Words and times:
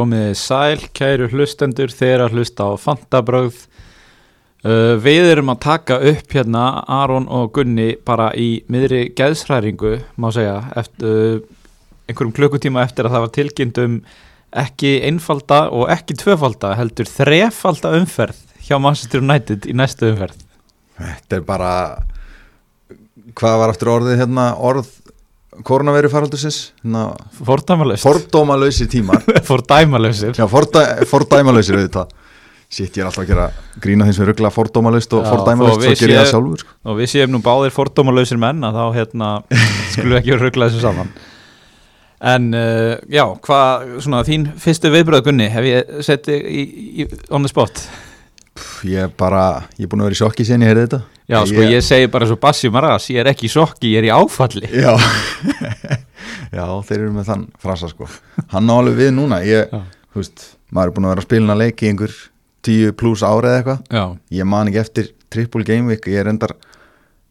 Komið 0.00 0.30
sæl, 0.40 0.78
kæru 0.96 1.26
hlustendur, 1.28 1.90
þeir 1.92 2.22
að 2.24 2.38
hlusta 2.38 2.70
á 2.72 2.80
Fantabröð. 2.80 3.66
Uh, 4.64 4.94
við 4.96 5.26
erum 5.34 5.52
að 5.52 5.58
taka 5.60 5.98
upp 6.08 6.32
hérna 6.32 6.62
Aron 6.88 7.26
og 7.28 7.50
Gunni 7.52 7.90
bara 8.08 8.30
í 8.32 8.62
miðri 8.72 9.10
geðsræringu, 9.16 9.98
má 10.16 10.30
segja, 10.32 10.54
eftir 10.80 11.04
uh, 11.04 11.42
einhverjum 12.08 12.32
klukkutíma 12.38 12.86
eftir 12.86 13.08
að 13.08 13.16
það 13.16 13.24
var 13.26 13.34
tilkynnt 13.36 13.80
um 13.84 13.98
ekki 14.64 14.94
einfalda 15.10 15.60
og 15.68 15.92
ekki 15.92 16.16
tvöfalda, 16.22 16.72
heldur 16.80 17.08
þrefalda 17.08 17.92
umferð 18.00 18.40
hjá 18.64 18.78
Manchester 18.80 19.20
United 19.20 19.68
í 19.68 19.76
næstu 19.76 20.08
umferð. 20.14 20.40
Þetta 20.96 21.42
er 21.42 21.44
bara 21.44 21.74
hvað 23.36 23.60
var 23.62 23.74
aftur 23.74 23.92
orðið 23.98 24.24
hérna 24.24 24.50
orð 24.56 24.88
koronaviru 25.66 26.10
faraldusins 26.12 26.58
hérna, 26.82 27.10
Fordæmalöst. 27.44 28.04
fordómalausi 28.06 28.86
tímar 28.90 29.22
Fordæmalösir. 29.50 30.34
Já, 30.38 30.46
fordæ, 30.50 30.84
fordæmalausir 31.10 31.78
auðvitað 31.80 32.16
Sitt, 32.70 32.94
ég 32.94 33.02
er 33.02 33.08
alltaf 33.08 33.24
að 33.24 33.30
gera 33.32 33.44
grína 33.82 34.06
þess 34.06 34.20
að 34.22 34.28
ruggla 34.30 34.50
fordómalaust 34.54 35.14
og 35.18 35.24
og 35.26 35.48
svo 35.50 35.94
ger 35.98 36.12
ég 36.12 36.20
það 36.20 36.28
sjálfur 36.30 36.60
sko. 36.62 36.74
og 36.86 37.00
við 37.00 37.08
séum 37.10 37.32
nú 37.34 37.40
báðir 37.42 37.74
fordómalösir 37.74 38.38
menn 38.38 38.62
að 38.62 38.78
þá 38.78 38.84
hérna 38.94 39.30
skulum 39.96 40.12
við 40.14 40.18
ekki 40.20 40.38
ruggla 40.38 40.68
þessu 40.70 40.84
saman 40.84 41.10
en 42.20 42.46
uh, 42.54 42.94
já, 43.10 43.24
hvað 43.42 43.88
svona 44.04 44.20
þín 44.28 44.46
fyrstu 44.60 44.92
viðbröð 44.92 45.24
Gunni 45.26 45.48
hef 45.50 45.66
ég 45.66 45.92
sett 46.06 46.28
þig 46.28 46.46
í, 46.46 46.64
í 47.02 47.08
on 47.32 47.42
the 47.42 47.50
spot 47.50 47.82
Pff, 48.60 48.84
Ég 48.84 49.06
er 49.06 49.12
bara, 49.16 49.64
ég 49.78 49.86
er 49.86 49.90
búin 49.90 50.02
að 50.04 50.10
vera 50.10 50.16
í 50.16 50.20
sjokki 50.20 50.44
sen 50.46 50.62
ég 50.64 50.70
heyrði 50.70 50.84
þetta. 50.86 50.98
Já, 51.30 51.38
sko 51.46 51.64
ég 51.64 51.84
segi 51.86 52.08
bara 52.12 52.26
svo 52.28 52.36
Bassi 52.42 52.68
Maras 52.72 53.06
ég 53.12 53.20
er 53.22 53.30
ekki 53.30 53.46
í 53.48 53.52
sokki, 53.52 53.92
ég 53.94 54.02
er 54.02 54.08
í 54.08 54.12
áfalli. 54.12 54.68
Já. 54.74 54.92
Já, 56.58 56.64
þeir 56.86 56.96
eru 56.98 57.12
með 57.14 57.28
þann 57.30 57.44
frasa 57.62 57.88
sko. 57.90 58.08
Hann 58.52 58.68
á 58.68 58.74
alveg 58.74 58.98
við 58.98 59.12
núna. 59.16 59.38
Ég, 59.46 59.70
þú 60.10 60.20
veist, 60.20 60.44
maður 60.74 60.90
er 60.90 60.96
búin 60.96 61.06
að 61.08 61.14
vera 61.14 61.22
að 61.24 61.28
spila 61.28 61.54
að 61.54 61.62
leiki 61.62 61.86
í 61.86 61.92
einhver 61.92 62.16
10 62.66 62.96
pluss 63.00 63.22
ára 63.24 63.54
eða 63.54 63.60
eitthvað. 63.60 64.18
Ég 64.40 64.50
man 64.50 64.70
ekki 64.72 64.82
eftir 64.82 65.10
triple 65.32 65.64
game 65.68 65.88
week. 65.92 66.10
Ég 66.10 66.24
er 66.24 66.32
endar 66.32 66.56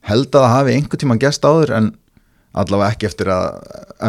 held 0.10 0.30
að 0.32 0.46
það 0.48 0.56
hafi 0.56 0.78
einhver 0.80 1.04
tíma 1.04 1.20
gest 1.22 1.46
áður 1.46 1.76
en 1.78 1.92
allavega 2.58 2.96
ekki 2.96 3.10
eftir 3.12 3.30
að 3.36 3.50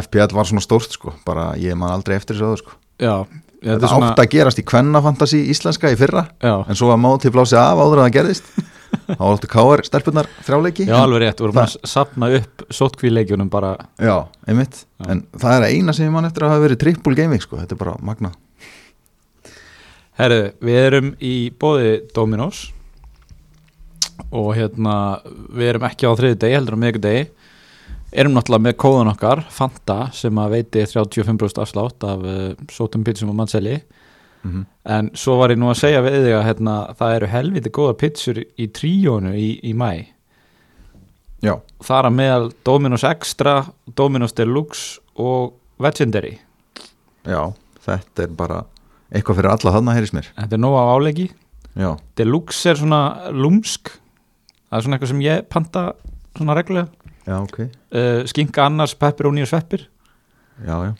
FPL 0.06 0.36
var 0.38 0.48
svona 0.48 0.64
stórt 0.64 0.94
sko. 0.96 1.12
Bara 1.26 1.50
ég 1.60 1.76
man 1.76 1.92
aldrei 1.92 2.16
eftir 2.16 2.38
þessu 2.38 2.52
áður 2.54 2.62
sko. 2.64 2.78
Já 3.02 3.14
þetta 3.61 3.77
þetta 3.77 3.92
svona, 3.92 4.11
átt 4.11 4.25
að 4.25 4.28
gerast 4.34 4.61
í 4.61 4.66
kvennafantasi 4.72 5.41
íslenska 5.53 5.92
í 5.92 5.97
fyrra 6.00 6.27
já, 6.41 6.55
en 6.64 6.78
svo 6.78 6.91
var 6.91 7.00
móti 7.00 7.33
blásið 7.33 7.61
af 7.62 7.80
áður 7.80 8.03
en 8.03 8.06
það 8.08 8.19
gerðist. 8.19 8.53
Þá 8.91 9.22
áttu 9.22 9.48
káar 9.50 9.84
stelpunar 9.86 10.27
þrjáleiki. 10.42 10.84
Já, 10.89 10.97
alveg 10.98 11.20
rétt, 11.22 11.39
við 11.39 11.47
vorum 11.47 11.61
að 11.62 11.75
sapna 11.86 12.31
upp 12.41 12.64
sótkvíleikjunum 12.75 13.50
bara, 13.53 13.77
já, 14.03 14.16
einmitt. 14.50 14.84
Já. 14.98 15.12
en 15.14 15.25
það 15.38 15.56
er 15.56 15.66
eina 15.77 15.94
sem 15.94 16.08
ég 16.08 16.14
man 16.14 16.26
eftir 16.26 16.47
að 16.47 16.56
hafa 16.56 16.65
verið 16.65 16.81
triple 16.82 17.19
game 17.19 17.37
week 17.37 17.47
sko. 17.47 17.60
Þetta 17.60 17.76
er 17.76 17.82
bara 17.84 17.94
magna 18.03 18.32
herru, 20.20 20.41
við 20.60 20.78
erum 20.84 21.10
í 21.22 21.34
bóði 21.60 21.93
Dominos 22.15 22.69
og 24.31 24.53
hérna 24.56 24.94
við 25.25 25.72
erum 25.72 25.87
ekki 25.88 26.09
á 26.09 26.12
þriði 26.19 26.41
degi, 26.43 26.56
heldur 26.59 26.76
á 26.76 26.82
miðgu 26.82 27.03
degi 27.04 27.22
erum 28.12 28.34
náttúrulega 28.34 28.66
með 28.66 28.76
kóðan 28.82 29.12
okkar 29.12 29.43
Fanta 29.54 29.98
sem 30.16 30.38
að 30.43 30.56
veiti 30.56 30.84
35% 30.84 31.62
afslátt 31.62 32.06
af 32.06 32.25
uh, 32.26 32.47
sótum 32.72 33.04
pizzum 33.06 33.32
og 33.32 33.38
mannseli 33.38 33.76
mm 33.78 34.50
-hmm. 34.50 34.65
en 34.84 35.10
svo 35.15 35.38
var 35.38 35.50
ég 35.50 35.59
nú 35.59 35.71
að 35.71 35.81
segja 35.81 36.03
við 36.03 36.25
þig 36.25 36.34
að 36.34 36.47
hérna, 36.47 36.94
það 36.99 37.15
eru 37.15 37.26
helviti 37.26 37.70
góða 37.70 37.94
pizzur 37.94 38.38
í 38.59 38.66
tríónu 38.66 39.34
í, 39.34 39.60
í 39.62 39.72
mæ 39.75 40.06
já, 41.43 41.60
þar 41.82 42.06
að 42.06 42.12
meðal 42.12 42.53
Dominos 42.65 43.04
Extra 43.04 43.65
Dominos 43.97 44.32
Deluxe 44.32 45.00
og 45.15 45.54
Legendary 45.78 46.38
já, 47.25 47.53
þetta 47.84 48.22
er 48.22 48.28
bara 48.28 48.65
eitthvað 49.10 49.41
fyrir 49.41 49.50
alla 49.50 49.75
þarna 49.75 49.97
heyrðis 49.97 50.15
mér. 50.15 50.28
Þetta 50.37 50.56
er 50.56 50.62
nóg 50.62 50.76
á 50.78 50.84
áleiki 50.94 51.26
já, 51.75 51.91
Deluxe 52.19 52.70
er 52.70 52.81
svona 52.81 53.31
lúmsk. 53.34 53.93
Það 54.70 54.78
er 54.78 54.87
svona 54.87 54.99
eitthvað 54.99 55.12
sem 55.12 55.22
ég 55.25 55.47
panta 55.50 55.84
svona 56.37 56.56
reglulega 56.59 56.88
já, 57.30 57.38
ok. 57.38 57.62
Uh, 57.62 58.26
skinka 58.30 58.66
annars, 58.66 58.96
pepperoni 58.98 59.46
og 59.46 59.50
sveppir. 59.50 59.86
Já, 60.66 60.76
já, 60.91 60.92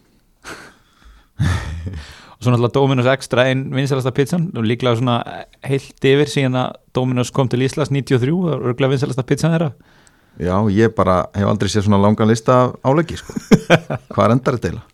og 2.41 2.45
svo 2.45 2.53
náttúrulega 2.53 2.73
Dominos 2.75 3.09
Extra 3.13 3.45
einn 3.51 3.67
vinsalasta 3.75 4.13
pizzan. 4.17 4.49
Og 4.57 4.65
líklega 4.65 4.97
svona 4.97 5.19
heilt 5.67 6.07
yfir 6.13 6.31
síðan 6.31 6.57
að 6.63 6.79
Dominos 6.97 7.33
kom 7.37 7.51
til 7.53 7.65
Íslands 7.67 7.93
93 7.93 8.33
og 8.33 8.55
örgulega 8.71 8.95
vinsalasta 8.95 9.27
pizzan 9.29 9.53
þeirra. 9.57 9.71
Já, 10.41 10.55
ég 10.73 10.95
bara 10.97 11.27
hef 11.37 11.51
aldrei 11.51 11.69
séð 11.69 11.89
svona 11.89 12.01
langan 12.01 12.31
lista 12.31 12.71
áleggi, 12.87 13.19
sko. 13.21 13.37
Hvað 14.15 14.25
er 14.25 14.35
endar 14.37 14.57
þetta 14.57 14.71
eiginlega? 14.71 14.89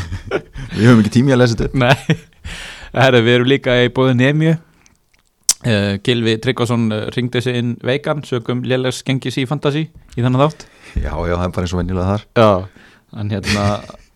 Við 0.74 0.84
höfum 0.90 1.00
ekki 1.04 1.14
tími 1.16 1.32
að 1.32 1.40
lesa 1.40 1.56
þetta. 1.56 1.80
Nei, 1.80 2.18
Herra, 2.94 3.20
við 3.24 3.36
erum 3.38 3.48
líka 3.50 3.74
í 3.82 3.90
bóði 3.94 4.16
Nemju 4.18 4.54
uh, 5.64 5.90
Gilvi 6.04 6.36
Tryggvason 6.42 6.86
uh, 6.92 7.02
ringdi 7.16 7.42
sig 7.44 7.58
inn 7.60 7.74
veikan 7.84 8.24
sögum 8.26 8.64
lélegs 8.64 9.02
gengis 9.06 9.38
í 9.40 9.46
Fantasí 9.50 9.86
í 9.88 10.24
þannig 10.24 10.44
þátt. 10.44 10.66
Já, 10.94 11.12
já, 11.12 11.34
það 11.34 11.46
er 11.46 11.54
bara 11.58 11.66
eins 11.66 11.76
og 11.76 11.82
venjulega 11.82 12.10
þar. 12.10 12.26
Já, 12.38 12.88
en 13.20 13.32
hérna 13.34 13.68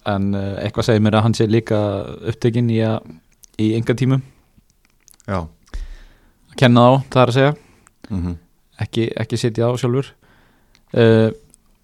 en 0.09 0.32
uh, 0.34 0.50
eitthvað 0.64 0.91
segir 0.91 1.04
mér 1.04 1.19
að 1.20 1.25
hann 1.28 1.38
sé 1.38 1.48
líka 1.50 1.78
upptekinn 2.32 2.72
í, 2.72 2.82
í 3.60 3.72
enga 3.76 3.97
tímum 3.98 4.22
Já. 5.28 5.42
að 5.44 6.54
kenna 6.60 6.84
þá, 6.84 7.09
það 7.12 7.22
er 7.22 7.32
að 7.32 7.38
segja. 7.41 7.56
Mm 8.09 8.36
ekki, 8.82 9.09
ekki 9.19 9.38
sitja 9.41 9.69
á 9.69 9.72
sjálfur. 9.78 10.12
Uh, 10.94 11.30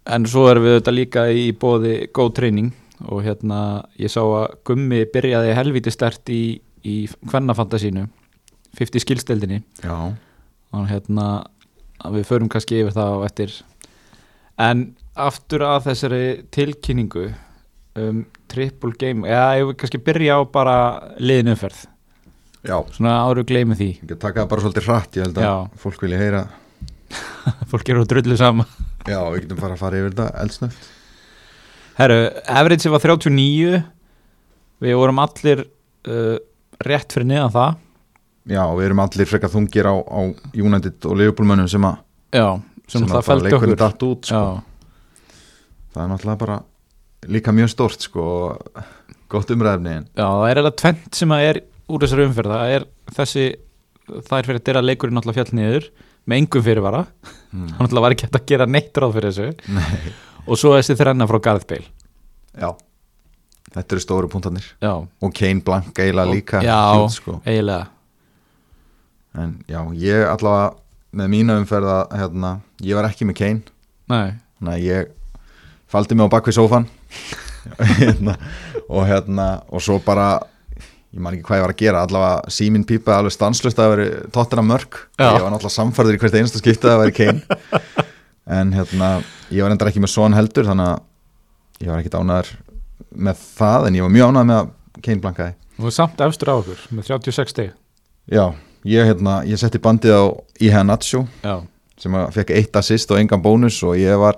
en 0.05 0.25
svo 0.29 0.47
erum 0.49 0.65
við 0.65 0.79
þetta 0.79 0.93
líka 0.93 1.25
í 1.33 1.49
bóði 1.57 1.95
góð 2.13 2.31
treyning 2.39 2.71
og 3.11 3.25
hérna 3.25 3.59
ég 4.01 4.09
sá 4.09 4.21
að 4.23 4.55
Gummi 4.65 5.03
byrjaði 5.11 5.53
helviti 5.57 5.93
stert 5.93 6.29
í, 6.33 6.57
í 6.85 6.95
kvennafantasínu 7.29 8.05
50 8.77 9.03
skilsteldinni 9.03 9.61
og 9.85 10.87
hérna 10.89 11.27
við 12.11 12.27
förum 12.27 12.51
kannski 12.51 12.81
yfir 12.83 12.95
það 12.95 13.15
á 13.15 13.17
eftir 13.29 13.55
en 14.61 14.85
aftur 15.15 15.63
að 15.65 15.89
þessari 15.89 16.23
tilkynningu 16.53 17.29
um 17.95 18.23
triple 18.51 18.95
game 18.99 19.27
eða 19.27 19.59
ég 19.61 19.69
vil 19.69 19.77
kannski 19.79 20.01
byrja 20.03 20.39
á 20.39 20.41
bara 20.51 20.77
liðinumferð, 21.19 21.85
Já. 22.67 22.77
svona 22.91 23.15
áru 23.23 23.45
gleymi 23.47 23.77
því 23.79 23.89
Ég 24.01 24.19
taka 24.19 24.43
það 24.43 24.49
bara 24.51 24.65
svolítið 24.65 24.89
hratt, 24.89 25.15
ég 25.15 25.27
held 25.27 25.39
að 25.39 25.47
Já. 25.47 25.55
fólk 25.79 26.03
vilja 26.03 26.19
heyra. 26.19 26.43
fólk 27.71 27.89
eru 27.93 28.03
drullu 28.09 28.37
sama 28.39 28.67
Já, 29.05 29.19
við 29.31 29.45
getum 29.45 29.61
fara 29.61 29.77
að 29.77 29.81
fara 29.83 29.97
yfir 30.01 30.13
þetta 30.15 30.41
eldsnögt. 30.41 30.85
Herru, 31.95 32.19
average 32.49 32.91
var 32.91 33.03
39 33.05 33.81
við 34.83 34.95
vorum 34.99 35.21
allir 35.23 35.61
uh, 35.63 36.37
rétt 36.83 37.13
fyrir 37.13 37.29
neðan 37.29 37.53
það 37.53 37.77
Já, 38.45 38.61
við 38.77 38.85
erum 38.85 38.99
allir 39.01 39.25
frekar 39.29 39.49
þungir 39.49 39.87
á, 39.89 39.95
á 40.05 40.19
United 40.53 41.05
og 41.09 41.17
Liverpool 41.17 41.47
mönnum 41.49 41.69
sem 41.71 41.81
að 41.87 41.95
já, 42.35 42.47
sem, 42.87 43.01
að 43.01 43.09
það 43.09 43.13
bara 43.15 43.25
fældi 43.29 43.47
leikurinn 43.49 43.73
okkur 43.73 43.81
datt 43.81 44.03
út, 44.05 44.29
sko. 44.29 44.61
Það 45.95 46.03
er 46.03 46.11
náttúrulega 46.11 46.41
bara 46.43 46.57
líka 47.35 47.53
mjög 47.55 47.71
stort, 47.73 48.05
sko, 48.05 48.25
gott 49.33 49.49
umræðefni 49.55 49.93
en. 49.97 50.05
já, 50.13 50.25
það 50.27 50.49
er 50.51 50.61
eða 50.61 50.73
tvent 50.83 51.15
sem 51.21 51.33
að 51.33 51.45
er 51.49 51.61
úr 51.89 52.03
þessari 52.05 52.27
umferð 52.29 52.53
það 52.53 52.73
er 52.75 52.85
þessi, 53.17 53.45
það 54.29 54.37
er 54.37 54.49
fyrir 54.51 54.59
að 54.61 54.67
dyra 54.69 54.83
leikurinn 54.85 55.17
náttúrulega 55.17 55.41
fjall 55.45 55.57
niður 55.61 55.89
með 56.25 56.41
engum 56.43 56.65
fyrirvara 56.65 57.05
Mm. 57.55 57.69
hann 57.71 57.85
náttúrulega 57.87 58.03
var 58.03 58.11
ekki 58.11 58.25
hægt 58.27 58.35
að 58.35 58.45
gera 58.51 58.65
neitt 58.67 58.97
ráð 58.99 59.13
fyrir 59.15 59.31
þessu 59.31 59.71
Nei. 59.71 60.13
og 60.45 60.57
svo 60.59 60.73
þessi 60.75 60.95
þrenna 60.99 61.23
frá 61.29 61.37
Bale 61.39 61.85
Já. 62.59 62.69
Þetta 63.75 63.95
eru 63.95 64.01
stóru 64.03 64.27
punktarnir. 64.31 64.65
já, 64.83 64.91
Og 65.23 65.33
Kane 65.33 65.61
Blank 65.63 65.95
eiginlega 65.95 66.31
líka. 66.33 66.59
já. 66.61 67.07
sko. 67.09 67.39
eiginlega 67.45 67.87
En 69.35 69.57
já, 69.67 69.79
ég 69.99 70.25
allavega 70.31 70.73
með 71.15 71.31
mína 71.31 71.59
umferð 71.59 71.91
að 71.91 72.17
hérna, 72.19 72.51
ég 72.83 72.97
var 72.97 73.07
ekki 73.09 73.27
með 73.27 73.37
Kane. 73.39 73.61
Nei, 74.11 74.35
þannig 74.59 74.73
að 74.73 74.83
ég 74.85 75.13
faldi 75.91 76.15
mig 76.17 76.27
á 76.27 76.33
bakvið 76.33 76.57
sófan 76.57 76.85
hérna, 78.01 78.35
og 78.89 79.07
hérna 79.09 79.47
og 79.71 79.81
svo 79.83 79.97
bara 80.03 80.27
ég 81.15 81.23
man 81.23 81.35
ekki 81.37 81.45
hvað 81.47 81.59
ég 81.59 81.65
var 81.65 81.73
að 81.73 81.79
gera, 81.81 82.03
allavega 82.05 82.51
síminn 82.53 82.83
pípaði 82.87 83.21
alveg 83.21 83.35
stanslust 83.35 83.79
að 83.79 83.91
veri 83.93 84.07
tóttina 84.35 84.65
mörg 84.65 84.97
Já. 85.15 85.29
ég 85.29 85.41
var 85.45 85.53
náttúrulega 85.53 85.75
samfærður 85.77 86.17
í 86.17 86.21
hvert 86.21 86.37
einasta 86.39 86.61
skiptið 86.61 86.91
að 86.91 86.95
það 86.95 87.03
veri 87.05 87.15
Kane. 87.19 88.05
En 88.59 88.73
hérna, 88.75 89.09
ég 89.49 89.63
var 89.65 89.73
endar 89.73 89.89
ekki 89.89 90.03
með 90.03 90.13
son 90.13 90.35
heldur 90.37 90.67
þannig 90.67 90.91
að 90.91 91.85
ég 91.85 91.91
var 91.93 92.03
ekki 92.03 92.11
ánæður 92.19 92.51
með 93.15 93.45
það 93.55 93.87
en 93.87 93.97
ég 93.97 94.05
var 94.05 94.13
mjög 94.17 94.29
ánæður 94.33 94.49
með 94.51 94.59
að 94.59 95.01
Kane 95.07 95.23
blankaði. 95.23 95.55
Og 95.81 95.91
samt 95.95 96.21
efstur 96.27 96.51
á 96.51 96.55
okkur 96.59 96.83
með 96.95 97.09
36 97.09 97.51
stig. 97.55 97.71
Já, 98.31 98.45
ég, 98.85 99.05
hérna, 99.09 99.39
ég 99.47 99.59
setti 99.61 99.81
bandið 99.81 100.13
á 100.15 100.23
Iha 100.61 100.83
Nacho 100.85 101.25
sem 101.97 102.15
fekk 102.35 102.51
eitt 102.55 102.75
assist 102.75 103.11
og 103.11 103.19
engan 103.21 103.41
bónus 103.43 103.77
og 103.87 103.95
ég 103.99 104.17
var 104.19 104.37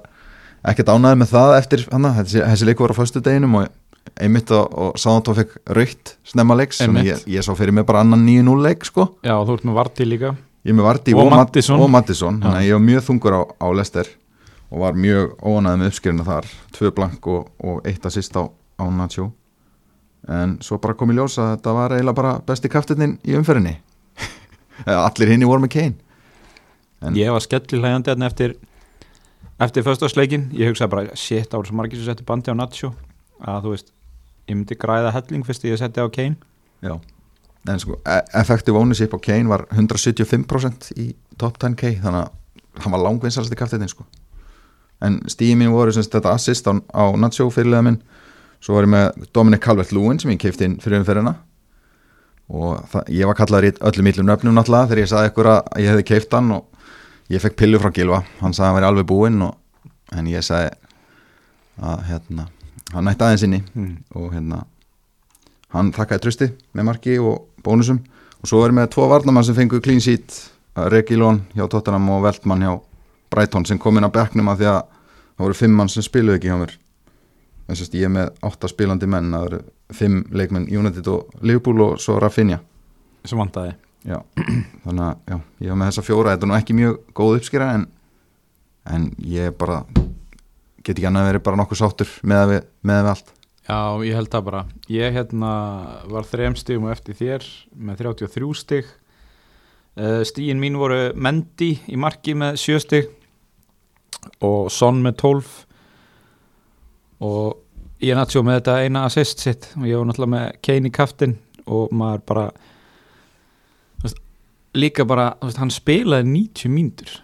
ekkert 0.67 0.91
ánæður 0.93 1.19
með 1.23 1.31
það 1.33 1.53
eftir 1.57 1.83
hana, 1.91 2.11
þessi, 2.19 2.41
þessi 2.45 2.67
leikur 2.69 2.87
var 2.87 2.95
á 2.95 2.99
föstu 3.01 3.21
deginum 3.23 3.55
og 3.61 3.67
einmitt 4.23 4.51
og, 4.55 4.67
og 4.77 4.99
sáðan 5.01 5.35
fekk 5.37 5.55
raukt 5.75 6.13
snemma 6.27 6.55
leiks 6.57 6.79
sem 6.81 6.95
ég, 7.03 7.23
ég 7.27 7.43
sá 7.45 7.51
fyrir 7.57 7.73
mig 7.75 7.85
bara 7.87 8.03
annan 8.05 8.23
9-0 8.25 8.61
leik 8.63 8.85
sko. 8.87 9.07
Já, 9.25 9.35
þú 9.45 9.57
ert 9.57 9.65
með 9.67 9.75
Vardí 9.81 10.07
líka. 10.07 10.31
Ég 10.63 10.71
er 10.73 10.77
með 10.79 10.87
Vardí 10.87 11.13
Og 11.15 11.21
og, 11.25 11.31
Matt- 11.31 11.39
Mattisson. 11.91 12.39
og 12.39 12.45
þannig 12.45 12.61
að 12.61 12.67
ég 12.67 12.77
var 12.77 12.85
mjög 12.87 13.03
þungur 13.07 13.35
á, 13.35 13.41
á 13.63 13.67
Lester 13.75 14.07
og 14.71 14.79
var 14.83 14.93
mjög 14.99 15.35
óanæður 15.43 15.81
með 15.81 15.91
uppskýrina 15.91 16.25
þar. 16.27 16.47
Tvö 16.77 16.91
blank 16.95 17.27
og, 17.27 17.49
og 17.63 17.85
eitt 17.87 18.05
assist 18.05 18.35
á, 18.35 18.43
á 18.79 18.85
Nacho. 18.91 19.29
En 20.27 20.57
svo 20.61 20.77
bara 20.83 20.93
kom 20.97 21.11
í 21.11 21.15
ljós 21.15 21.37
að 21.39 21.53
þetta 21.55 21.73
var 21.77 21.95
eiginlega 21.95 22.15
bara 22.17 22.33
besti 22.47 22.69
kaftininn 22.71 23.17
í 23.23 23.35
umferðinni. 23.39 23.77
Eða 23.77 23.85
allir 24.85 25.31
hinn 25.33 25.41
í 25.43 25.49
voru 25.49 25.63
með 25.65 25.73
Kane. 25.73 25.95
En- 27.01 27.15
Ég 27.15 27.31
var 27.31 27.41
skellilegandi 27.45 28.09
hérna 28.11 28.25
eftir 28.29 28.55
eftir 29.59 29.83
föstudagsleikin, 29.85 30.51
ég 30.53 30.69
hugsaði 30.71 30.89
bara 30.89 31.15
shit, 31.15 31.51
voru 31.53 31.65
svo 31.69 31.75
margir 31.77 31.97
sem 31.97 32.05
setti 32.11 32.23
bandi 32.25 32.51
á 32.53 32.55
Nacho. 32.57 32.93
Að 33.41 33.63
þú 33.65 33.71
veist, 33.73 33.91
ég 34.47 34.55
myndi 34.57 34.75
græða 34.77 35.11
helling 35.13 35.43
fyrst 35.45 35.63
ég 35.65 35.77
setti 35.77 36.01
á 36.01 36.07
Kane. 36.13 36.35
Já, 36.81 36.99
en 37.67 37.79
sko 37.79 37.97
e- 38.05 38.25
effective 38.37 38.77
ownership 38.77 39.13
á 39.13 39.19
Kane 39.21 39.49
var 39.49 39.65
175% 39.73 40.91
í 40.97 41.13
top 41.37 41.57
10k 41.59 41.97
þannig 42.01 42.27
að 42.27 42.81
hann 42.83 42.91
var 42.93 43.01
langvinnsalasti 43.01 43.55
kaftininn 43.57 43.89
sko. 43.89 44.05
En 45.01 45.19
stíði 45.29 45.57
mín 45.57 45.71
voru 45.73 45.91
semst 45.93 46.11
þetta 46.13 46.33
assist 46.33 46.65
á, 46.69 46.73
á 46.93 47.13
Nacho 47.17 47.49
fyrirlega 47.53 47.83
minn. 47.83 48.01
Svo 48.61 48.73
var 48.73 48.85
ég 48.87 48.89
með 48.89 49.27
Dominic 49.33 49.61
Calvert-Lewin 49.61 50.19
sem 50.19 50.31
ég 50.33 50.39
keipti 50.41 50.65
inn 50.65 50.77
fyrir 50.81 50.97
umferðina 51.03 51.35
og 52.47 52.83
það, 52.91 53.09
ég 53.11 53.29
var 53.29 53.37
kallaður 53.37 53.67
í 53.67 53.71
öllum 53.89 54.09
illum 54.11 54.29
nöfnum 54.29 54.55
náttúrulega 54.55 54.89
þegar 54.91 55.01
ég 55.03 55.11
sagði 55.11 55.31
ykkur 55.31 55.49
að 55.51 55.61
ég 55.83 55.91
hefði 55.91 56.07
keipt 56.07 56.35
hann 56.37 56.51
og 56.55 57.33
ég 57.33 57.43
fekk 57.43 57.57
pillu 57.59 57.81
frá 57.83 57.91
Gilva 57.95 58.21
hann 58.39 58.55
sagði 58.55 58.63
að 58.63 58.69
hann 58.69 58.77
væri 58.77 58.89
alveg 58.91 59.09
búinn 59.09 59.41
og, 59.43 59.57
en 60.15 60.29
ég 60.31 60.45
sagði 60.47 60.71
að 61.77 62.03
hérna, 62.07 62.47
hann 62.93 63.05
nætti 63.05 63.27
aðeins 63.27 63.45
inni. 63.45 63.61
Mm. 63.75 63.95
og 64.15 64.31
hérna 64.33 64.63
hann 65.75 65.91
þakkaði 65.95 66.23
trösti 66.23 66.47
með 66.73 66.87
marki 66.87 67.17
og 67.19 67.49
bónusum. 67.63 67.99
Og 68.37 68.49
svo 68.49 68.61
erum 68.63 68.79
við 68.79 68.91
tvo 68.93 69.07
varnamann 69.11 69.45
sem 69.45 69.57
fengu 69.57 69.81
clean 69.83 70.01
sheet 70.01 70.35
Regilón 70.93 71.41
hjá 71.57 71.65
Tottenham 71.69 72.09
og 72.13 72.23
Veltmann 72.23 72.63
hjá 72.63 72.75
Brighton 73.33 73.65
sem 73.65 73.79
kom 73.81 73.97
inn 73.97 74.07
á 74.07 74.13
bekknum 74.13 74.51
af 74.51 74.59
því 74.59 74.69
að 74.71 74.81
það 75.37 75.45
voru 75.45 75.57
fimm 75.57 75.73
mann 75.77 75.89
sem 75.91 76.05
spiluðu 76.05 76.37
ekki 76.37 76.51
hjá 76.51 76.59
mér 76.61 76.75
þess 77.67 77.89
að 77.89 77.99
ég 77.99 78.07
er 78.07 78.13
með 78.15 78.29
átta 78.47 78.69
spilandi 78.71 79.09
menn 79.11 79.33
það 79.33 79.45
eru 79.49 79.59
fimm 79.97 80.23
leikmenn 80.31 80.69
United 80.71 81.09
og 81.11 81.41
Liverpool 81.43 81.83
og 81.83 82.01
svo 82.03 82.17
Rafinha. 82.21 82.59
Sem 83.27 83.39
vantaði. 83.39 83.75
Já. 84.07 84.21
þannig 84.85 85.03
að 85.03 85.15
já, 85.33 85.39
ég 85.65 85.71
var 85.73 85.79
með 85.81 85.89
þessa 85.91 86.05
fjóra. 86.07 86.35
Þetta 86.35 86.47
er 86.47 86.51
nú 86.51 86.57
ekki 86.57 86.77
mjög 86.77 86.99
góð 87.17 87.39
uppskýra 87.41 87.71
en, 87.75 87.87
en 88.87 89.09
ég 89.27 89.57
bara 89.59 89.81
get 90.87 90.95
ekki 90.95 91.09
annað 91.09 91.25
að 91.25 91.31
vera 91.33 91.43
bara 91.49 91.59
nokkuð 91.59 91.81
sáttur 91.81 92.13
með 92.23 92.53
við 92.53 93.11
allt. 93.11 93.33
Já, 93.67 93.99
ég 94.07 94.15
held 94.15 94.31
það 94.31 94.47
bara. 94.47 94.63
Ég 94.87 95.17
hérna 95.17 95.51
var 96.07 96.27
þrejum 96.29 96.55
stigum 96.55 96.87
á 96.87 96.95
eftir 96.95 97.17
þér 97.19 97.47
með 97.75 98.03
33 98.05 98.51
stig. 98.55 98.95
Uh, 99.97 100.21
Stigin 100.29 100.61
mín 100.61 100.77
voru 100.77 101.09
Mendy 101.17 101.73
í 101.89 101.97
marki 101.99 102.35
með 102.37 102.59
7 102.61 102.83
stig 102.83 103.07
og 104.45 104.69
Son 104.69 105.01
með 105.01 105.17
12 105.23 105.66
og 107.23 108.03
ég 108.03 108.17
náttúrulega 108.17 108.47
með 108.47 108.59
þetta 108.59 108.79
eina 108.85 109.05
assist 109.07 109.43
sitt. 109.43 109.69
Og 109.77 109.85
ég 109.89 109.99
var 109.99 110.09
náttúrulega 110.09 110.33
með 110.35 110.49
Kane 110.67 110.89
í 110.89 110.93
kaftin 110.93 111.37
og 111.67 111.93
maður 111.95 112.25
bara 112.29 112.49
veist, 114.03 114.19
líka 114.77 115.05
bara, 115.07 115.31
veist, 115.41 115.61
hann 115.61 115.73
spilaði 115.73 116.29
90 116.33 116.73
mínútur. 116.73 117.15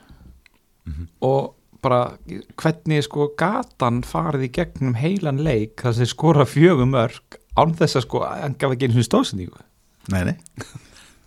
Mhm. 0.84 1.06
og 1.24 1.54
bara 1.84 2.18
hvernig 2.60 3.06
sko 3.06 3.30
gatan 3.40 4.02
farið 4.04 4.48
í 4.48 4.50
gegnum 4.52 4.98
heilan 5.00 5.40
leik 5.44 5.80
þar 5.80 5.94
sem 5.96 6.10
skora 6.12 6.46
fjögum 6.48 6.92
mörg 6.92 7.38
án 7.56 7.72
þess 7.80 8.00
að 8.00 8.04
sko, 8.04 8.24
hann 8.28 8.56
gaf 8.60 8.74
ekki 8.76 8.90
svona 8.92 9.08
stóðsendíku 9.08 9.62
Nei, 10.12 10.24
nei. 10.28 10.36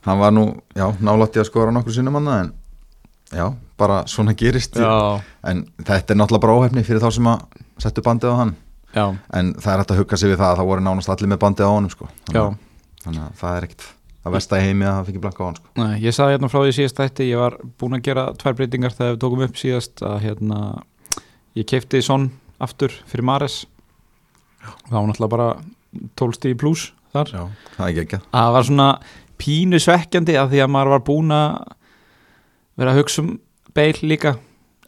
Hann 0.05 0.21
var 0.21 0.35
nú, 0.35 0.45
já, 0.77 0.91
nálátti 1.01 1.41
að 1.41 1.49
skora 1.49 1.73
nokkur 1.73 1.95
sinnum 1.97 2.19
annað 2.21 2.43
en 2.45 2.51
já, 3.33 3.47
bara 3.81 4.03
svona 4.07 4.37
gerist. 4.39 4.77
Já, 4.77 5.23
en 5.49 5.65
þetta 5.81 6.13
er 6.13 6.21
náttúrulega 6.21 6.45
bara 6.45 6.59
óhefni 6.61 6.85
fyrir 6.87 7.01
þá 7.03 7.09
sem 7.17 7.31
að 7.31 7.63
settu 7.83 8.05
bandið 8.07 8.33
á 8.33 8.37
hann 8.41 8.55
já, 8.95 9.05
en 9.37 9.53
það 9.61 9.73
er 9.75 9.83
hægt 9.83 9.93
að 9.95 10.01
hugga 10.01 10.17
sig 10.21 10.31
við 10.33 10.41
það 10.41 10.51
að 10.53 10.59
það 10.61 10.71
voru 10.71 10.87
nánast 10.87 11.13
allir 11.13 11.31
með 11.33 11.43
bandið 11.45 11.69
á 11.69 11.73
honum 11.75 11.93
sko. 11.93 12.09
þannig, 12.29 12.43
að- 12.43 13.05
þannig 13.05 13.23
að 13.27 13.37
það 13.43 13.57
er 13.57 13.67
ekkit 13.69 13.87
það 14.27 14.35
versta 14.37 14.61
heimi 14.61 14.87
að 14.87 14.97
það 14.97 15.07
fikk 15.11 15.21
blanka 15.23 15.43
á 15.43 15.47
hann 15.47 15.59
sko. 15.61 15.69
Nei, 15.77 16.01
ég 16.03 16.17
sagði 16.17 16.35
hérna 16.37 16.51
frá 16.51 16.61
því 16.65 16.73
síðast 16.79 17.01
þætti 17.03 17.29
ég 17.31 17.39
var 17.43 17.57
búin 17.79 17.99
að 17.99 18.03
gera 18.09 18.25
tvær 18.35 18.57
breytingar 18.59 18.97
þegar 18.97 19.15
við 19.15 19.21
tókum 19.23 19.45
upp 19.47 19.61
síðast 19.61 20.03
að 20.03 20.17
hérna 20.25 20.61
ég 21.57 21.67
keipti 21.71 22.03
Son 22.03 22.31
aftur 22.59 22.93
fyrir 23.07 23.27
Mares 23.27 23.67
það 24.89 24.97
var 24.97 25.07
náttúrulega 25.11 25.35
bara 25.37 25.49
12 26.17 26.37
stíði 26.41 26.59
pluss 26.61 26.91
þar 27.15 27.31
já. 27.33 27.43
það 27.77 28.11
það 28.33 28.53
var 28.57 28.67
svona 28.69 28.89
pínu 29.41 29.81
svekkjandi 29.81 30.37
að 30.41 30.55
því 30.55 30.63
að 30.65 30.73
maður 30.73 30.95
var 30.97 31.05
búin 31.07 31.33
að 31.37 31.75
vera 32.77 32.93
að 32.93 33.01
hugsa 33.01 33.23
um 33.23 33.31
beil 33.77 33.97
líka 34.03 34.35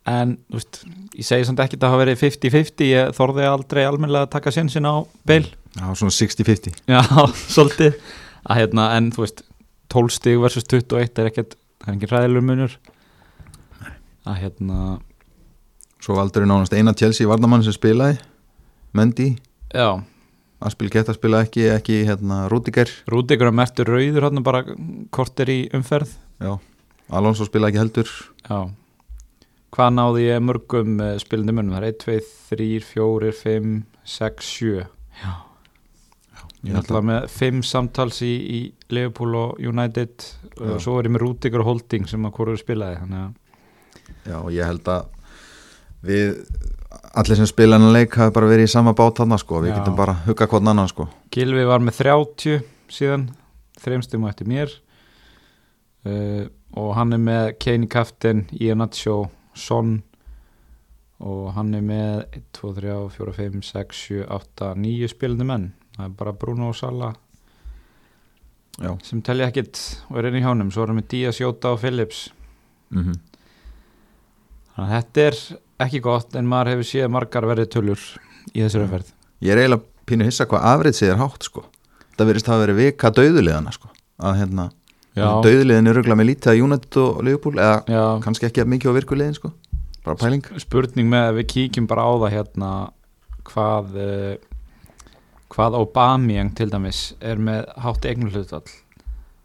en 0.09 0.35
veist, 0.53 0.83
ég 1.17 1.27
segi 1.27 1.47
samt 1.47 1.61
ekki 1.63 1.79
að 1.79 1.85
það 1.85 1.93
hafa 1.93 2.03
verið 2.03 2.21
50-50, 2.23 2.89
ég 2.89 3.17
þorði 3.17 3.49
aldrei 3.49 3.83
almennilega 3.87 4.29
að 4.29 4.35
taka 4.37 4.53
sénsinn 4.55 4.89
á 4.89 5.05
beil 5.29 5.47
var 5.79 5.99
svona 5.99 6.15
60-50 6.15 6.79
já, 6.95 7.03
svolítið. 7.49 7.99
Að 8.49 8.63
hérna, 8.63 8.91
en 8.97 9.11
þú 9.15 9.25
veist 9.25 9.43
12 9.93 10.15
stig 10.15 10.41
versus 10.43 10.67
21 10.69 11.21
er 11.23 11.31
ekkert 11.31 11.59
það 11.83 11.91
er 11.91 11.99
ekki 11.99 12.11
ræðilegur 12.13 12.47
munur. 12.49 12.79
Að 14.29 14.41
hérna 14.43 14.79
svo 16.03 16.17
valdur 16.19 16.45
er 16.45 16.51
nánast 16.51 16.77
eina 16.77 16.95
Chelsea 16.97 17.29
varnamann 17.29 17.65
sem 17.67 17.75
spilaði 17.75 18.19
Mendy, 18.97 19.33
já, 19.75 20.01
Aspil 20.65 20.89
Geta 20.91 21.13
spilaði 21.15 21.47
ekki 21.47 21.67
ekki 21.75 21.99
hérna 22.09 22.47
Rudiger, 22.51 22.91
Rúdigur 23.11 23.51
að 23.51 23.59
mertur 23.61 23.91
rauður 23.93 24.29
hann 24.29 24.43
bara 24.47 24.65
kortir 25.15 25.53
í 25.53 25.59
umferð. 25.77 26.17
Já. 26.43 26.57
Alonso 27.15 27.47
spilaði 27.47 27.77
ekki 27.77 27.83
heldur. 27.85 28.15
Já 28.49 28.61
Hvað 29.75 29.91
náði 29.99 30.25
ég 30.29 30.41
mörgum 30.45 30.97
uh, 31.03 31.17
spilandi 31.21 31.55
munum? 31.57 31.75
Það 31.77 31.85
er 31.85 31.91
1, 31.91 31.99
2, 32.07 32.21
3, 32.55 32.71
4, 32.95 33.35
5, 33.43 33.77
6, 34.19 34.55
7 34.55 34.73
Já 35.23 35.35
Ég 36.59 36.73
ég 36.73 36.75
held 36.75 37.05
með 37.07 37.27
5 37.31 37.61
samtals 37.69 38.17
í, 38.27 38.33
í 38.35 38.59
Liverpool 38.91 39.37
og 39.39 39.61
United 39.63 40.25
Já. 40.25 40.73
og 40.73 40.81
svo 40.83 40.97
er 40.99 41.07
ég 41.07 41.15
með 41.15 41.23
Rúdigur 41.23 41.63
og 41.63 41.69
Holding 41.71 42.09
sem 42.11 42.25
að 42.27 42.35
hvorur 42.35 42.59
spilaði 42.59 42.99
að 43.05 43.29
Já, 44.27 44.41
og 44.41 44.51
ég 44.51 44.67
held 44.67 44.91
að 44.91 45.07
við 46.09 46.33
allir 47.15 47.39
sem 47.39 47.49
spila 47.49 47.79
hennar 47.79 47.95
leik 47.95 48.17
hafi 48.19 48.35
bara 48.35 48.51
verið 48.51 48.67
í 48.67 48.73
sama 48.73 48.95
bát 48.99 49.23
hann 49.23 49.39
sko, 49.39 49.63
við 49.63 49.71
Já. 49.71 49.79
getum 49.79 49.97
bara 49.99 50.17
hugga 50.27 50.49
hvern 50.51 50.73
annan 50.73 50.91
sko. 50.91 51.07
Gilvi 51.35 51.65
var 51.69 51.85
með 51.85 52.01
30 52.03 52.67
síðan 52.91 53.29
þreimstum 53.79 54.27
á 54.27 54.31
eftir 54.33 54.51
mér 54.51 54.75
uh, 56.09 56.45
og 56.75 56.95
hann 56.99 57.15
er 57.15 57.23
með 57.23 57.53
Kane 57.63 57.87
kaftin, 57.91 58.47
Ian 58.59 58.83
Nacho 58.83 59.29
Son. 59.59 59.99
Og 61.19 61.49
hann 61.57 61.73
er 61.75 61.83
með 61.83 62.21
1, 62.39 62.45
2, 62.61 62.73
3, 62.79 62.99
4, 63.17 63.37
5, 63.39 63.63
6, 63.67 64.03
7, 64.09 64.27
8, 64.39 64.73
9 64.79 65.09
spilandi 65.11 65.49
menn. 65.49 65.71
Það 65.97 66.05
er 66.07 66.19
bara 66.21 66.37
Bruno 66.39 66.69
og 66.71 66.77
Sala 66.79 67.13
Já. 68.79 68.93
sem 69.03 69.23
telja 69.27 69.49
ekkit 69.51 69.81
og 70.13 70.21
er 70.21 70.29
inn 70.29 70.39
í 70.39 70.45
hjánum, 70.45 70.69
svo 70.71 70.85
er 70.85 70.93
hann 70.93 71.01
með 71.01 71.09
Díaz, 71.11 71.41
Jóta 71.43 71.75
og 71.75 71.83
Phillips. 71.83 72.29
Mm 72.95 73.19
þannig 74.79 74.95
að 74.95 74.95
þetta 74.95 75.23
er 75.27 75.39
ekki 75.87 76.01
gott 76.05 76.37
en 76.39 76.49
maður 76.49 76.73
hefur 76.75 76.87
séð 76.87 77.09
margar 77.11 77.47
verið 77.51 77.71
tölur 77.75 78.03
í 78.55 78.63
þessari 78.63 78.87
umferð. 78.87 79.09
Ég 79.43 79.55
er 79.55 79.63
eiginlega 79.65 80.07
pínu 80.09 80.29
hissa 80.29 80.47
hvað 80.47 80.67
afrið 80.73 81.03
er 81.09 81.19
hátt 81.19 81.47
sko. 81.47 81.65
það 82.17 82.31
verðist 82.31 82.51
hafa 82.51 82.63
verið 82.63 82.79
vika 82.79 83.11
döðulegana 83.11 83.73
sko. 83.75 83.89
að 84.19 84.39
hérna, 84.41 84.71
döðulegin 85.45 85.91
er 85.91 85.99
röglega 85.99 86.19
með 86.19 86.31
lítið 86.33 86.53
að 86.53 86.61
United 86.67 87.01
og 87.03 87.23
Liverpool 87.27 87.59
eða 87.59 87.79
já, 87.91 88.03
kannski 88.25 88.49
ekki 88.49 88.67
mikið 88.69 88.93
á 88.93 88.99
virkulegin 88.99 89.39
sko. 89.39 89.53
bara 90.05 90.19
pæling. 90.21 90.45
spurning 90.63 91.09
með 91.11 91.31
að 91.31 91.41
við 91.41 91.49
kíkjum 91.55 91.89
bara 91.91 92.07
á 92.07 92.13
það 92.25 92.35
hérna 92.37 92.73
hvað 93.49 93.97
uh, 93.99 94.35
hvað 95.49 95.79
Aubameyang 95.81 96.53
til 96.57 96.69
dæmis 96.71 97.03
er 97.21 97.41
með 97.41 97.67
hátt 97.81 98.07
eignul 98.09 98.31
hlutvall 98.35 98.67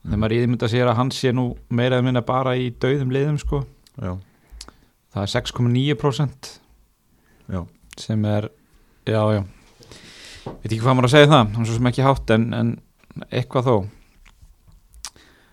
þegar 0.04 0.20
maður 0.20 0.38
íðmynda 0.38 0.70
sér 0.72 0.92
að 0.92 1.00
hann 1.00 1.12
sé 1.16 1.32
nú 1.36 1.46
meira 1.72 1.98
eða 1.98 2.08
minna 2.10 2.24
bara 2.28 2.58
í 2.60 2.70
dauðum 2.76 3.14
liðum 3.16 3.40
sko. 3.40 3.64
Það 3.96 5.22
er 5.24 5.32
6,9% 5.32 6.50
já, 7.54 7.62
sem 8.02 8.26
er 8.28 8.50
já 9.08 9.22
já. 9.38 9.44
Veit 10.44 10.72
ekki 10.74 10.82
hvað 10.84 10.98
maður 10.98 11.08
að 11.08 11.14
segja 11.14 11.32
það, 11.32 11.52
hann 11.56 11.68
svo 11.68 11.78
sem 11.78 11.90
ekki 11.92 12.04
hátt 12.04 12.34
en, 12.36 12.48
en 12.58 12.74
eitthvað 13.30 13.70
þó 13.70 13.76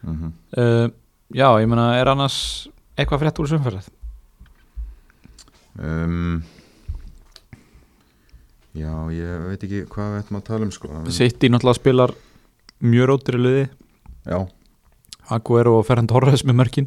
mm 0.06 0.32
uh, 0.56 0.86
já, 1.30 1.46
ég 1.62 1.68
meina, 1.70 1.92
er 2.00 2.08
annars 2.10 2.68
eitthvað 2.98 3.22
frétt 3.24 3.38
úr 3.42 3.50
sumferð 3.50 3.90
um, 5.78 6.40
Já, 8.70 8.92
ég 9.10 9.46
veit 9.48 9.62
ekki 9.66 9.84
hvað 9.90 10.12
við 10.12 10.20
ættum 10.22 10.36
að 10.38 10.44
tala 10.46 10.66
um 10.66 10.70
sko. 10.70 10.88
City 11.10 11.48
náttúrulega 11.50 11.78
spilar 11.80 12.12
mjög 12.86 13.08
rótri 13.10 13.40
liði. 13.40 13.64
Já, 14.22 14.44
Aguero 15.34 15.80
og 15.80 15.88
Ferran 15.88 16.06
Torres 16.10 16.44
með 16.46 16.60
mörkin. 16.60 16.86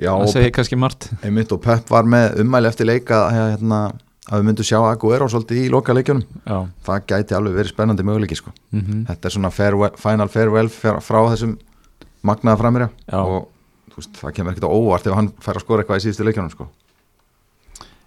Já 0.00 0.10
það 0.14 0.30
segir 0.32 0.54
kannski 0.56 0.78
margt. 0.80 1.10
Einmitt 1.22 1.52
og 1.54 1.60
Pep 1.62 1.92
var 1.92 2.08
með 2.08 2.40
ummæli 2.42 2.70
eftir 2.70 2.88
leika 2.88 3.20
hérna, 3.30 3.82
að 4.26 4.40
við 4.40 4.48
myndum 4.48 4.66
sjá 4.66 4.78
Aguero 4.88 5.28
svolítið 5.30 5.60
í 5.60 5.68
loka 5.72 5.94
leikjunum 5.94 6.24
já. 6.24 6.56
Það 6.88 7.06
gæti 7.12 7.36
alveg 7.36 7.58
verið 7.60 7.74
spennandi 7.74 8.06
möguleiki 8.08 8.40
sko. 8.40 8.54
mm 8.72 9.04
þetta 9.10 9.28
er 9.28 9.36
svona 9.36 9.52
farewell, 9.52 9.92
final 10.00 10.32
farewell 10.32 10.72
frá 10.72 11.20
þessum 11.34 11.58
magnaða 12.24 12.60
framirja 12.60 12.88
Já. 13.08 13.18
og 13.20 13.50
veist, 13.96 14.16
það 14.18 14.32
kemur 14.38 14.54
ekkert 14.54 14.66
á 14.66 14.74
óvart 14.74 15.06
ef 15.10 15.14
hann 15.18 15.28
fær 15.44 15.58
að 15.60 15.64
skora 15.66 15.84
eitthvað 15.84 16.00
í 16.00 16.04
síðustu 16.06 16.26
leikjunum 16.26 16.50
sko. 16.54 16.66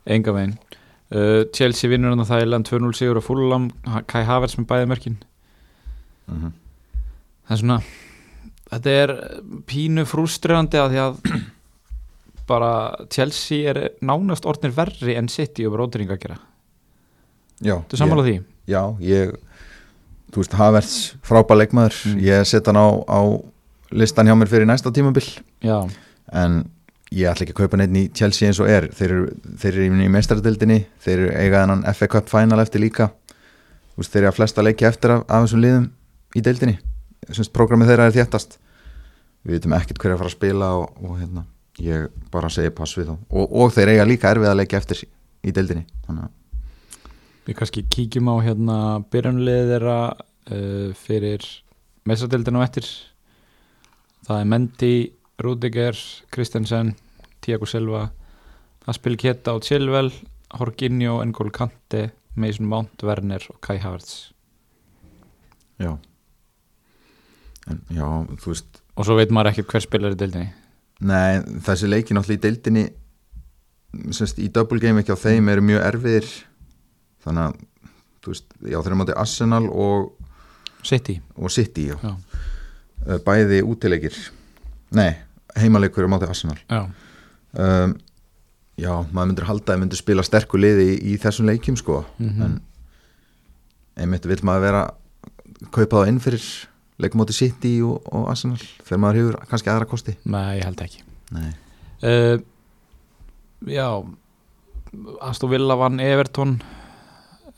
Enga 0.07 0.33
veginn 0.35 0.55
uh, 0.57 1.43
Chelsea 1.55 1.91
vinnur 1.91 2.13
hann 2.15 2.23
að 2.25 2.33
Þæland 2.33 2.67
2-0 2.71 2.93
sigur 2.97 3.19
á 3.19 3.23
Fulham 3.23 3.69
Ha- 3.87 4.03
Kai 4.07 4.23
Havertz 4.27 4.57
með 4.59 4.69
bæði 4.73 4.89
mörkin 4.93 5.17
mm 6.31 6.49
það 7.47 7.53
er 7.55 7.59
svona 7.61 7.77
þetta 8.67 8.93
er 9.01 9.11
pínu 9.71 10.03
frúströðandi 10.09 10.79
að 10.81 10.89
því 10.91 10.97
að 11.05 11.19
bara 12.49 12.71
Chelsea 13.11 13.71
er 13.71 13.79
nánast 14.03 14.43
orðnir 14.47 14.73
verri 14.75 15.15
en 15.19 15.29
City 15.31 15.63
og 15.67 15.77
bróðring 15.77 16.11
að 16.11 16.19
gera 16.25 16.39
Já, 17.63 17.77
Þú 17.89 17.97
sammála 18.01 18.25
því? 18.27 18.33
Já, 18.69 18.81
ég 19.01 19.31
Þú 20.27 20.41
veist, 20.43 20.57
Havertz, 20.59 20.97
frábær 21.23 21.57
leikmaður 21.61 21.95
Mm. 22.11 22.19
Ég 22.27 22.43
set 22.51 22.67
hann 22.67 22.77
á, 22.77 22.87
á 23.07 23.19
listan 23.91 24.27
hjá 24.27 24.35
mér 24.37 24.51
fyrir 24.51 24.67
næsta 24.69 24.91
tímabil. 24.93 25.27
Já, 25.63 25.87
En 26.33 26.65
ég 27.11 27.29
ætla 27.31 27.45
ekki 27.45 27.53
að 27.55 27.61
kaupa 27.61 27.77
neitt 27.79 27.95
í 27.95 28.03
Chelsea 28.11 28.49
eins 28.49 28.59
og 28.59 28.67
er. 28.67 28.89
Þeir 28.91 29.11
eru, 29.15 29.27
þeir 29.61 29.73
eru 29.73 30.01
í 30.03 30.09
meistaradildinni 30.11 30.79
Þeir 30.99 31.17
eru 31.17 31.29
eiga 31.39 31.61
þennan 31.63 31.85
FA 31.95 32.07
Cup 32.11 32.27
final 32.27 32.59
eftir 32.59 32.83
líka. 32.83 33.11
Veist, 33.95 34.11
Þeir 34.11 34.25
eru 34.25 34.31
að 34.33 34.39
flesta 34.41 34.65
leiki 34.65 34.87
eftir 34.89 35.15
af, 35.15 35.23
af 35.29 35.45
þessum 35.45 35.63
liðum 35.63 35.85
í 36.35 36.43
deildinni. 36.43 36.79
Semst, 37.31 37.53
Programmið 37.55 37.93
þeirra 37.93 38.09
er 38.09 38.17
þéttast. 38.17 38.57
Við 39.47 39.55
veitum 39.55 39.77
ekkert 39.77 40.01
hver 40.01 40.11
er 40.11 40.17
að 40.17 40.23
fara 40.23 40.33
að 40.33 40.35
spila 40.35 40.71
og, 40.81 40.99
og 40.99 41.15
hérna, 41.21 41.45
ég 41.79 42.09
bara 42.33 42.51
segi 42.51 42.73
pass 42.75 42.97
við 42.99 43.13
þá. 43.13 43.15
Og, 43.31 43.55
og 43.63 43.71
þeir 43.71 43.93
eiga 43.93 44.09
líka 44.09 44.33
erfið 44.33 44.51
að 44.51 44.59
leiki 44.59 44.77
eftir 44.77 45.05
í 45.47 45.53
deildinni 45.55 45.85
Þannig 46.07 46.27
að 46.27 46.35
við 47.47 47.55
kannski 47.61 47.83
kíkjum 47.87 48.27
á 48.27 48.35
hérna 48.43 48.77
byrjunliðið 49.13 49.69
þeirra 49.71 49.99
uh, 50.11 50.89
fyrir 50.99 51.45
mestadeldinu 52.07 52.59
og 52.59 52.65
eftir 52.65 52.89
það 54.27 54.41
er 54.41 54.49
Mendy, 54.53 54.93
Rudiger 55.43 55.99
Kristensen, 56.33 56.95
Tiago 57.41 57.67
Silva 57.69 58.07
Aspil 58.87 59.17
Keta 59.19 59.53
og 59.57 59.65
Chilwell 59.67 60.11
Jorginho, 60.53 61.19
N'Golo 61.25 61.51
Kante 61.51 62.09
Mason 62.35 62.67
Mount, 62.69 63.03
Werner 63.03 63.43
og 63.49 63.59
Kai 63.61 63.79
Havertz. 63.81 64.31
Já. 65.81 65.97
En, 67.67 67.81
Já, 67.91 68.07
þú 68.39 68.53
veist 68.53 68.83
og 68.97 69.05
svo 69.05 69.17
veit 69.19 69.33
maður 69.33 69.51
ekkert 69.51 69.73
hver 69.73 69.83
spilar 69.85 70.15
í 70.15 70.17
deildinni. 70.17 70.49
Nei, 71.05 71.41
þessi 71.65 71.89
leiki 71.89 72.15
náttúrulega 72.17 72.39
í 72.39 72.45
deildinni 72.47 72.85
semst 74.13 74.39
í 74.41 74.47
double 74.53 74.81
game 74.81 75.03
ekki 75.03 75.13
á 75.13 75.19
þeim 75.21 75.51
eru 75.53 75.65
mjög 75.65 75.83
erfiðir. 75.91 76.29
Þannig 77.25 77.43
að 77.43 77.59
þú 78.23 78.33
veist, 78.33 78.47
já 78.63 78.77
þeir 78.79 78.89
eru 78.89 78.99
mátti 79.01 79.17
Arsenal 79.21 79.67
og, 79.69 80.09
City, 80.85 81.19
og 81.37 81.53
City 81.53 81.89
já. 81.91 81.97
já, 82.01 82.13
bæði 83.25 83.61
útileikir. 83.63 84.15
Nei, 84.97 85.11
heimaleikur 85.57 86.05
er 86.05 86.11
mátti 86.11 86.29
Arsenal. 86.29 86.57
Já. 86.69 86.85
um, 87.57 87.95
já, 88.77 88.91
maður 89.11 89.29
myndir 89.31 89.47
halda 89.49 89.75
að 89.75 89.83
myndir 89.83 89.99
spila 89.99 90.25
sterku 90.25 90.59
liði 90.59 90.87
í, 90.93 90.97
í 91.13 91.19
þessum 91.21 91.49
leikjum 91.49 91.77
sko. 91.79 92.03
Mhm. 92.19 92.43
en 92.43 92.57
einmitt 93.97 94.27
vil 94.29 94.39
maður 94.45 94.67
vera 94.67 94.83
kaupa 95.73 96.03
það 96.03 96.11
inn 96.11 96.19
fyrir 96.21 96.43
leikum 97.01 97.23
átti 97.23 97.33
City 97.37 97.73
og, 97.85 98.03
og 98.13 98.27
Arsenal 98.29 98.59
þegar 98.59 99.01
maður 99.01 99.19
hefur 99.21 99.39
kannski 99.49 99.71
aðra 99.73 99.89
kosti. 99.89 100.17
Nei, 100.25 100.59
ég 100.59 100.67
held 100.67 100.83
ekki. 100.85 101.03
Nei, 101.33 101.51
uh, 102.03 102.37
Já 103.65 104.05
Aston 105.25 105.49
Villa 105.49 105.75
vann 105.75 105.99
Everton. 105.99 106.59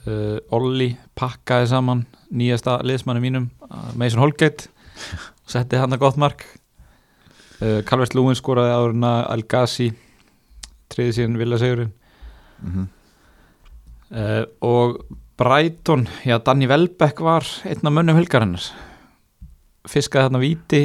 Uh, 0.07 0.39
Olli 0.55 0.93
pakkaði 1.19 1.67
saman 1.73 2.05
nýjasta 2.31 2.77
liðsmanni 2.87 3.19
mínum 3.19 3.49
Mason 3.99 4.21
Holgate 4.23 4.69
setti 5.49 5.79
hann 5.79 5.95
að 5.95 6.03
gott 6.05 6.19
mark. 6.21 6.45
Uh, 7.59 7.81
Calvert 7.87 8.15
Lúin 8.15 8.37
skoraði 8.37 8.75
áruna 8.75 9.13
Al-Ghazi 9.33 9.89
triði 10.89 11.17
síðan 11.17 11.39
Villa 11.41 11.59
Sigurinn 11.59 11.91
mm 12.63 12.87
uh, 14.11 14.45
og 14.65 15.01
Brighton, 15.39 16.07
já 16.27 16.35
Danny 16.43 16.67
Welbeck 16.67 17.21
var 17.23 17.45
einn 17.63 17.87
af 17.87 17.93
mönnum 17.95 18.17
helgarinnar. 18.17 18.65
Fiskaði 19.87 20.27
þarna 20.27 20.41
víti 20.41 20.81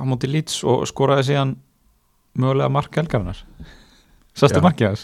á 0.00 0.02
móti 0.08 0.30
Leeds 0.30 0.62
og 0.64 0.86
skoraði 0.88 1.26
síðan 1.28 1.50
mögulega 2.38 2.72
mark 2.72 2.96
helgarinnar. 2.96 3.42
Sástu 4.32 4.62
Já. 4.62 4.64
markið 4.64 4.88
hans? 4.88 5.02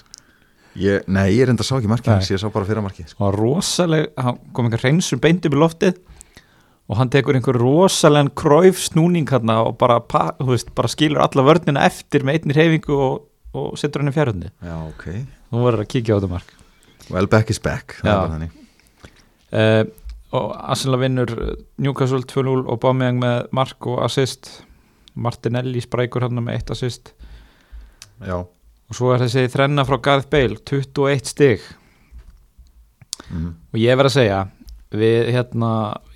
ég, 0.74 1.04
nei, 1.06 1.34
ég 1.36 1.44
reynda 1.50 1.66
sá 1.66 1.76
ekki 1.76 1.90
markið 1.92 2.14
hans, 2.14 2.30
ég 2.32 2.40
sá 2.40 2.48
bara 2.48 2.64
fyrir 2.64 2.80
markið. 2.86 3.12
Sko. 3.12 3.28
Hann 4.16 4.40
kom 4.56 4.70
einhver 4.70 4.86
reynsum 4.86 5.20
beint 5.20 5.44
upp 5.44 5.52
í 5.52 5.60
loftið 5.60 6.00
og 6.88 6.98
hann 6.98 7.10
tekur 7.12 7.36
einhver 7.38 7.56
rosalegan 7.56 8.28
kræf 8.36 8.82
snúning 8.90 9.28
hérna 9.30 9.60
og 9.64 9.78
bara, 9.80 10.00
veist, 10.44 10.74
bara 10.76 10.90
skilur 10.92 11.22
alla 11.24 11.44
vörnina 11.46 11.84
eftir 11.88 12.26
með 12.26 12.40
einni 12.42 12.56
reyfingu 12.58 12.98
og, 12.98 13.22
og 13.56 13.78
setur 13.80 14.02
hann 14.04 14.12
í 14.12 14.14
fjárhundi 14.16 14.50
já, 14.60 14.76
ok. 14.90 15.06
Þú 15.54 15.64
verður 15.64 15.84
að 15.84 15.90
kíkja 15.94 16.14
á 16.14 16.18
þetta 16.18 16.32
mark. 16.32 16.54
Well 17.14 17.28
back 17.30 17.50
is 17.52 17.60
back, 17.62 17.98
Já. 18.02 18.14
uh, 19.54 19.84
og 20.34 20.54
Arsenal 20.58 20.98
vinnur 21.04 21.30
Newcastle 21.78 22.24
2-0 22.26 22.64
og 22.66 22.80
Bámiðang 22.82 23.20
með 23.22 23.36
mark 23.54 23.86
og 23.86 24.00
assist. 24.02 24.50
Martinelli 25.14 25.78
sprækur 25.84 26.24
hann 26.26 26.40
með 26.42 26.56
eitt 26.56 26.72
assist. 26.74 27.12
Já, 28.24 28.40
og 28.42 28.96
svo 28.98 29.12
er 29.14 29.22
þessi 29.22 29.44
þrenna 29.52 29.84
frá 29.86 30.00
Gareth 30.02 30.30
Bale 30.32 30.58
21 30.66 31.30
stig. 31.30 31.62
Mm 33.30 33.52
og 33.74 33.80
ég 33.82 33.96
verð 33.98 34.10
að 34.12 34.14
segja 34.14 34.40
við 34.92 35.30
hérna 35.34 35.70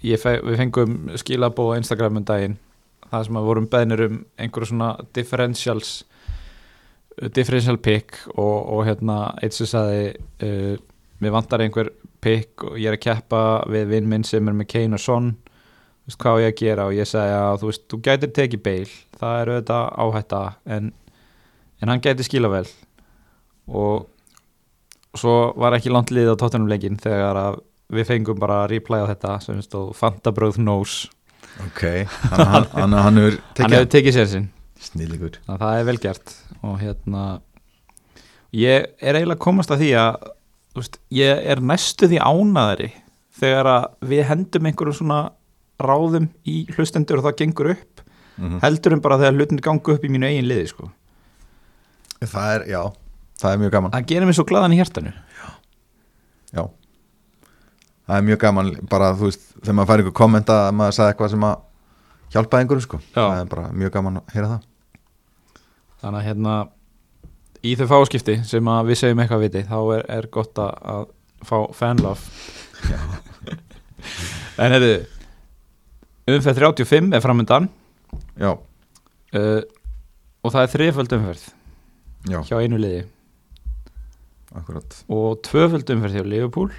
ég 0.05 0.21
fe, 0.21 0.39
við 0.45 0.61
fengum 0.61 0.99
skilabó 1.19 1.73
á 1.73 1.79
Instagram 1.79 2.21
um 2.21 2.27
daginn 2.29 2.59
það 3.09 3.25
sem 3.27 3.41
að 3.41 3.49
vorum 3.49 3.69
beðnir 3.73 4.05
um 4.09 4.21
einhverju 4.39 4.71
svona 4.73 4.91
differentials 5.17 6.03
differential 7.35 7.79
pick 7.83 8.21
og, 8.35 8.59
og 8.69 8.85
hérna 8.87 9.19
eitt 9.43 9.57
sem 9.57 9.69
sagði 9.69 10.13
uh, 10.45 10.75
við 11.19 11.35
vantar 11.35 11.65
einhver 11.65 11.91
pick 12.23 12.65
og 12.67 12.79
ég 12.79 12.91
er 12.91 12.99
að 12.99 13.05
keppa 13.07 13.43
við 13.71 13.93
vinn 13.95 14.11
minn 14.11 14.27
sem 14.27 14.49
er 14.49 14.55
með 14.55 14.71
Kane 14.73 14.99
og 14.99 15.03
Son. 15.03 15.33
Þú 15.39 16.11
veist 16.11 16.21
hvað 16.23 16.43
ég 16.43 16.53
að 16.53 16.61
gera? 16.61 16.87
Og 16.89 16.97
ég 16.97 17.09
sagði 17.09 17.35
að 17.39 17.57
þú 17.61 17.71
veist 17.71 17.87
þú 17.89 18.01
gætir 18.07 18.35
tekið 18.37 18.63
Bale 18.67 18.93
það 19.19 19.41
er 19.41 19.51
auðvitað 19.53 19.89
áhætta 20.05 20.43
en, 20.77 20.93
en 21.83 21.93
hann 21.93 22.05
gæti 22.05 22.27
skila 22.27 22.53
vel. 22.53 22.65
Og 23.69 25.19
svo 25.19 25.37
var 25.59 25.77
ekki 25.77 25.93
langt 25.93 26.13
liðið 26.15 26.39
á 26.39 26.41
tóttunum 26.41 26.71
leikin 26.71 27.01
þegar 27.03 27.43
að 27.43 27.61
við 27.93 28.09
fengum 28.11 28.41
bara 28.41 28.63
að 28.65 28.75
reply 28.75 29.01
á 29.01 29.11
þetta 29.11 29.39
sem 29.45 29.61
stóð 29.65 29.95
Fantabröð 29.97 30.59
Knows 30.61 31.07
ok, 31.65 31.83
þannig 32.31 32.69
að 32.79 33.05
hann, 33.05 33.21
hefur 33.25 33.39
hann 33.63 33.77
hefur 33.77 33.91
tekið 33.95 34.17
sér 34.19 34.31
sinn. 34.31 34.49
Þannig 35.45 35.55
að 35.55 35.63
það 35.65 35.79
er 35.81 35.87
vel 35.89 35.99
gert. 36.03 36.35
Og 36.63 36.77
hérna 36.83 37.23
ég 38.55 38.89
er 38.99 39.19
eiginlega 39.19 39.43
komast 39.43 39.73
að 39.75 39.83
því 39.85 39.91
að 40.01 40.29
veist, 40.79 41.01
ég 41.15 41.43
er 41.53 41.63
næstu 41.65 42.09
því 42.11 42.21
ánaðari 42.23 42.93
þegar 43.39 43.71
að 43.73 43.89
við 44.13 44.25
hendum 44.31 44.69
einhverjum 44.71 44.99
svona 45.01 45.21
ráðum 45.79 46.29
í 46.49 46.61
hlustendur 46.75 47.21
og 47.21 47.29
það 47.29 47.41
gengur 47.43 47.73
upp 47.77 48.05
mm 48.39 48.61
heldurum 48.63 49.01
bara 49.03 49.19
þegar 49.19 49.35
hlutin 49.35 49.59
gangu 49.63 49.95
upp 49.97 50.05
í 50.07 50.09
mínu 50.15 50.29
eigin 50.29 50.47
liði 50.47 50.69
sko. 50.71 50.85
það 52.23 52.53
er, 52.55 52.65
já, 52.71 52.83
það 53.41 53.53
er 53.53 53.59
mjög 53.59 53.73
gaman. 53.73 53.91
Það 53.97 54.07
gerir 54.13 54.27
mér 54.29 54.37
svo 54.39 54.45
glaðan 54.47 54.75
í 54.75 54.79
hjertanu 54.79 55.13
já 56.55 56.63
það 58.09 58.17
er 58.17 58.25
mjög 58.25 58.41
gaman, 58.45 58.73
bara 58.89 59.13
þú 59.17 59.29
veist 59.29 59.45
þegar 59.59 59.77
maður 59.77 59.91
fær 59.91 60.03
einhver 60.03 60.17
kommenta 60.17 60.57
að 60.65 60.77
maður 60.79 60.97
sagði 60.97 61.13
eitthvað 61.13 61.33
sem 61.35 61.47
að 61.49 61.57
hjálpa 62.33 62.61
einhverjum 62.63 62.85
sko, 62.85 63.01
Já. 63.13 63.21
það 63.21 63.43
er 63.43 63.51
bara 63.53 63.69
mjög 63.83 63.95
gaman 63.99 64.21
að 64.21 64.35
heyra 64.35 64.51
það. 64.55 64.67
Þannig 65.99 66.21
að 66.21 66.29
hérna 66.29 66.55
í 67.69 67.75
þau 67.79 67.87
fáskipti 67.91 68.39
sem 68.49 68.71
að 68.73 68.91
við 68.91 69.01
segjum 69.03 69.23
eitthvað 69.25 69.45
viti 69.45 69.65
þá 69.69 69.79
er, 69.99 70.05
er 70.19 70.29
gott 70.39 70.63
að, 70.63 71.13
fá 71.47 71.57
fanlove. 71.77 72.23
En 74.59 74.73
hefðu 74.75 74.93
umferð 76.31 76.61
35 76.63 77.13
er 77.15 77.23
framöndan 77.23 77.67
já, 78.39 78.53
uh, 78.55 79.61
og 80.43 80.55
það 80.55 80.63
er 80.63 80.73
þriföld 80.73 81.15
umferð 81.17 81.45
já, 82.31 82.39
hjá 82.47 82.57
einu 82.63 82.79
liði. 82.81 83.05
Akkurat. 84.59 84.97
Og 85.13 85.43
tvöföld 85.47 85.91
umferð 85.95 86.19
hjá 86.19 86.25
Liverpool 86.27 86.71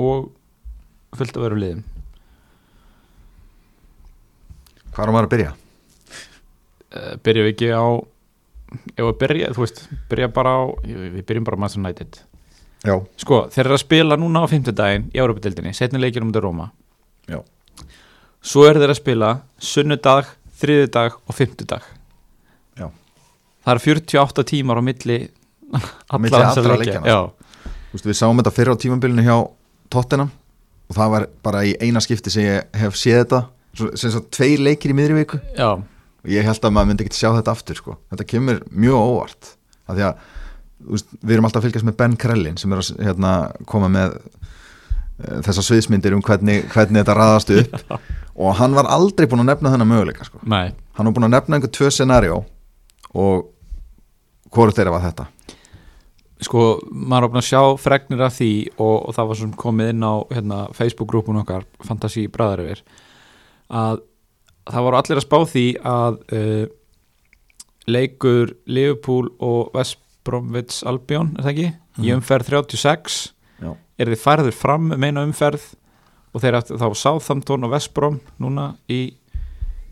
og 0.00 0.30
fullt 1.16 1.36
af 1.36 1.48
öðrum 1.48 1.62
liðum. 1.62 1.82
Hvað 4.92 5.06
er 5.06 5.14
maður 5.16 5.28
að 5.28 5.34
byrja? 5.36 5.52
uh, 6.96 7.14
byrjum 7.24 7.46
við 7.46 7.54
ekki 7.54 7.70
á 7.72 7.84
ef 8.72 9.06
við 9.06 9.16
byrja, 9.20 9.48
þú 9.56 9.64
veist, 9.64 9.80
byrja 10.10 10.28
bara 10.32 10.54
á 10.56 10.60
við 10.84 11.24
byrjum 11.28 11.48
bara 11.48 11.58
á 11.58 11.62
Manchester 11.62 11.82
United. 11.84 12.20
Já, 12.82 12.94
Sko, 13.20 13.44
þeir 13.52 13.66
eru 13.68 13.76
að 13.76 13.84
spila 13.84 14.18
núna 14.18 14.42
á 14.42 14.50
fimmtudaginn 14.50 15.10
í 15.14 15.20
Európa-dildinni, 15.22 15.74
setni 15.76 16.00
leikir 16.02 16.24
um 16.24 16.32
þetta 16.32 16.42
Róma. 16.42 16.70
Já. 17.30 17.38
Svo 18.42 18.64
eru 18.66 18.82
þeir 18.82 18.94
að 18.94 18.98
spila 18.98 19.28
sunnudag, 19.62 20.32
þriðudag 20.58 21.18
og 21.20 21.36
fimmtudag. 21.36 21.84
Já. 22.80 22.88
Það 23.62 23.74
eru 23.76 23.84
48 23.86 24.46
tímar 24.50 24.82
á 24.82 24.84
milli 24.84 25.20
allra 26.10 26.78
veist, 27.92 28.06
við 28.08 28.16
sáum 28.18 28.40
þetta 28.40 28.52
fyrir 28.56 28.74
á 28.74 28.82
tímabilinu 28.82 29.24
hjá 29.24 29.36
Tottenham. 29.92 30.30
Og 30.90 30.98
það 30.98 31.12
var 31.14 31.26
bara 31.44 31.64
í 31.64 31.72
eina 31.80 32.02
skipti 32.04 32.32
sem 32.32 32.46
ég 32.48 32.78
hef 32.82 32.96
séð 32.98 33.22
þetta 33.22 33.42
sem 33.96 34.12
svo 34.12 34.20
tveir 34.32 34.60
leikir 34.60 34.92
í 34.92 34.96
miðri 34.96 35.22
viku. 35.22 35.40
Já, 35.56 35.78
og 36.22 36.30
ég 36.30 36.46
held 36.46 36.62
að 36.62 36.74
maður 36.76 36.90
myndi 36.90 37.06
ekki 37.06 37.18
sjá 37.18 37.30
þetta 37.38 37.54
aftur 37.56 37.78
sko. 37.78 37.96
þetta 38.12 38.26
kemur 38.28 38.60
mjög 38.70 38.98
óvart 39.00 39.52
af 39.88 39.96
því 39.96 40.04
að 40.06 40.26
veist, 40.92 41.14
við 41.20 41.34
erum 41.36 41.48
alltaf 41.48 41.62
að 41.62 41.66
fylgjast 41.68 41.88
með 41.88 41.96
Ben 42.02 42.16
Krellin 42.24 42.58
sem 42.60 42.74
er 42.74 42.82
að 42.82 43.06
hérna, 43.08 43.32
koma 43.70 43.90
með 43.92 44.18
eh, 44.18 45.40
þessar 45.48 45.66
sviðsmyndir 45.68 46.16
um 46.16 46.22
hvernig, 46.24 46.66
hvernig 46.72 47.02
þetta 47.02 47.16
raðast 47.18 47.54
upp. 47.56 47.96
Og 48.42 48.54
hann 48.56 48.76
var 48.76 48.88
aldrei 48.88 49.26
búin 49.28 49.42
að 49.44 49.50
nefna 49.50 49.74
þennan 49.74 49.90
möguleika 49.90 50.24
sko. 50.24 50.40
Hann 50.96 51.08
var 51.08 51.16
búin 51.16 51.28
að 51.28 51.34
nefna 51.34 51.58
einhver 51.58 51.72
tvö 51.74 51.90
scenarió 51.92 52.38
og 53.12 53.50
hvort 54.52 54.76
þeirra 54.76 54.94
var 54.94 55.04
þetta 55.04 55.26
sko, 56.46 56.62
maður 56.90 57.28
búin 57.32 57.40
að 57.42 57.48
sjá 57.48 57.62
fregnir 57.80 58.22
af 58.26 58.34
því 58.38 58.50
og, 58.76 58.96
og 59.08 59.14
það 59.16 59.28
var 59.30 59.38
svona 59.40 59.60
komið 59.62 59.90
inn 59.94 60.04
á 60.06 60.14
hérna, 60.34 60.58
Facebook-grúpun 60.76 61.40
okkar 61.42 61.66
Fantasi 61.86 62.26
Bræðaröfir 62.32 62.82
að 63.72 64.00
það 64.70 64.86
voru 64.86 64.98
allir 65.00 65.20
að 65.20 65.26
spá 65.26 65.38
því 65.52 65.64
að 65.88 66.18
uh, 66.38 66.64
leikur 67.90 68.52
Liverpool 68.66 69.30
og 69.42 69.72
West 69.74 69.98
Bromwich 70.24 70.82
Albion, 70.86 71.32
er 71.38 71.42
það 71.46 71.52
ekki? 71.52 71.70
Í 71.98 72.06
Mhm. 72.08 72.20
umferð 72.20 72.46
36 72.48 73.32
Já. 73.60 73.74
er 73.98 74.06
þið 74.06 74.20
færður 74.22 74.52
fram 74.54 74.92
um 74.92 75.02
eina 75.04 75.24
umferð 75.26 75.64
og 76.34 76.40
þeir 76.40 76.56
ættu 76.60 76.78
þá 76.78 76.94
Southampton 76.96 77.64
og 77.64 77.70
West 77.74 77.92
Brom 77.94 78.20
núna 78.40 78.76
í, 78.88 79.14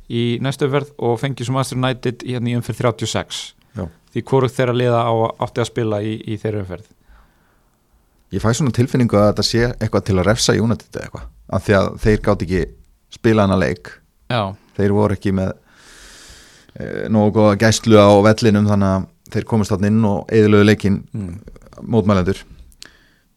í 0.08 0.38
næstu 0.40 0.64
umferð 0.68 0.92
og 0.98 1.18
fengið 1.20 1.44
svo 1.46 1.52
Master 1.58 1.76
United 1.76 2.22
í, 2.24 2.32
hérna, 2.32 2.48
í 2.48 2.56
umferð 2.56 2.78
36 2.80 3.54
Já. 3.76 3.84
því 4.14 4.22
hvorugt 4.30 4.56
þeirra 4.56 4.76
liða 4.76 5.02
á 5.06 5.12
átti 5.46 5.62
að 5.62 5.70
spila 5.70 6.00
í, 6.02 6.16
í 6.26 6.38
þeirra 6.40 6.64
umferð. 6.64 6.88
Ég 8.30 8.42
fæ 8.42 8.52
svona 8.54 8.74
tilfinningu 8.74 9.18
að 9.18 9.32
þetta 9.32 9.46
sé 9.46 9.62
eitthvað 9.72 10.04
til 10.06 10.18
að 10.18 10.28
refsa 10.28 10.54
United 10.54 10.94
eða 10.94 11.06
eitthvað 11.08 11.28
af 11.50 11.64
því 11.66 11.76
að 11.78 11.88
þeir 12.04 12.20
gátt 12.26 12.44
ekki 12.46 12.60
spila 13.10 13.46
hana 13.46 13.58
leik. 13.58 13.90
Já, 14.30 14.42
þeir 14.78 14.94
voru 14.94 15.16
ekki 15.16 15.32
með 15.34 15.50
e, 16.78 16.84
nógu 17.10 17.48
gæslu 17.58 17.98
á 17.98 18.10
vellinum 18.28 18.68
þannig 18.70 18.94
að 18.94 19.08
þeir 19.34 19.48
komist 19.50 19.74
þarna 19.74 19.90
inn 19.90 20.06
og 20.06 20.30
eðilögu 20.34 20.68
leikin 20.68 21.00
mm. 21.10 21.34
mótmælendur. 21.90 22.44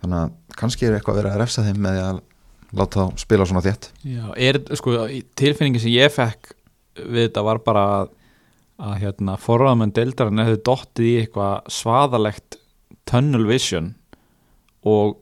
Þannig 0.03 0.19
að 0.19 0.57
kannski 0.59 0.87
er 0.87 0.97
eitthvað 0.97 1.21
verið 1.21 1.33
að 1.33 1.41
refsa 1.41 1.65
þeim 1.65 1.81
með 1.85 1.99
að 2.03 2.21
láta 2.73 3.05
þá 3.05 3.21
spila 3.21 3.47
svona 3.49 3.63
þétt. 3.65 3.89
Já, 4.05 4.25
er, 4.37 4.59
sko, 4.77 4.95
tilfinningin 5.39 5.83
sem 5.83 5.93
ég 5.93 6.13
fekk 6.13 6.53
við 6.97 7.27
þetta 7.27 7.43
var 7.45 7.61
bara 7.65 7.83
að, 7.97 8.11
að 8.81 8.95
hérna, 9.03 9.35
forraðamenn 9.41 9.93
deildarinn 9.95 10.41
hefði 10.41 10.61
dottið 10.65 11.09
í 11.09 11.13
eitthvað 11.21 11.69
svaðalegt 11.71 12.57
tunnel 13.09 13.45
vision 13.47 13.93
og 14.87 15.19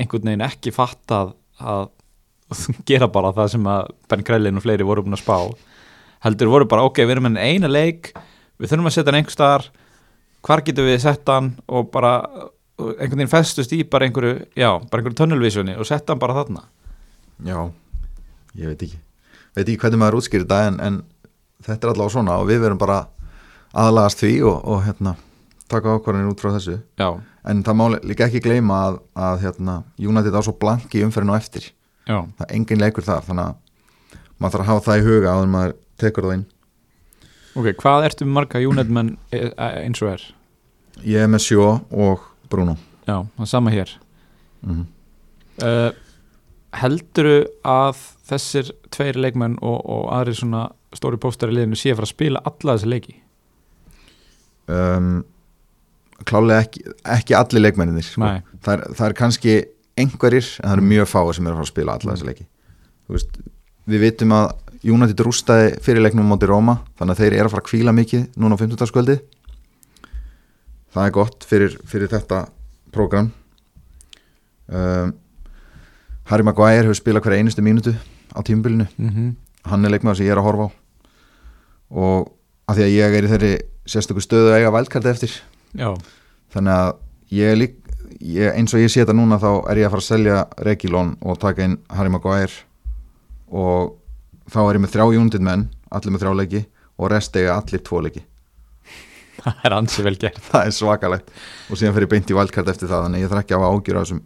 einhvern 0.00 0.30
veginn 0.30 0.46
ekki 0.48 0.74
fattað 0.74 1.34
að 1.58 1.88
gera 2.88 3.10
bara 3.12 3.34
það 3.36 3.50
sem 3.54 3.68
að 3.68 3.90
Ben 4.08 4.24
Krellin 4.24 4.58
og 4.58 4.64
fleiri 4.64 4.86
voru 4.88 5.04
búin 5.04 5.16
að 5.18 5.24
spá. 5.24 5.36
Heldur 6.24 6.50
voru 6.50 6.68
bara 6.70 6.86
ok, 6.88 7.02
við 7.04 7.16
erum 7.16 7.28
með 7.28 7.42
eina 7.44 7.70
leik 7.70 8.12
við 8.58 8.72
þurfum 8.72 8.90
að 8.90 8.96
setja 8.96 9.12
hann 9.12 9.18
einhver 9.20 9.36
staðar 9.36 9.66
hvar 10.46 10.62
getum 10.66 10.88
við 10.88 11.02
sett 11.02 11.28
hann 11.30 11.52
og 11.66 11.90
bara 11.94 12.14
einhvern 12.78 13.20
veginn 13.20 13.32
festust 13.32 13.74
í 13.74 13.82
bara 13.90 14.06
einhverju 14.06 14.34
já, 14.56 14.70
bara 14.78 15.02
einhverju 15.02 15.18
tunnel 15.18 15.42
visioni 15.42 15.76
og 15.78 15.86
setta 15.88 16.14
hann 16.14 16.22
bara 16.22 16.38
þarna. 16.40 16.64
Já, 17.46 17.60
ég 18.58 18.72
veit 18.72 18.84
ekki. 18.88 19.00
Veit 19.56 19.64
ekki 19.66 19.80
hvernig 19.82 20.02
maður 20.02 20.20
útskýrir 20.20 20.46
þetta 20.46 20.70
en, 20.70 20.80
en 20.82 21.00
þetta 21.64 21.86
er 21.86 21.92
allavega 21.92 22.14
svona 22.14 22.36
og 22.40 22.48
við 22.50 22.62
verum 22.64 22.80
bara 22.80 22.98
aðlagast 23.78 24.22
því 24.22 24.34
og, 24.48 24.58
og 24.64 24.82
hérna, 24.86 25.14
taka 25.68 25.96
ákvarðanir 25.96 26.32
út 26.32 26.42
frá 26.42 26.52
þessu. 26.56 26.78
Já, 27.00 27.08
en 27.48 27.62
það 27.66 27.78
má 27.80 27.84
líka 28.10 28.28
ekki 28.28 28.42
gleyma 28.44 28.78
að, 28.88 29.00
að 29.28 29.42
hérna, 29.46 29.78
United 30.00 30.36
á 30.36 30.42
svo 30.44 30.54
blanki 30.60 31.04
umferðin 31.06 31.34
og 31.34 31.40
eftir. 31.40 31.70
Já. 32.08 32.22
Það 32.38 32.44
er 32.46 32.54
engin 32.56 32.82
leikur 32.82 33.06
þar 33.06 33.26
þannig 33.26 33.50
að 33.50 34.04
maður 34.38 34.54
þarf 34.54 34.64
að 34.64 34.70
hafa 34.72 34.86
það 34.88 35.00
í 35.00 35.06
huga 35.08 35.32
áður 35.34 35.48
en 35.48 35.54
maður 35.56 35.74
tekur 36.00 36.28
það 36.28 36.36
inn. 36.38 36.44
Ok, 37.58 37.72
hvað 37.80 38.06
ertu 38.06 38.26
með 38.26 38.36
marga 38.38 38.62
United-menn 38.62 39.16
e- 39.34 39.48
e- 39.50 39.72
eins 39.84 40.04
og 40.04 40.12
er? 40.14 40.28
ég 41.04 41.22
er 41.22 41.30
með 41.30 41.44
Sjó 41.46 41.66
og 41.90 42.22
Bruno. 42.50 42.76
Já, 43.06 43.22
það 43.36 43.44
er 43.44 43.50
sama 43.50 43.74
hér. 43.74 43.98
Mm 44.66 44.86
uh, 45.62 45.90
Helduru 46.78 47.46
að 47.66 48.00
þessir 48.28 48.72
tveir 48.92 49.16
leikmenn 49.16 49.56
og, 49.64 49.78
og 49.88 50.10
aðri 50.12 50.34
svona 50.36 50.66
stóri 50.96 51.18
póstar 51.20 51.52
í 51.52 51.58
liðinu 51.58 51.76
sé 51.76 51.92
að 51.92 52.00
fara 52.00 52.08
að 52.08 52.14
spila 52.14 52.44
alla 52.48 52.76
þessi 52.76 52.88
leiki? 52.88 53.16
um, 54.68 55.24
klálega 56.28 56.64
ekki, 56.64 56.84
ekki 57.16 57.36
allir 57.38 57.64
leikmenninir 57.64 58.06
sko. 58.06 58.30
Það, 58.64 58.72
er, 58.74 58.84
það 58.98 59.04
er 59.06 59.16
kannski 59.18 59.54
einhverjir 59.98 60.48
en 60.60 60.68
það 60.68 60.76
eru 60.76 60.88
mjög 60.92 61.10
fáir 61.10 61.36
sem 61.36 61.46
eru 61.46 61.54
að 61.54 61.60
fara 61.60 61.66
að 61.66 61.72
spila 61.72 61.96
alla 61.98 62.14
þessi 62.14 62.28
leiki 62.28 62.46
veist, 63.08 63.38
við 63.88 64.04
vitum 64.04 64.34
að 64.36 64.48
United 64.88 65.22
rústaði 65.26 65.70
fyrirleiknum 65.82 66.28
á 66.28 66.30
móti 66.30 66.48
Róma 66.48 66.76
þannig 67.00 67.16
að 67.16 67.22
þeir 67.22 67.36
eru 67.38 67.48
að 67.48 67.54
fara 67.54 67.64
að 67.64 67.70
kvíla 67.70 67.94
mikið 67.96 68.26
núna 68.38 68.58
á 68.58 68.60
15. 68.60 68.90
skvöldi 68.90 69.16
það 70.94 71.02
er 71.04 71.16
gott 71.16 71.48
fyrir, 71.48 71.74
fyrir 71.88 72.12
þetta 72.12 72.44
prógram 72.94 73.32
um, 74.68 75.16
Harry 76.28 76.46
Maguire 76.46 76.84
hefur 76.84 77.00
spilað 77.00 77.26
hverja 77.26 77.42
einustu 77.42 77.64
mínútu 77.64 77.96
á 78.36 78.38
tímubilinu 78.44 78.88
mm 78.96 79.36
hann 79.68 79.84
er 79.84 79.92
leikmaður 79.92 80.20
sem 80.20 80.28
ég 80.28 80.32
er 80.32 80.38
að 80.40 80.46
horfa 80.46 80.68
á 80.70 80.77
og 81.90 82.30
að 82.68 82.80
því 82.80 82.86
að 82.86 82.94
ég 82.94 83.18
er 83.18 83.26
í 83.26 83.32
þeirri 83.32 83.52
sérstöku 83.88 84.22
stöðu 84.24 84.52
að 84.52 84.60
eiga 84.60 84.72
vældkarti 84.74 85.12
eftir. 85.12 85.36
Já, 85.78 85.92
þannig 86.54 86.74
að 86.74 86.90
ég 87.38 87.58
lík 87.58 87.76
ég, 88.20 88.52
eins 88.54 88.74
og 88.74 88.82
ég 88.82 88.92
sé 88.92 89.02
þetta 89.02 89.16
núna 89.16 89.38
þá 89.40 89.50
er 89.70 89.82
ég 89.82 89.88
að 89.88 89.94
fara 89.94 90.04
að 90.04 90.08
selja 90.08 90.40
Regilon 90.66 91.14
og 91.22 91.38
taka 91.42 91.66
inn 91.66 91.78
Harry 91.94 92.12
Maguire. 92.12 92.64
Og 93.48 93.94
þá 94.50 94.60
er 94.64 94.78
ég 94.78 94.84
með 94.84 94.94
þrjá 94.96 95.06
United 95.20 95.44
menn 95.44 95.68
allir 95.94 96.14
með 96.14 96.24
þrjá 96.24 96.34
leiki 96.42 96.64
og 96.98 97.12
rest 97.12 97.38
eiga 97.38 97.56
allir 97.56 97.84
tvo 97.84 98.02
leiki. 98.04 98.24
Það 99.44 99.64
er 99.68 99.76
ansi 99.78 100.04
vel 100.04 100.16
gert. 100.18 100.40
Það 100.50 100.68
er 100.68 100.76
svakalegt. 100.76 101.32
Og 101.70 101.78
síðan 101.80 101.94
fer 101.96 102.06
ég 102.08 102.12
beint 102.12 102.32
í 102.32 102.36
vældkart 102.36 102.70
eftir 102.72 102.90
það 102.90 103.04
þannig 103.06 103.20
að 103.20 103.24
ég 103.24 103.32
þarf 103.32 103.44
ekki 103.44 103.54
að 103.56 103.62
hafa 103.62 103.76
ágjur 103.76 103.98
á 103.98 104.02
þessum 104.02 104.22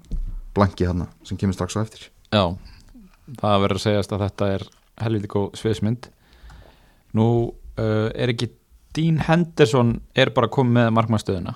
blanki 0.56 0.88
hann 0.88 1.02
sem 1.28 1.40
kemur 1.40 1.56
strax 1.56 1.76
á 1.76 1.84
eftir. 1.84 2.06
Já, 2.32 2.44
það 3.42 3.64
verður 3.66 3.80
að 3.80 3.84
segjast 3.84 4.14
að 4.16 4.24
þetta 4.26 4.48
er 4.56 4.64
helviti 5.02 5.30
góð 5.32 5.48
sviðsmynd 5.60 6.08
Nú, 7.18 7.26
uh, 7.52 8.08
er 8.14 8.32
ekki 8.32 8.50
Dean 8.96 9.20
Henderson 9.24 9.98
er 10.16 10.32
bara 10.36 10.50
komið 10.52 10.78
með 10.78 10.90
markmannstöðuna? 10.98 11.54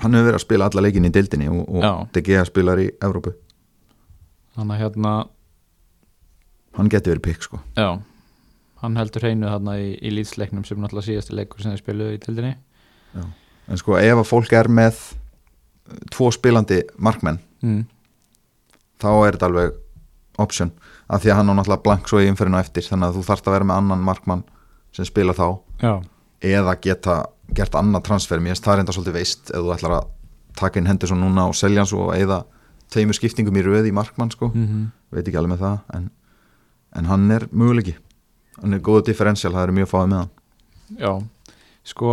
Hann 0.00 0.14
hefur 0.14 0.28
verið 0.28 0.38
að 0.38 0.44
spila 0.44 0.70
alla 0.70 0.84
leikin 0.86 1.06
í 1.08 1.12
deildinni 1.14 1.50
og, 1.50 1.62
og 1.66 1.84
Já. 1.84 1.92
DG 2.14 2.44
spilar 2.46 2.82
í 2.82 2.88
Evrópu. 3.02 3.34
Þannig 4.54 4.76
að 4.76 4.82
hérna, 4.84 5.12
hann 6.78 6.90
getur 6.90 7.14
verið 7.14 7.26
pikk 7.26 7.46
sko. 7.46 7.60
Já. 7.78 7.98
Hann 8.80 8.98
heldur 8.98 9.26
hreinu 9.26 9.50
þarna 9.50 9.76
í, 9.82 9.92
í 9.98 10.12
lýtsleiknum 10.14 10.66
sem 10.66 10.78
náttúrulega 10.80 11.10
síðasti 11.10 11.36
leikur 11.36 11.62
sem 11.62 11.74
þið 11.74 11.82
spiluðu 11.82 12.16
í 12.16 12.20
tildinni 12.22 12.54
en 13.70 13.80
sko 13.80 13.98
ef 13.98 14.22
að 14.22 14.28
fólk 14.28 14.54
er 14.56 14.70
með 14.72 14.98
uh, 14.98 15.98
tvo 16.12 16.30
spilandi 16.34 16.82
markmenn 17.02 17.40
mm. 17.64 17.82
þá 19.02 19.10
er 19.12 19.36
þetta 19.36 19.50
alveg 19.50 19.78
option 20.42 20.72
af 21.08 21.22
því 21.22 21.32
að 21.32 21.38
hann 21.40 21.52
á 21.52 21.54
náttúrulega 21.58 21.84
blank 21.86 22.08
svo 22.10 22.22
í 22.22 22.30
umferðinu 22.30 22.60
eftir 22.60 22.86
þannig 22.86 23.10
að 23.10 23.18
þú 23.18 23.26
þarft 23.28 23.50
að 23.50 23.56
vera 23.56 23.68
með 23.70 23.82
annan 23.82 24.06
markmann 24.06 24.46
sem 24.96 25.08
spila 25.08 25.36
þá 25.36 25.46
Já, 25.82 25.92
eða 26.50 26.76
geta 26.82 27.18
gert 27.54 27.74
annað 27.78 28.06
transfer. 28.06 28.40
Mér 28.40 28.54
finnst 28.54 28.66
það 28.66 28.82
enda 28.84 28.94
svolítið 28.94 29.18
veist 29.18 29.50
ef 29.50 29.60
þú 29.60 29.74
ætlar 29.74 29.96
að 29.98 30.08
taka 30.60 30.80
inn 30.80 30.88
Henderson 30.90 31.20
núna 31.22 31.48
og 31.50 31.56
selja 31.58 31.82
hann 31.82 31.90
svo 31.90 32.08
og 32.08 32.14
eða 32.16 32.42
tveimur 32.90 33.16
skiptingum 33.16 33.58
í 33.58 33.64
röð 33.64 33.88
í 33.90 33.94
markmann 33.94 34.32
sko, 34.34 34.50
mm 34.54 34.88
veit 35.10 35.26
ekki 35.26 35.38
alveg 35.40 35.56
með 35.56 35.62
það 35.64 35.94
en, 35.96 36.04
en 36.94 37.08
hann 37.10 37.30
er 37.34 37.46
möguleiki. 37.50 37.96
Hann 38.60 38.76
er 38.76 38.82
góðu 38.84 39.08
differential, 39.08 39.50
það 39.56 39.64
er 39.64 39.72
mjög 39.74 39.88
fáið 39.90 40.10
með 40.12 40.20
hann. 40.20 40.28
Já. 41.00 41.12
Sko, 41.90 42.12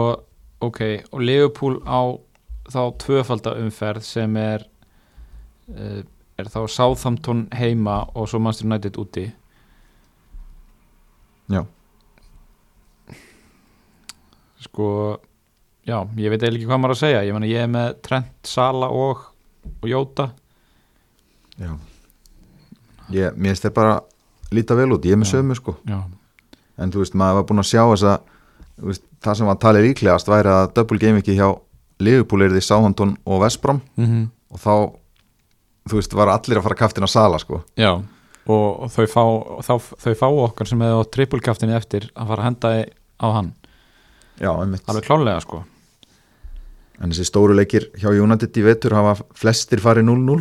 ok, 0.66 0.80
og 1.12 1.22
Liverpool 1.22 1.78
á 1.86 2.02
þá 2.74 2.82
tvöfalda 3.04 3.54
umferð 3.62 4.06
sem 4.08 4.34
er 4.42 4.66
uh, 5.78 6.02
er 6.38 6.50
þá 6.52 6.60
Southampton 6.70 7.48
heima 7.58 8.02
og 8.14 8.28
svo 8.30 8.40
Manchester 8.42 8.68
United 8.70 9.00
úti? 9.02 9.26
Já, 11.48 11.64
sko 14.62 14.88
já, 15.88 16.02
ég 16.20 16.30
veit 16.34 16.42
eiginlega 16.44 16.58
ekki 16.60 16.68
hvað 16.68 16.82
maður 16.84 16.96
að 16.98 17.02
segja. 17.02 17.24
Ég, 17.24 17.36
meni, 17.38 17.52
ég 17.54 17.64
er 17.64 17.72
með 17.72 17.94
Trent, 18.04 18.34
Sala 18.48 18.90
og 18.92 19.24
og 19.68 19.90
Jóta 19.90 20.30
já. 21.60 21.74
Ég, 23.12 23.36
mér 23.36 23.54
finnst 23.54 23.66
þetta 23.66 23.76
bara 23.76 23.98
líta 24.52 24.76
vel 24.76 24.92
út, 24.96 25.06
ég 25.08 25.16
er 25.16 25.20
með 25.20 25.32
sömu 25.32 25.56
sko. 25.58 25.78
Já, 25.88 26.02
en 26.78 26.92
þú 26.92 27.02
veist, 27.04 27.16
maður 27.18 27.40
var 27.40 27.48
búinn 27.50 27.64
að 27.64 27.70
sjá 27.72 27.82
þess 27.84 28.08
að 28.12 28.88
veist, 28.90 29.04
það 29.24 29.40
sem 29.40 29.50
var 29.50 29.60
talið 29.64 29.88
líklegast 29.88 30.32
væri 30.32 30.54
að 30.54 30.70
double 30.78 31.02
game 31.02 31.24
ekki 31.24 31.38
hjá 31.40 31.48
Liverpool 32.04 32.46
er 32.46 32.54
því 32.54 32.64
Southampton 32.68 33.16
og 33.26 33.44
Vestbrom 33.46 33.82
mm 33.98 34.26
og 34.48 34.62
þá, 34.64 34.74
þú 35.92 36.02
veist, 36.02 36.16
var 36.18 36.32
allir 36.34 36.60
að 36.60 36.68
fara 36.68 36.80
kaftin 36.80 37.08
að 37.08 37.14
sala 37.14 37.40
sko. 37.42 37.62
Já. 37.80 37.94
Og, 38.48 38.86
þau 38.94 39.08
fá 39.12 39.24
þá, 39.68 39.74
þau 40.04 40.14
fá 40.16 40.28
okkar 40.30 40.70
sem 40.70 40.84
hefur 40.86 41.04
á 41.04 41.12
trippulkaftinni 41.16 41.76
eftir 41.76 42.08
að 42.14 42.30
fara 42.32 42.44
að 42.44 42.48
henda 42.48 42.76
á 43.20 43.28
hann. 43.36 43.50
Já, 44.38 44.52
einmitt. 44.54 44.86
Alveg 44.88 45.08
klálega 45.10 45.42
sko. 45.44 45.64
En 46.98 47.12
þessi 47.12 47.28
stóru 47.28 47.58
leikir 47.58 47.90
hjá 48.00 48.10
United 48.10 48.58
í 48.58 48.64
vetur 48.66 48.96
hafa 48.98 49.20
flestir 49.38 49.82
farið 49.84 50.08
0-0 50.10 50.40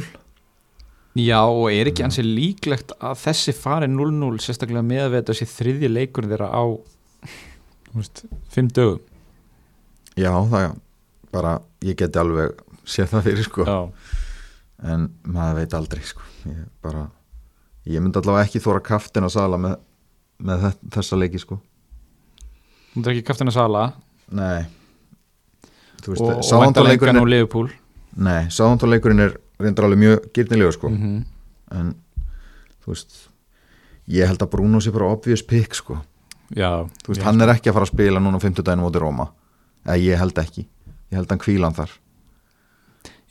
Já, 1.17 1.41
og 1.49 1.71
er 1.73 1.89
ekki 1.89 2.05
ansi 2.05 2.21
líklegt 2.25 2.93
að 3.01 3.17
þessi 3.23 3.55
fari 3.57 3.89
0-0 3.89 4.37
sérstaklega 4.45 4.85
með 4.85 5.05
að 5.07 5.15
þetta 5.15 5.37
sé 5.39 5.47
þriðji 5.49 5.89
leikur 5.89 6.29
þeirra 6.29 6.49
á 6.53 6.65
veist, 7.97 8.27
fimm 8.53 8.69
dögum? 8.69 9.01
Já, 10.17 10.33
það 10.51 10.75
bara, 11.33 11.55
ég 11.85 11.97
geti 11.97 12.21
alveg 12.21 12.61
séð 12.89 13.15
það 13.15 13.27
fyrir 13.31 13.49
sko. 13.49 13.65
Já, 13.65 13.79
en 14.83 15.07
maður 15.25 15.55
veit 15.63 15.75
aldrei 15.75 16.03
sko. 16.05 16.21
ég, 16.47 16.65
bara, 16.83 17.07
ég 17.87 18.01
myndi 18.03 18.19
allavega 18.21 18.45
ekki 18.49 18.61
þóra 18.65 18.83
kaftin 18.85 19.25
að 19.25 19.35
sala 19.37 19.57
með, 19.61 19.77
með 20.43 20.67
þe- 20.67 20.91
þessa 20.99 21.17
leiki 21.21 21.39
sko. 21.41 21.61
Þú 22.97 23.05
er 23.07 23.13
ekki 23.15 23.27
kaftina 23.29 23.53
Sala 23.53 23.93
nei 24.33 24.67
þú 26.03 26.13
og, 26.17 26.21
og 26.39 26.45
Southampton 26.45 26.87
væntanlega 26.87 26.93
leikurinn 26.93 27.17
engan 27.17 27.17
er, 27.17 27.27
og 27.27 27.31
Liverpool 27.33 27.69
nei, 28.17 28.43
Southampton 28.51 28.91
leikurinn 28.93 29.21
er 29.27 29.35
reyndar 29.61 29.85
alveg 29.89 30.01
mjög 30.03 30.29
gyrnilegur 30.37 30.77
sko. 30.77 30.89
mm 30.93 31.25
en 31.77 31.89
þú 32.85 32.93
veist 32.93 33.17
ég 34.07 34.29
held 34.31 34.43
að 34.45 34.51
Bruno 34.53 34.79
sé 34.81 34.93
bara 34.95 35.09
obvious 35.11 35.43
pick 35.43 35.75
sko. 35.75 35.97
Já, 36.55 36.87
þú 37.03 37.11
veist, 37.11 37.23
hann 37.27 37.41
er 37.43 37.51
ekki 37.57 37.73
að 37.73 37.75
fara 37.75 37.89
að 37.89 37.91
spila 37.91 38.21
núna 38.23 38.39
á 38.39 38.45
50 38.45 38.63
daginn 38.63 38.85
móti 38.85 39.01
Róma 39.03 39.27
eða 39.85 39.97
ég 39.99 40.21
held 40.21 40.39
ekki, 40.39 40.63
ég 41.11 41.17
held 41.19 41.27
að 41.27 41.33
hann 41.35 41.43
kvíla 41.43 41.67
hann 41.67 41.75
þar 41.81 41.91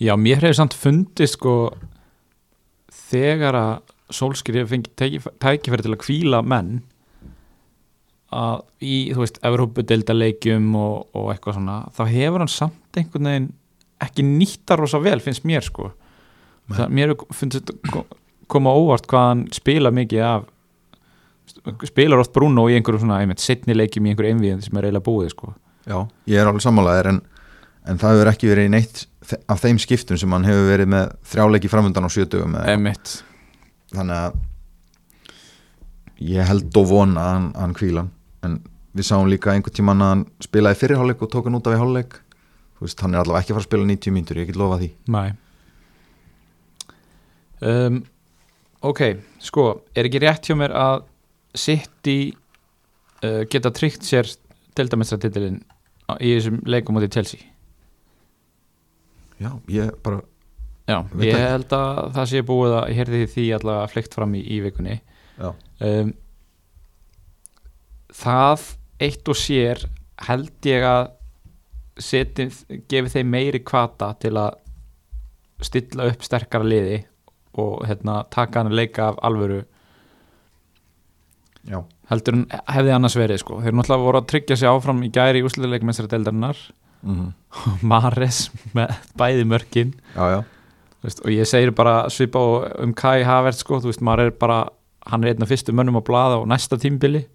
Já, 0.02 0.16
mér 0.20 0.42
hefur 0.44 0.58
samt 0.58 0.76
fundið 0.76 1.32
sko 1.32 1.56
þegar 3.10 3.56
að 3.56 3.74
hefur 4.12 4.72
fengið 4.74 5.30
tækifæri 5.42 5.86
til 5.86 5.94
að 5.94 6.02
kvíla 6.04 6.42
menn 6.46 6.82
að 8.36 8.64
í, 8.84 8.96
þú 9.14 9.22
veist, 9.22 9.38
Evrópudeildaleikjum 9.46 10.74
og, 10.76 11.06
og 11.16 11.30
eitthvað 11.32 11.60
svona, 11.60 11.78
þá 11.96 12.02
hefur 12.10 12.44
hann 12.44 12.52
samt 12.52 13.00
einhvern 13.00 13.30
veginn 13.30 13.48
ekki 14.04 14.26
nýttar 14.28 14.82
rosa 14.82 15.00
vel, 15.00 15.22
finnst 15.24 15.46
mér 15.48 15.64
sko. 15.64 15.92
Það, 16.74 16.92
mér 16.98 17.14
finnst 17.38 17.72
koma 18.52 18.74
óvart 18.76 19.08
hvað 19.10 19.30
hann 19.30 19.46
spila 19.56 19.94
mikið 19.96 20.26
af 20.26 20.52
spilar 21.88 22.20
oft 22.20 22.34
Bruno 22.36 22.66
í 22.70 22.76
einhverjum 22.76 23.06
svona 23.06 23.22
einmitt, 23.22 23.44
setni 23.44 23.76
leikjum 23.78 24.08
í 24.08 24.12
einhverju 24.12 24.36
einvíðin 24.36 24.64
sem 24.66 24.78
er 24.78 24.90
eiginlega 24.90 25.06
búið 25.06 25.32
sko. 25.32 25.54
Já, 25.86 25.98
ég 26.30 26.42
er 26.42 26.50
alveg 26.50 26.66
sammálaðir 26.66 27.12
en, 27.14 27.20
en 27.86 28.02
það 28.02 28.16
hefur 28.16 28.32
ekki 28.34 28.52
verið 28.52 28.72
neitt 28.74 29.04
af 29.52 29.62
þeim 29.64 29.80
skiptum 29.82 30.20
sem 30.20 30.36
hann 30.36 30.48
hefur 30.48 30.68
verið 30.70 30.92
með 30.94 31.16
þrjáleiki 31.32 31.72
framöndan 31.72 32.08
á 32.08 32.10
sjötugum 32.14 32.58
þannig 33.96 34.18
að 34.20 34.38
ég 36.26 36.48
held 36.48 36.80
og 36.80 36.90
vona 36.90 37.26
að 37.26 37.48
hann, 37.60 37.76
kvílan 37.78 38.12
en 38.46 38.60
við 38.96 39.10
sáum 39.10 39.30
líka 39.30 39.54
einhvern 39.54 39.76
tímann 39.76 40.04
að 40.04 40.12
hann 40.14 40.26
spilaði 40.44 40.80
fyrir 40.82 41.02
hálfleik 41.02 41.26
og 41.26 41.32
tók 41.34 41.50
hann 41.50 41.60
út 41.60 41.68
af 41.68 41.76
í 41.76 41.82
veist, 42.82 43.00
hann 43.02 43.16
er 43.16 43.24
allavega 43.24 43.42
ekki 43.42 43.54
að 43.54 43.58
fara 43.58 43.64
að 43.64 43.70
spila 43.70 43.88
90 43.88 44.14
mínútur, 44.14 44.40
ég 44.42 44.50
get 44.50 44.58
lofa 44.60 44.78
því. 44.82 44.90
Um, 47.66 48.02
Ok, 48.86 49.02
sko 49.42 49.64
er 49.98 50.06
ekki 50.06 50.20
rétt 50.22 50.46
hjá 50.46 50.54
mér 50.60 50.74
að 50.78 51.06
City 51.58 52.36
uh, 53.24 53.42
geta 53.50 53.72
tryggt 53.74 54.06
sér 54.06 54.30
deildamestratillin 54.78 55.62
í 56.20 56.34
þessum 56.36 56.60
leikum 56.70 57.00
út 57.00 57.08
í 57.08 57.10
Chelsea 57.16 57.55
Já, 59.42 59.50
ég 59.68 59.92
bara, 60.06 60.22
Já, 60.88 61.00
ég 61.20 61.32
ekki. 61.34 61.42
held 61.42 61.74
að 61.76 62.00
það 62.16 62.30
sé 62.32 62.42
búið 62.46 62.76
að 62.78 62.90
ég 62.92 63.00
heyrði 63.02 63.22
því 63.34 63.46
allavega 63.58 63.92
fleikt 63.92 64.14
fram 64.16 64.36
í, 64.38 64.42
í 64.46 64.60
vikunni. 64.64 65.00
Um, 65.84 66.14
Það 68.16 68.62
eitt 69.04 69.28
og 69.28 69.36
sér 69.36 69.82
held 70.30 70.68
ég 70.70 70.86
að 70.88 71.10
seti, 72.00 72.46
gefi 72.92 73.12
þeim 73.12 73.34
meiri 73.34 73.60
kvata 73.66 74.14
til 74.24 74.36
að 74.40 74.56
stilla 75.66 76.08
upp 76.12 76.24
sterkara 76.24 76.68
liði 76.68 77.02
og 77.60 77.84
hérna, 77.88 78.22
taka 78.32 78.62
hann 78.62 78.72
að 78.72 78.78
leika 78.80 79.10
af 79.12 79.20
alvöru. 79.28 79.62
Já, 81.66 81.80
heldur 82.12 82.36
hann 82.38 82.48
hefði 82.70 82.92
annars 82.96 83.16
verið 83.18 83.40
sko. 83.42 83.60
þeir 83.64 83.72
eru 83.72 83.80
náttúrulega 83.80 84.06
voru 84.06 84.20
að 84.22 84.28
tryggja 84.32 84.58
sig 84.60 84.70
áfram 84.70 85.04
í 85.04 85.12
gæri 85.16 85.42
í 85.42 85.46
úsliðleik 85.48 85.86
mestara 85.88 86.12
deildarinnar 86.12 86.60
mm 87.06 87.32
Mares 87.88 88.50
með 88.76 88.92
bæði 89.16 89.46
mörkin. 89.48 89.94
Já, 90.12 90.26
já. 90.34 90.40
Veist, 91.06 91.22
og 91.24 91.32
ég 91.32 91.48
segir 91.48 91.72
bara 91.72 92.10
svipa 92.12 92.42
á 92.42 92.46
um 92.84 92.92
Kai 92.98 93.24
Havert 93.24 93.62
sko, 93.62 93.78
þú 93.80 93.92
veist, 93.94 94.02
er 94.02 94.32
bara 94.36 94.66
hann 95.06 95.24
er 95.24 95.34
einn 95.36 95.46
af 95.46 95.52
fyrstu 95.54 95.74
mönnum 95.76 96.00
að 96.00 96.08
blaða 96.10 96.42
á 96.42 96.50
næsta 96.50 96.80
tímbili 96.82 97.28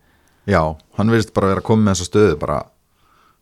Já, 0.51 0.75
hann 0.99 1.13
verðist 1.13 1.35
bara 1.37 1.53
vera 1.53 1.63
að 1.63 1.69
koma 1.69 1.87
með 1.87 1.95
þessa 1.99 2.09
stöðu 2.09 2.39
bara 2.41 2.59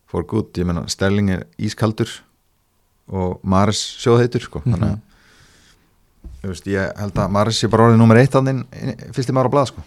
for 0.09 0.25
good, 0.27 0.51
ég 0.57 0.67
menna 0.69 0.85
Sterling 0.91 1.31
er 1.33 1.45
ískaldur 1.57 2.11
og 3.09 3.39
Maris 3.41 3.81
sjóðheitur 4.01 4.45
sko. 4.45 4.61
þannig 4.65 4.91
að 4.91 4.97
þú 6.41 6.51
veist, 6.51 6.67
ég 6.69 6.99
held 6.99 7.21
að 7.23 7.31
Maris 7.33 7.61
sé 7.61 7.69
bara 7.71 7.87
orðið 7.87 8.01
nummer 8.01 8.19
eitt 8.21 8.35
hann 8.37 8.63
fyrst 9.15 9.31
í 9.31 9.35
maður 9.35 9.49
á 9.49 9.53
blað 9.55 9.71
sko. 9.71 9.85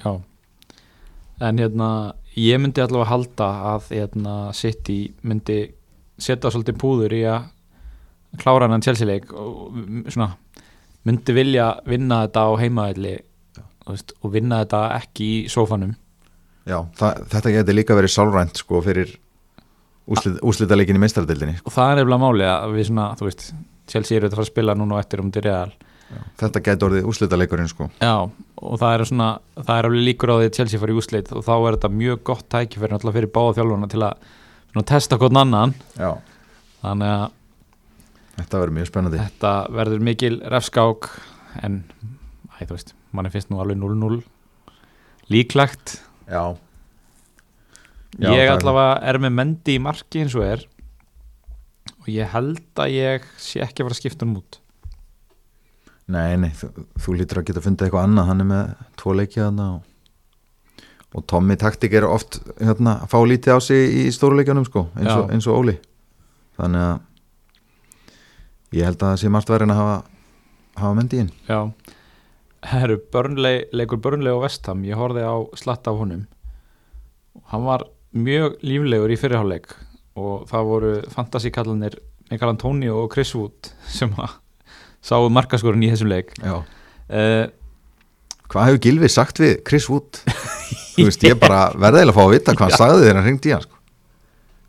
Já. 0.00 0.12
En 1.44 1.60
hérna, 1.60 1.88
ég 2.40 2.60
myndi 2.60 2.82
allavega 2.82 3.10
halda 3.10 3.48
að 3.74 3.90
hérna, 3.94 4.36
City 4.56 4.98
myndi 5.26 5.58
setja 6.18 6.50
svolítið 6.52 6.78
púður 6.80 7.14
í 7.16 7.22
að 7.28 7.50
klára 8.42 8.68
hann 8.70 8.82
Chelsea-leik 8.82 9.30
og 9.38 9.76
svona, 10.10 10.32
myndi 11.06 11.36
vilja 11.36 11.68
vinna 11.86 12.24
þetta 12.24 12.46
á 12.46 12.52
heimaðli 12.58 13.14
og 13.90 14.32
vinna 14.32 14.62
þetta 14.64 14.80
ekki 14.96 15.28
í 15.28 15.36
sófanum. 15.52 15.92
Já, 16.64 16.78
það, 16.96 17.20
þetta 17.34 17.52
geti 17.58 17.76
líka 17.76 17.96
verið 17.98 18.14
sálrænt 18.14 18.58
sko, 18.58 18.80
fyrir 18.84 19.10
úslit, 20.08 20.38
úslitaleikin 20.44 20.96
í 20.96 21.02
meistardildinni 21.02 21.58
og 21.62 21.72
það 21.74 21.90
er 21.90 21.98
nefnilega 22.00 22.22
máli 22.22 22.46
að 22.48 22.76
við 22.78 22.88
svona, 22.88 23.08
þú 23.18 23.28
veist 23.28 23.44
Chelsea 23.90 24.16
eru 24.16 24.26
þetta 24.26 24.34
að 24.34 24.40
fara 24.40 24.46
að 24.46 24.52
spila 24.52 24.76
núna 24.78 24.96
og 24.96 25.02
eftir 25.04 25.22
um 25.22 25.30
til 25.32 25.44
Real 25.44 25.74
þetta 26.40 26.62
geti 26.66 26.86
orðið 26.88 27.08
úslitaleikurinn 27.10 27.70
sko. 27.70 27.88
Já, 28.02 28.14
og 28.60 28.80
það 28.80 28.96
er 28.96 29.04
svona 29.10 29.28
það 29.60 29.76
er 29.76 29.88
alveg 29.88 30.06
líkur 30.08 30.32
á 30.32 30.36
því 30.38 30.48
að 30.48 30.58
Chelsea 30.58 30.82
fari 30.82 30.96
úslit 30.98 31.30
og 31.34 31.46
þá 31.46 31.54
er 31.56 31.76
þetta 31.76 31.92
mjög 31.94 32.22
gott 32.30 32.48
tækifæri 32.54 32.94
náttúrulega 32.94 33.18
fyrir 33.18 33.32
báða 33.34 33.56
þjálfuna 33.58 33.90
til 33.92 34.02
að 34.06 34.26
svona, 34.72 34.86
testa 34.90 35.20
hvern 35.20 35.40
annan. 35.44 35.74
Já, 35.98 36.10
þannig 36.82 37.14
að 37.14 37.24
þetta 38.40 38.60
verður 38.64 38.76
mjög 38.80 38.90
spennandi. 38.90 39.22
Þetta 39.28 39.54
verður 39.78 40.04
mikil 40.10 40.34
refskák 40.54 41.10
en, 41.62 41.80
æ, 42.50 42.64
þú 42.64 42.76
veist 42.76 42.94
manni 43.14 43.32
finnst 43.34 43.52
nú 43.52 43.62
alveg 43.62 43.78
0-0 43.78 44.22
líklegt. 45.32 45.98
Já, 46.28 46.54
Já, 48.14 48.30
ég 48.30 48.50
allavega 48.52 49.00
er 49.10 49.18
með 49.22 49.32
mendi 49.40 49.74
í 49.74 49.82
marki 49.82 50.22
eins 50.22 50.34
og 50.38 50.44
er 50.46 50.60
og 52.04 52.10
ég 52.12 52.28
held 52.34 52.80
að 52.80 52.92
ég 52.94 53.24
sé 53.40 53.62
ekki 53.64 53.82
að 53.82 53.88
fara 53.88 53.96
að 53.96 54.00
skipta 54.02 54.28
um 54.28 54.36
út 54.38 54.58
nei, 56.12 56.36
nei 56.40 56.52
þú, 56.56 56.70
þú 57.00 57.16
lítur 57.18 57.40
að 57.40 57.48
geta 57.50 57.62
fundið 57.64 57.88
eitthvað 57.88 58.06
annað. 58.08 58.28
Hann 58.30 58.44
er 58.44 58.48
með 58.50 58.72
tvo 59.00 59.16
leiki 59.16 59.40
þarna 59.40 59.66
og, 59.76 59.80
og 61.14 61.26
Tommy 61.30 61.56
taktik 61.60 61.96
er 61.96 62.06
oft 62.08 62.40
hérna, 62.58 62.98
að 63.04 63.10
fá 63.14 63.18
lítið 63.30 63.56
á 63.56 63.58
sig 63.64 63.98
í 64.02 64.04
stóruleikjanum 64.14 64.66
sko, 64.68 64.88
eins, 64.98 65.12
og, 65.14 65.32
eins 65.34 65.48
og 65.48 65.60
Óli. 65.62 65.76
Þannig 66.58 66.86
að 66.88 68.78
ég 68.78 68.88
held 68.88 69.00
að 69.00 69.12
það 69.12 69.20
sé 69.22 69.32
margt 69.32 69.52
verið 69.54 69.68
en 69.68 69.74
að 69.74 69.82
hafa, 69.82 69.96
hafa 70.82 70.98
mendi 70.98 71.22
inn. 71.22 71.32
Já, 71.48 71.60
herru, 72.74 72.98
börnleg, 73.14 73.68
leikur 73.76 74.02
börnleg 74.02 74.36
og 74.36 74.44
vestam, 74.46 74.84
ég 74.86 74.98
horfði 74.98 75.26
á 75.26 75.34
slatt 75.58 75.90
af 75.90 76.00
honum. 76.00 76.24
Hann 77.50 77.66
var 77.66 77.86
mjög 78.14 78.60
líflegur 78.62 79.10
í 79.10 79.18
fyrirháleik 79.18 79.72
og 80.18 80.46
það 80.50 80.68
voru 80.70 80.92
fantasíkallanir 81.10 81.98
Mikael 82.30 82.54
Antonio 82.54 83.02
og 83.02 83.12
Chris 83.14 83.34
Wood 83.34 83.72
sem 83.90 84.12
að 84.14 84.38
sáu 85.04 85.28
markaskorun 85.32 85.84
í 85.84 85.90
þessum 85.92 86.10
leik 86.12 86.32
Já. 86.40 86.56
uh, 86.62 87.44
Hvað 88.54 88.68
hefur 88.68 88.82
Gilvi 88.86 89.08
sagt 89.10 89.40
við 89.42 89.54
Chris 89.66 89.86
Wood? 89.90 90.20
Þú 90.94 91.08
veist, 91.08 91.24
ég 91.26 91.38
bara 91.40 91.62
verði 91.74 92.02
eiginlega 92.04 92.12
að 92.12 92.18
fá 92.18 92.24
að 92.24 92.34
vita 92.36 92.54
hvað 92.54 92.68
hann 92.68 92.78
sagði 92.78 93.00
þegar 93.04 93.16
hann 93.18 93.26
ringdi 93.28 93.50
í 93.50 93.54
hann 93.54 93.64
sko. 93.64 93.80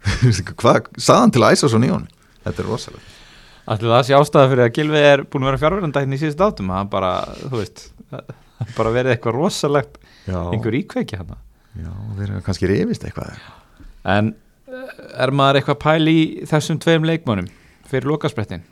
Hvað 0.61 0.87
sagði 0.97 1.19
hann 1.21 1.35
til 1.35 1.43
að 1.45 1.57
æsa 1.57 1.69
svo 1.69 1.81
nýjón? 1.83 2.07
Þetta 2.45 2.63
er 2.63 2.69
rosalega 2.71 3.11
Ætli 3.65 3.89
það 3.89 4.03
sé 4.05 4.13
ástæða 4.13 4.49
fyrir 4.51 4.63
að 4.67 4.73
Gilvi 4.77 4.99
er 5.01 5.23
búin 5.25 5.45
að 5.45 5.49
vera 5.51 5.61
fjárverðandækni 5.63 6.17
í 6.17 6.21
síðust 6.21 6.41
átum 6.45 6.67
er 6.75 6.89
bara, 6.91 7.11
þú 7.49 7.55
veist 7.57 7.85
bara 8.77 8.91
verið 8.93 9.15
eitthvað 9.15 9.37
rosalegt 9.39 9.95
Já, 10.27 10.37
einhver 10.53 10.77
íkveiki 10.77 11.17
hann 11.17 11.33
já 11.75 11.89
þeir 12.17 12.27
eru 12.29 12.43
kannski 12.45 12.69
rifist 12.69 13.03
eitthvað 13.07 13.33
en 14.13 14.29
er 15.17 15.33
maður 15.35 15.59
eitthvað 15.59 15.81
pæl 15.81 16.11
í 16.11 16.19
þessum 16.49 16.77
tveim 16.81 17.07
leikmönum 17.09 17.49
fyrir 17.89 18.07
lokasprettin 18.09 18.63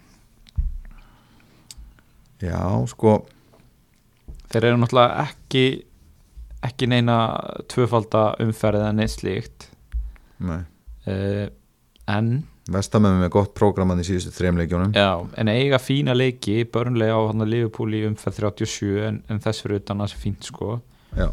Já, 2.43 2.61
sko. 2.91 3.17
Þeir 4.51 4.69
eru 4.69 4.79
náttúrulega 4.81 5.25
ekki 5.27 5.65
ekki 6.63 6.87
neina 6.87 7.17
tvöfalda 7.71 8.33
umferð 8.43 8.81
eða 8.81 8.95
neitt 8.95 9.13
slíkt. 9.17 9.69
Nei. 10.43 10.63
uh, 11.07 11.45
en 12.11 12.33
Vestamöfum 12.71 13.19
með 13.19 13.31
gott 13.35 13.51
prógraman 13.55 13.99
í 13.99 14.05
síðustu 14.07 14.31
þreim 14.31 14.57
leikjónum 14.59 14.93
já, 14.95 15.19
en 15.39 15.49
eiga 15.51 15.79
fína 15.83 16.13
leiki 16.15 16.61
börnlega 16.71 17.17
á 17.19 17.21
hann 17.27 17.43
að 17.43 17.51
Liverpool 17.51 17.95
í 17.95 18.05
umferð 18.07 18.39
37 18.39 19.01
en, 19.03 19.17
en 19.27 19.41
þess 19.43 19.65
fyrir 19.65 19.81
utan 19.81 19.99
að 19.99 20.07
það 20.07 20.13
sé 20.13 20.21
fínt 20.21 20.47
sko. 20.47 20.77
Já. 21.19 21.27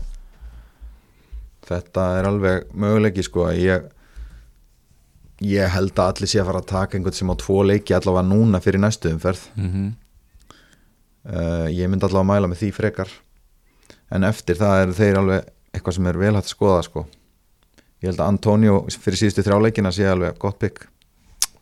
Þetta 1.70 2.06
er 2.18 2.28
alveg 2.30 2.74
möguleiki 2.74 3.24
sko 3.26 3.46
ég, 3.54 3.86
ég 5.46 5.74
held 5.74 5.94
að 5.94 6.12
allir 6.14 6.32
sé 6.32 6.42
að 6.42 6.50
fara 6.50 6.62
að 6.64 6.70
taka 6.72 6.98
einhvern 6.98 7.18
sem 7.20 7.30
á 7.30 7.36
tvo 7.44 7.60
leiki 7.66 7.94
allavega 7.94 8.26
núna 8.26 8.62
fyrir 8.64 8.82
næstu 8.82 9.14
umferð. 9.14 9.46
Mm 9.54 9.70
-hmm. 9.70 9.90
Uh, 11.28 11.66
ég 11.70 11.90
myndi 11.90 12.06
allavega 12.06 12.24
að 12.24 12.30
mæla 12.32 12.52
með 12.52 12.62
því 12.62 12.70
frekar. 12.76 13.16
En 14.10 14.26
eftir 14.26 14.58
það 14.58 14.84
eru 14.84 14.96
þeir 14.98 15.20
alveg 15.20 15.50
eitthvað 15.74 15.96
sem 15.98 16.08
er 16.10 16.18
vel 16.18 16.34
hægt 16.34 16.48
að 16.48 16.54
skoða 16.54 16.86
sko. 16.86 17.04
Ég 18.00 18.10
held 18.10 18.22
að 18.22 18.32
Antonio 18.32 18.80
fyrir 18.94 19.20
síðustu 19.20 19.44
þrjáleikina 19.46 19.92
sé 19.94 20.08
alveg 20.08 20.38
gott 20.40 20.58
bygg 20.62 20.88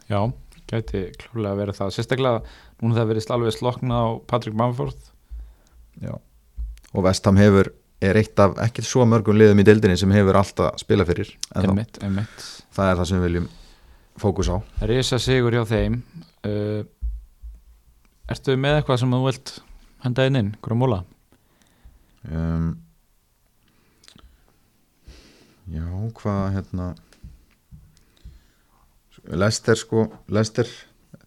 já, 0.08 0.20
gæti 0.68 1.04
klálega 1.18 1.52
að 1.52 1.60
vera 1.62 1.76
það. 1.76 1.92
Sérstaklega 1.96 2.40
núna 2.80 2.98
það 2.98 3.12
verið 3.12 3.30
alveg 3.36 3.56
slokna 3.56 4.00
á 4.00 4.06
Patrick 4.30 4.56
Bamford. 4.58 5.12
Já. 5.98 6.14
og 6.94 7.02
Vestham 7.04 7.36
hefur 7.36 7.72
er 7.98 8.16
eitt 8.20 8.38
af 8.38 8.54
ekki 8.62 8.84
svo 8.86 9.02
mörgum 9.08 9.34
liðum 9.34 9.58
í 9.58 9.64
deildinni 9.66 9.96
sem 9.98 10.12
hefur 10.14 10.36
alltaf 10.38 10.76
spila 10.78 11.02
fyrir 11.08 11.32
einmitt, 11.58 11.98
einmitt. 11.98 12.44
Það 12.76 12.90
er 12.90 13.00
það 13.00 13.08
sem 13.10 13.18
við 13.18 13.26
viljum 13.26 13.48
fókus 14.22 14.50
á. 14.54 14.56
Risa 14.86 15.18
sigur 15.18 15.56
hjá 15.56 15.64
þeim. 15.66 15.98
Uh, 16.46 16.86
Ertu 18.28 18.56
með 18.60 18.78
eitthvað 18.80 19.00
sem 19.02 19.14
þú 19.14 19.20
vilt 19.24 19.52
henda 20.04 20.26
inn 20.28 20.38
inn, 20.42 20.50
hverju 20.64 20.78
múla? 20.78 20.98
um, 22.28 22.74
Já, 25.68 25.84
hvað 26.16 26.42
hérna 26.54 26.88
Lester 29.28 29.76
sko 29.76 30.06
Lester, 30.32 30.68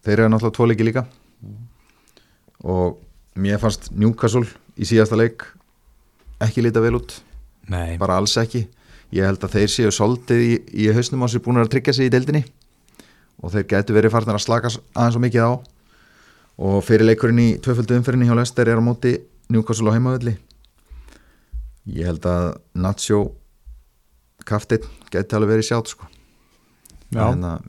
þeir 0.02 0.24
eru 0.24 0.30
náttúrulega 0.32 0.56
tvo 0.56 0.66
leiki 0.66 0.86
líka. 0.86 1.04
Og 2.66 2.98
mér 3.38 3.60
fannst 3.62 3.90
Newcastle 3.94 4.46
í 4.74 4.86
síðasta 4.88 5.18
leik 5.18 5.44
ekki 6.42 6.64
lita 6.64 6.82
vel 6.82 6.96
út. 6.98 7.14
Nei, 7.70 7.94
bara 7.98 8.18
alls 8.18 8.34
ekki. 8.40 8.64
Ég 9.14 9.26
held 9.28 9.42
að 9.46 9.54
þeir 9.58 9.70
séu 9.70 9.92
soldið 9.94 10.42
í, 10.42 10.52
í 10.82 10.88
hausnum 10.94 11.22
á 11.22 11.30
sér 11.30 11.42
búin 11.44 11.62
að 11.62 11.70
tryggja 11.76 11.94
sig 11.98 12.10
í 12.10 12.12
deildinni. 12.14 12.42
Og 13.42 13.54
þeir 13.54 13.68
getur 13.70 13.98
verið 13.98 14.14
farnir 14.14 14.38
að 14.38 14.44
slaka 14.46 14.70
aðeins 14.72 15.18
og 15.18 15.22
mikið 15.22 15.46
á 15.46 15.52
og 16.58 16.80
fyrir 16.84 17.06
leikurinn 17.08 17.40
í 17.42 17.48
tvöföldu 17.62 17.96
umferðinni 17.98 18.28
hjá 18.28 18.36
Lester 18.38 18.68
er 18.68 18.80
á 18.80 18.84
móti 18.84 19.14
Newcastle 19.52 19.92
á 19.92 19.96
heimavelli. 19.96 20.36
Ég 21.92 22.06
held 22.06 22.26
að 22.28 22.48
Nacho 22.78 23.22
kaftinn 24.46 24.86
geti 25.12 25.36
alveg 25.36 25.56
verið 25.56 25.68
sjátt 25.70 25.92
sko. 25.92 26.08
að 27.52 27.66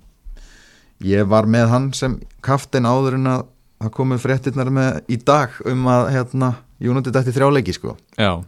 ég 1.03 1.27
var 1.27 1.45
með 1.45 1.67
hann 1.69 1.89
sem 1.93 2.19
kaftinn 2.41 2.87
áður 2.87 3.17
en 3.19 3.27
að 3.27 3.45
það 3.83 3.95
komið 3.97 4.23
fréttinnar 4.23 4.71
með 4.71 5.01
í 5.11 5.17
dag 5.19 5.57
um 5.67 5.87
að 5.91 6.09
hérna, 6.15 6.53
United 6.79 7.15
ætti 7.19 7.35
þrjáleiki 7.35 7.75
sko. 7.75 7.97
já. 8.17 8.43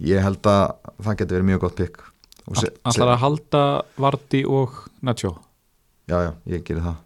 Ég 0.00 0.18
held 0.22 0.42
að 0.42 0.74
það 1.04 1.16
geti 1.20 1.34
verið 1.34 1.48
mjög 1.52 1.60
gott 1.60 1.76
pikk 1.78 2.00
Allar 2.84 3.14
að 3.14 3.20
halda 3.22 3.64
Vardy 3.96 4.42
og 4.44 4.82
Nacho? 5.04 5.32
Já, 6.10 6.18
já, 6.20 6.32
ég 6.50 6.64
gerir 6.66 6.84
það 6.84 6.96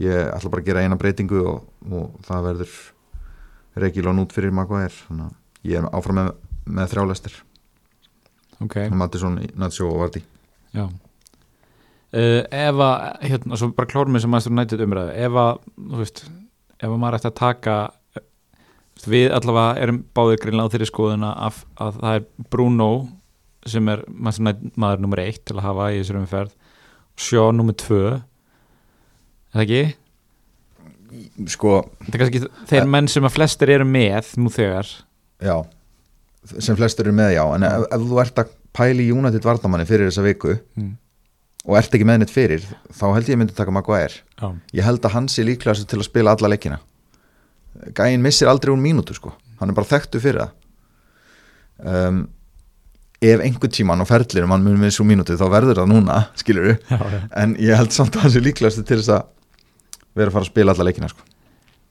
Ég 0.00 0.32
ætla 0.32 0.52
bara 0.52 0.64
að 0.64 0.70
gera 0.70 0.86
eina 0.86 0.98
breytingu 1.00 1.44
og, 1.44 1.68
og 1.90 2.16
það 2.24 2.48
verður 2.48 2.74
Regilón 3.80 4.22
út 4.22 4.32
fyrir 4.34 4.54
Maguire. 4.54 4.94
Þannig 5.08 5.28
að 5.28 5.70
ég 5.70 5.80
er 5.80 5.88
áfram 5.92 6.20
með, 6.20 6.34
með 6.70 6.92
þrjálestir 6.94 7.38
Ok, 8.60 8.76
Mattisson, 8.92 9.38
Nacho 9.56 9.88
og 9.88 10.02
Vardy. 10.02 10.20
Já. 10.76 10.84
Uh, 12.10 12.42
Ef 12.50 12.80
að, 12.82 13.04
hérna, 13.22 13.56
svo 13.56 13.70
bara 13.76 13.88
klórum 13.88 14.16
við 14.16 14.24
sem 14.24 14.32
maður 14.34 14.56
nættið 14.58 14.84
umræðu. 14.84 15.14
Ef 15.16 15.38
að, 15.40 15.62
þú 15.78 16.00
veist 16.02 16.22
ef 16.80 16.88
að 16.88 16.98
maður 16.98 17.16
ætti 17.18 17.30
að 17.30 17.38
taka 17.38 17.76
eh, 18.16 18.24
við 19.06 19.36
allavega 19.36 19.84
erum 19.84 20.02
báðir 20.16 20.42
greinlega 20.42 20.68
á 20.68 20.72
þeirri 20.74 20.90
skoðuna 20.90 21.30
að, 21.46 21.62
að 21.80 22.00
það 22.00 22.18
er 22.18 22.26
Bruno 22.52 22.90
sem 23.68 23.92
er 23.92 24.02
maður, 24.08 25.00
nummer 25.04 25.22
eitt 25.22 25.44
til 25.48 25.56
að 25.58 25.66
hafa 25.68 25.88
í 25.92 26.00
þessari 26.00 26.22
umferð. 26.24 26.52
Sjó 27.20 27.48
nummer 27.54 27.76
tvö 27.80 28.04
Er 29.50 29.58
það 29.58 29.66
ekki? 29.66 29.82
Sko, 31.50 31.76
Það 32.06 32.14
er 32.14 32.22
kannski 32.22 32.40
þeir 32.70 32.88
menn 32.90 33.08
sem 33.10 33.26
að 33.26 33.34
flestir 33.34 33.72
eru 33.74 33.86
með 33.88 34.34
nú 34.38 34.52
þegar. 34.54 34.90
Já 35.42 35.56
sem 36.58 36.76
flestur 36.78 37.08
eru 37.08 37.16
með 37.16 37.34
já. 37.36 37.44
En 37.56 37.66
ef, 37.66 37.86
ef 37.92 38.08
þú 38.08 38.20
ert 38.22 38.42
að 38.42 38.56
pæli 38.76 39.06
United 39.12 39.46
vardamanni 39.46 39.86
fyrir 39.88 40.08
þessa 40.08 40.24
viku 40.24 40.54
mm. 40.54 40.90
og 41.66 41.78
ert 41.80 41.94
ekki 41.96 42.06
með 42.08 42.22
neitt 42.22 42.32
fyrir 42.32 42.64
þá 42.64 43.06
held 43.10 43.28
ég 43.28 43.36
að 43.36 43.42
myndi 43.42 43.56
taka 43.58 43.74
Maguire. 43.74 44.22
Já, 44.40 44.48
ég 44.80 44.86
held 44.86 45.04
að 45.04 45.16
hann 45.16 45.28
sé 45.32 45.44
líklega 45.46 45.86
til 45.90 46.00
að 46.00 46.08
spila 46.08 46.36
alla 46.36 46.52
leikina. 46.52 46.80
Gæinn 47.96 48.24
missir 48.24 48.50
aldrei 48.50 48.72
hún 48.72 48.84
mínútu 48.84 49.16
sko. 49.16 49.34
Hann 49.60 49.72
er 49.72 49.76
bara 49.76 49.90
þekktu 49.90 50.22
fyrir 50.22 50.44
það. 50.44 50.56
Um, 51.80 52.24
ef 53.24 53.42
einhver 53.44 53.70
tíman 53.72 54.00
á 54.00 54.06
ferðlirum 54.08 54.52
hann 54.52 54.64
mun 54.64 54.80
með 54.80 54.94
svo 54.96 55.04
mínútu 55.08 55.36
þá 55.40 55.46
verður 55.52 55.78
það 55.80 55.92
núna 55.94 56.16
skilur 56.36 56.74
já. 56.74 56.98
en 57.40 57.54
ég 57.60 57.76
held 57.76 57.92
samt 57.92 58.16
að 58.16 58.26
hann 58.26 58.32
sé 58.34 58.42
líklega 58.44 58.84
til 58.84 58.98
þess 58.98 59.12
að 59.16 59.30
vera 60.16 60.30
að 60.30 60.36
fara 60.38 60.44
að 60.46 60.50
spila 60.52 60.74
alla 60.74 60.86
leikina 60.88 61.08
sko. 61.12 61.26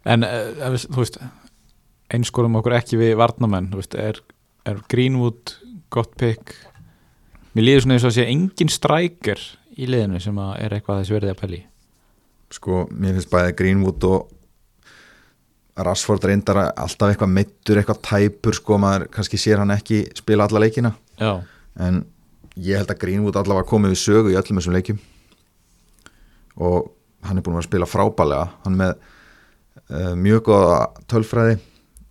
En 0.09 0.23
uh, 0.23 0.71
við- 0.73 0.87
þú 0.89 1.03
veist 1.03 1.19
einskorum 2.09 2.55
okkur 2.59 2.75
ekki 2.79 2.97
við 2.99 3.15
varnamenn 3.19 3.69
veist, 3.75 3.93
er, 3.95 4.19
er 4.65 4.79
Greenwood 4.89 5.55
gott 5.93 6.15
pick? 6.17 6.55
Mér 7.55 7.65
líður 7.67 7.83
svona 7.85 7.97
eins 7.97 8.05
og 8.07 8.11
að 8.13 8.17
sé 8.19 8.25
engin 8.29 8.69
strækir 8.73 9.41
í 9.79 9.87
liðinu 9.89 10.19
sem 10.21 10.37
er 10.57 10.73
eitthvað 10.75 11.03
þessi 11.03 11.15
verðið 11.17 11.33
að 11.35 11.39
pæli 11.43 11.61
sko 12.49 12.79
mér 12.89 13.13
finnst 13.17 13.29
bæði 13.29 13.51
Greenwood 13.59 14.05
og 14.09 14.35
Rashford 15.79 16.25
reyndar 16.27 16.57
alltaf 16.73 17.13
eitthvað 17.13 17.29
meittur, 17.31 17.77
eitthvað 17.79 17.99
tæpur 18.03 18.57
sko 18.57 18.77
maður 18.81 19.05
kannski 19.13 19.37
sér 19.39 19.61
hann 19.61 19.71
ekki 19.71 20.01
spila 20.17 20.43
alla 20.49 20.59
leikina. 20.65 20.89
Já, 21.21 21.37
en 21.79 22.01
ég 22.59 22.81
held 22.81 22.89
að 22.91 22.99
Greenwood 22.99 23.37
allavega 23.39 23.69
komið 23.69 23.93
við 23.93 24.01
sögu 24.01 24.33
í 24.33 24.35
öllum 24.35 24.59
þessum 24.59 24.75
leikjum. 24.75 24.99
Og 26.59 26.89
hann 27.27 27.39
er 27.39 27.45
búin 27.45 27.59
að 27.59 27.67
spila 27.67 27.89
frábælega 27.89 28.45
hann 28.65 28.77
með 28.79 28.93
uh, 28.95 30.13
mjög 30.19 30.45
góða 30.49 30.79
tölfræði 31.11 31.57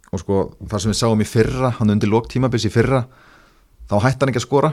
og 0.09 0.23
sko 0.23 0.43
það 0.65 0.85
sem 0.85 0.93
við 0.93 1.01
sáum 1.01 1.25
í 1.25 1.29
fyrra 1.29 1.73
hann 1.79 1.95
undir 1.95 2.11
lók 2.13 2.29
tímabils 2.33 2.67
í 2.69 2.73
fyrra 2.73 3.05
þá 3.89 3.97
hætti 4.05 4.25
hann 4.25 4.33
ekki 4.33 4.43
að 4.43 4.49
skora 4.49 4.73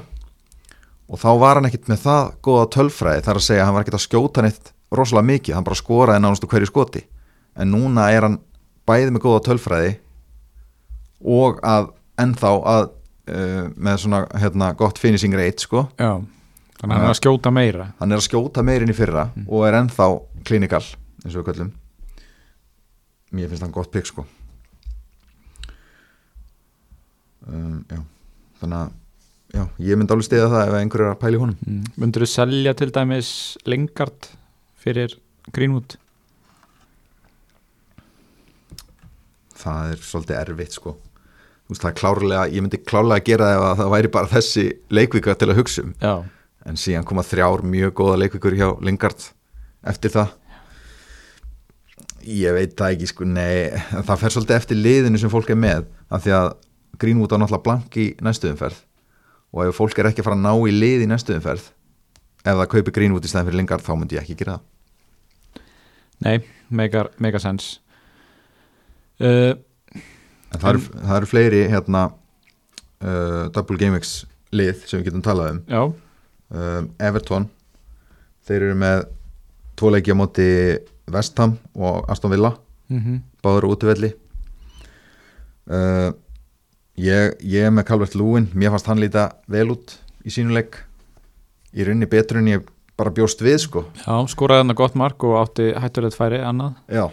og 1.05 1.21
þá 1.21 1.29
var 1.41 1.59
hann 1.59 1.69
ekkit 1.69 1.89
með 1.91 2.01
það 2.05 2.31
góða 2.45 2.69
tölfræði. 2.75 3.23
Þar 3.25 3.39
að 3.39 3.45
segja 3.47 3.63
að 3.63 3.69
hann 3.69 3.77
var 3.77 3.85
ekkit 3.85 3.97
að 3.97 4.05
skjóta 4.05 4.45
neitt 4.45 4.71
rosalega 4.95 5.29
mikið, 5.29 5.55
hann 5.57 5.67
bara 5.67 5.79
skoraði 5.79 6.23
nánustu 6.23 6.49
hverju 6.49 6.69
skoti. 6.69 7.03
En 7.55 7.71
núna 7.73 8.07
er 8.13 8.27
hann 8.27 8.39
bæði 8.89 9.13
með 9.13 9.25
góða 9.25 9.43
tölfræði 9.49 9.91
og 11.35 11.61
að 11.65 11.91
ennþá 12.21 12.53
að 12.71 12.87
uh, 12.87 13.61
með 13.75 14.01
svona 14.03 14.23
hérna, 14.39 14.71
gott 14.77 15.01
finishing 15.01 15.35
rate 15.37 15.65
sko. 15.65 15.87
Já 15.99 16.23
Þannig 16.75 16.91
að 16.91 16.99
hann 16.99 17.07
er 17.07 17.13
að 17.13 17.19
skjóta 17.21 17.51
meira. 17.55 17.87
Hann 17.99 18.11
er 18.11 18.21
að 18.21 18.27
skjóta 18.27 18.63
meirinn 18.67 18.91
í 18.91 18.97
fyrra 18.97 19.29
og 19.45 19.65
er 19.67 19.77
ennþá 19.79 20.07
klinikal 20.47 20.83
eins 20.83 21.33
og 21.33 21.39
við 21.39 21.47
köllum. 21.49 21.71
Mér 23.35 23.51
finnst 23.51 23.65
hann 23.65 23.75
gott 23.75 23.91
pikk 23.93 24.11
sko. 24.11 24.25
Um, 27.45 27.83
já. 27.89 28.01
Þannig 28.61 28.79
að 28.79 28.93
já, 29.55 29.63
ég 29.87 29.99
myndi 29.99 30.15
alveg 30.15 30.27
stiða 30.29 30.49
það 30.51 30.65
ef 30.69 30.79
einhver 30.79 31.05
er 31.05 31.13
að 31.13 31.21
pæla 31.23 31.37
í 31.37 31.43
honum. 31.43 31.59
Mm. 31.65 31.91
Mundur 32.01 32.25
þú 32.25 32.31
selja 32.31 32.75
til 32.77 32.89
dæmis 32.95 33.29
Lingard 33.69 34.33
fyrir 34.81 35.15
Greenwood? 35.55 35.97
það 39.65 39.91
er 39.93 40.05
svolítið 40.05 40.39
erfitt 40.41 40.77
sko. 40.77 40.95
Þú 41.65 41.73
veist, 41.73 41.81
það 41.81 41.89
er 41.89 41.99
klárlega, 41.99 42.45
ég 42.53 42.65
myndi 42.65 42.79
klárlega 42.85 43.21
að 43.21 43.29
gera 43.29 43.49
það 43.49 43.55
ef 43.57 43.65
að 43.65 43.79
það 43.79 43.93
væri 43.95 44.11
bara 44.15 44.31
þessi 44.35 44.65
leikvika 44.93 45.35
til 45.39 45.49
að 45.49 45.59
hugsa 45.61 45.85
um. 45.85 45.93
Já, 46.01 46.13
en 46.65 46.79
síðan 46.79 47.05
koma 47.07 47.23
þrjár 47.25 47.63
mjög 47.65 47.93
góða 47.99 48.17
leikvikur 48.23 48.57
hjá 48.57 48.67
Lingard 48.85 49.29
eftir 49.85 50.13
það. 50.15 50.33
Ég 52.25 52.55
veit 52.57 52.73
það 52.73 52.95
ekki 52.95 53.09
sko, 53.11 53.27
nei, 53.29 53.69
það 53.93 54.21
fer 54.23 54.33
svolítið 54.33 54.57
eftir 54.57 54.79
liðinu 54.81 55.21
sem 55.21 55.31
fólk 55.31 55.51
er 55.53 55.59
með, 55.61 55.85
af 56.09 56.25
því 56.25 56.35
að 56.39 56.47
Greenwood 57.01 57.35
á 57.35 57.37
náttúrulega 57.37 57.65
blank 57.67 57.97
í 58.01 58.07
næstu 58.25 58.49
umferð. 58.49 58.79
Og 59.53 59.67
ef 59.67 59.77
fólk 59.77 59.99
er 60.01 60.09
ekki 60.09 60.23
að 60.23 60.29
fara 60.31 60.39
að 60.39 60.45
ná 60.47 60.53
í 60.65 60.73
lið 60.73 61.05
í 61.05 61.09
næstu 61.11 61.35
umferð, 61.37 61.69
ef 62.41 62.57
það 62.57 62.71
kaupi 62.73 62.95
Greenwood 62.97 63.27
í 63.27 63.29
stæðan 63.29 63.51
fyrir 63.51 63.61
Lingard, 63.61 63.85
þá 63.85 63.93
myndi 63.93 64.17
ég 64.17 64.25
ekki 64.25 64.39
gera 64.41 64.57
það. 64.57 64.71
Nei, 66.25 66.37
mega, 66.71 67.05
mega 67.19 67.41
sens 67.43 67.75
uh, 69.19 69.51
en 70.55 70.61
það 70.61 70.69
eru, 70.71 70.83
það 70.95 71.17
eru 71.17 71.29
fleiri 71.29 71.61
hérna 71.71 72.05
uh, 72.07 73.45
Double 73.55 73.79
GameX 73.79 74.15
lið 74.55 74.85
sem 74.87 75.01
við 75.01 75.09
getum 75.09 75.25
talað 75.25 75.55
um. 75.55 75.61
Já, 75.67 75.81
um, 76.51 76.89
Everton. 76.99 77.47
Þeir 78.45 78.67
eru 78.69 78.75
með 78.81 79.05
tvo 79.75 79.91
leiki 79.93 80.13
á 80.13 80.19
móti 80.19 80.49
Vestham 81.11 81.57
og 81.75 82.05
Aston 82.11 82.33
Villa. 82.33 82.55
Mm 82.89 83.23
báður 83.45 83.69
á 83.69 83.73
útivelli. 83.73 84.11
Uh, 85.65 86.11
ég, 86.97 87.35
ég 87.41 87.67
er 87.67 87.73
með 87.73 87.87
Calvert 87.89 88.17
Lúin 88.17 88.51
mér 88.53 88.69
fannst 88.73 88.89
hann 88.89 89.01
líta 89.01 89.31
vel 89.49 89.71
út 89.73 89.95
í 90.21 90.33
sínuleik 90.33 90.77
í 91.73 91.85
rauninni 91.85 92.09
betur 92.09 92.37
en 92.37 92.51
ég 92.51 92.67
bara 92.95 93.13
bjóst 93.13 93.41
við 93.43 93.57
sko. 93.65 93.83
Já 94.05 94.13
skoraði 94.31 94.63
hann 94.63 94.73
að 94.75 94.79
gott 94.83 94.97
mark 94.99 95.25
og 95.25 95.39
átti 95.41 95.71
hættulegt 95.73 96.17
færi 96.17 96.39
annað. 96.45 96.77
Já. 96.87 97.09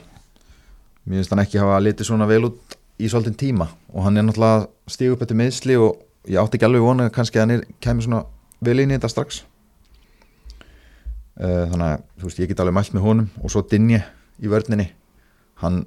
Mér 1.03 1.23
finnst 1.23 1.33
hann 1.35 1.43
ekki 1.43 1.63
hafa 1.63 1.81
litið 1.83 2.09
svona 2.09 2.29
vel 2.31 2.45
út 2.53 2.77
í 3.03 3.09
svolítinn 3.11 3.41
tíma. 3.41 3.67
Og 3.91 4.07
hann 4.07 4.21
er 4.21 4.29
náttúrulega 4.29 4.69
stíg 4.93 5.17
upp 5.17 5.25
eftir 5.25 5.41
meðsli 5.41 5.79
og 5.81 6.05
ég 6.31 6.39
átti 6.39 6.61
ekki 6.61 6.69
alveg 6.69 6.85
vona 6.85 7.09
kannski 7.11 7.41
að 7.41 7.47
hann 7.47 7.57
er, 7.57 7.65
kemur 7.83 8.07
svona 8.07 8.23
vel 8.65 8.79
inn 8.83 8.93
í 8.93 8.97
þetta 8.97 9.11
strax. 9.13 9.43
Uh, 11.33 11.69
þannig 11.73 11.87
að 11.87 12.03
þú 12.21 12.29
veist 12.29 12.41
ég 12.43 12.51
get 12.51 12.63
alveg 12.63 12.77
mælt 12.77 12.95
með 12.95 13.07
honum 13.07 13.29
og 13.41 13.53
svo 13.53 13.63
Dinje 13.67 14.03
í 14.43 14.51
vörninni. 14.53 14.89
Hann 15.63 15.85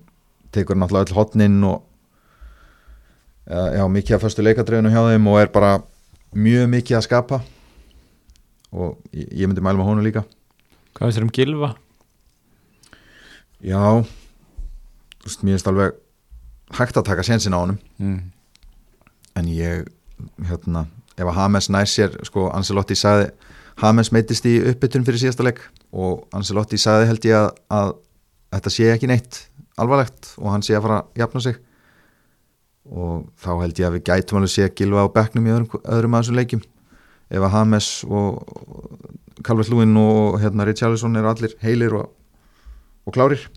tekur 0.56 0.80
náttúrulega 0.80 1.10
öll 1.10 1.18
hotnin 1.18 1.60
og 1.68 1.84
uh, 3.52 3.72
já, 3.76 3.84
mikið 3.92 4.18
af 4.18 4.26
föstu 4.26 4.46
leikadreifinu 4.46 4.94
hjá 4.94 5.04
þeim 5.12 5.30
og 5.32 5.40
er 5.42 5.52
bara 5.54 5.74
mjög 6.36 6.70
mikið 6.74 7.00
að 7.00 7.08
skapa. 7.08 7.42
Og 8.76 8.98
ég, 9.14 9.46
myndi 9.48 9.64
mæla 9.64 9.80
með 9.80 9.92
honum 9.92 10.06
líka. 10.06 10.26
Hvað 10.96 11.10
veist 11.10 11.20
þér 11.20 11.28
um 11.28 11.36
Gilva? 11.36 11.74
Já 13.66 13.84
Þú 15.26 15.30
veist, 15.30 15.42
mér 15.42 15.56
finnst 15.56 15.70
alveg 15.72 15.96
hægt 16.78 16.98
að 17.00 17.08
taka 17.08 17.24
sensin 17.26 17.56
á 17.56 17.64
honum. 17.64 17.80
Mm. 17.98 18.32
en 19.36 19.48
ég, 19.52 19.88
hérna 20.48 20.86
ef 21.16 21.26
að 21.26 21.38
Hames 21.38 21.70
nær 21.72 21.90
sér, 21.90 22.16
sko, 22.28 22.50
Ancelotti 22.52 22.98
sagði 23.00 23.32
Hames 23.82 24.12
meittist 24.16 24.46
í 24.48 24.56
uppbytun 24.72 25.04
fyrir 25.08 25.20
síðasta 25.20 25.44
leik 25.44 25.60
og 25.96 26.24
Ancelotti 26.36 26.80
sagði 26.80 27.10
held 27.10 27.28
ég 27.28 27.36
að, 27.40 27.50
að 27.76 27.90
þetta 28.56 28.72
sé 28.72 28.90
ekki 28.94 29.10
neitt 29.12 29.40
alvarlegt 29.82 30.32
og 30.40 30.52
hann 30.54 30.64
sé 30.64 30.78
að 30.78 30.86
fara 30.88 31.02
að 31.02 31.22
jafna 31.22 31.44
sig. 31.44 31.60
Og 32.86 33.26
þá 33.42 33.52
held 33.64 33.82
ég 33.82 33.88
að 33.90 33.98
við 33.98 34.06
gætum 34.08 34.40
alveg 34.40 34.54
sé 34.54 34.68
að 34.68 34.76
gilfa 34.80 35.04
á 35.04 35.16
bekknum 35.16 35.48
í 35.48 35.54
öðrum, 35.56 35.84
öðrum 35.84 36.16
að 36.16 36.24
þessum 36.24 36.40
leikjum. 36.40 36.64
Ef 37.36 37.46
að 37.48 37.56
Hames 37.56 37.90
og 38.06 39.44
Calvert 39.44 39.72
Lúin 39.74 39.96
og 40.00 40.40
hérna 40.40 40.68
Richarlison 40.68 41.18
eru 41.20 41.32
allir 41.32 41.56
heilir 41.66 41.98
og, 42.00 42.12
og 43.04 43.16
klárir. 43.18 43.48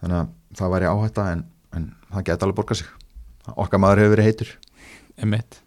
Þannig 0.00 0.22
að 0.22 0.30
það 0.60 0.76
væri 0.76 0.92
áhætta 0.92 1.26
en, 1.34 1.42
en 1.76 1.90
það 2.08 2.28
geti 2.30 2.46
alveg 2.46 2.60
borgað 2.62 2.80
sig. 2.80 2.94
Okkar 3.56 3.82
maður 3.82 4.04
hefur 4.04 4.14
verið 4.16 4.30
heitur. 4.30 4.54
Emitt 5.20 5.60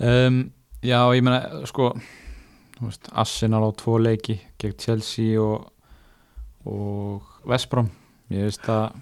um, 0.00 0.40
Já, 0.80 0.98
ég 1.12 1.20
meina 1.26 1.64
sko 1.68 1.90
veist, 2.80 3.10
Arsenal 3.12 3.66
á 3.68 3.70
tvo 3.76 3.98
leiki 4.00 4.38
gegn 4.60 4.76
Chelsea 4.80 5.36
og, 5.40 5.66
og 6.64 7.20
Vestbrom 7.50 7.90
ég 8.32 8.46
veist 8.48 8.64
að 8.72 8.94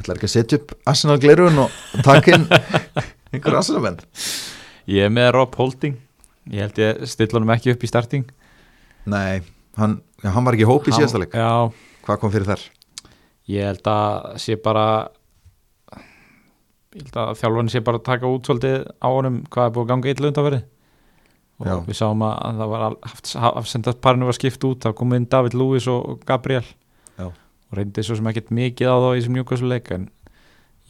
ætlar 0.00 0.18
ekki 0.18 0.26
að 0.30 0.34
setja 0.34 0.58
upp 0.58 0.74
Arsenal 0.90 1.18
glerun 1.22 1.60
og 1.62 1.76
taka 2.02 2.34
inn 2.34 2.48
einhver 3.32 3.58
Arsenal 3.60 3.84
menn 3.86 4.00
ég 4.90 5.06
er 5.06 5.12
með 5.14 5.28
Rob 5.36 5.54
Holding. 5.60 5.94
Ég 6.50 6.64
held 6.66 6.78
ég 6.82 7.04
stilla 7.06 7.38
honum 7.38 7.52
ekki 7.54 7.70
upp 7.70 7.84
í 7.86 7.86
starting. 7.86 8.24
Nei, 9.06 9.38
hann, 9.78 10.00
hann 10.24 10.42
var 10.48 10.56
ekki 10.56 10.64
í 10.66 10.70
hópi 10.72 10.90
í 10.90 10.94
Hann- 10.96 11.04
síðasta 11.04 11.20
leik. 11.22 11.36
Hvað 12.02 12.18
kom 12.18 12.32
fyrir 12.34 12.48
þar? 12.50 12.64
ég 13.52 13.66
held 13.68 13.86
að 13.90 14.26
sé 14.42 14.56
bara 14.58 14.82
ég 16.92 17.06
held 17.06 17.18
að 17.22 17.34
þjálfarni 17.40 17.72
sé 17.72 17.82
bara 17.84 18.00
að 18.00 18.06
taka 18.08 18.30
út 18.30 18.48
svolítið 18.48 18.86
á 19.00 19.08
honum 19.08 19.42
hvað 19.52 19.68
er 19.68 19.74
búið 19.74 19.84
að 19.84 19.90
ganga 19.92 20.12
illa 20.12 20.30
undanverði 20.30 20.62
og 21.62 21.68
Já. 21.68 21.74
við 21.86 21.98
sáum 21.98 22.24
að 22.26 22.34
að 22.42 22.62
það 22.62 22.72
var 22.72 22.96
afsendast 23.60 24.00
parinu 24.04 24.28
var 24.28 24.38
skipt 24.38 24.64
út 24.66 24.82
þá 24.84 24.90
komið 24.98 25.20
inn 25.20 25.28
David 25.30 25.54
Lewis 25.54 25.86
og 25.90 26.24
Gabriel. 26.26 26.64
Já. 27.20 27.28
og 27.28 27.76
reyndi 27.78 28.04
svo 28.04 28.16
sem 28.18 28.28
ekkert 28.30 28.50
mikið 28.52 28.88
á 28.88 28.96
þá 28.96 29.08
í 29.12 29.20
þessum 29.20 29.36
njúkvæmsuleik 29.38 29.92
en 29.94 30.08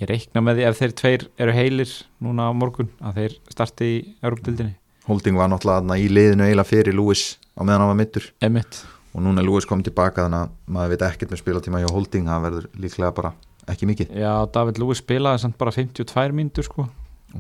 ég 0.00 0.08
reikna 0.10 0.42
með 0.42 0.58
því 0.60 0.66
ef 0.68 0.80
þeir 0.80 0.94
tveir 1.00 1.26
eru 1.44 1.56
heilir 1.56 1.92
núna 2.22 2.48
á 2.48 2.52
morgun 2.56 2.90
að 3.02 3.20
þeir 3.20 3.36
starti 3.52 3.90
í 3.90 3.98
Europdildinni 4.22 4.78
Holding 5.08 5.38
var 5.38 5.50
náttúrulega 5.50 5.98
í 5.98 6.08
liðinu 6.10 6.46
eiginlega 6.46 6.70
fyrir 6.70 6.94
Lewis 6.94 7.36
á 7.58 7.60
meðan 7.66 7.82
hann 7.84 7.92
var 7.92 7.98
mittur 7.98 8.28
Emitt 8.42 8.82
og 9.12 9.24
núna 9.26 9.42
er 9.42 9.48
Lewis 9.50 9.66
komið 9.68 9.90
tilbaka 9.90 10.24
þannig 10.26 10.46
að 10.46 10.74
maður 10.76 10.94
veit 10.94 11.06
ekkert 11.10 11.34
með 11.34 11.42
spilatíma 11.42 11.82
hjá 11.82 11.90
Holding 11.92 12.30
það 12.30 12.46
verður 12.46 12.68
líklega 12.86 13.16
bara 13.18 13.32
ekki 13.70 13.88
mikið? 13.90 14.14
Já, 14.18 14.32
David 14.54 14.80
Lewis 14.82 15.02
spilaði 15.02 15.44
samt 15.44 15.58
bara 15.60 15.72
52 15.74 16.34
mínútur 16.34 16.66
sko. 16.66 16.88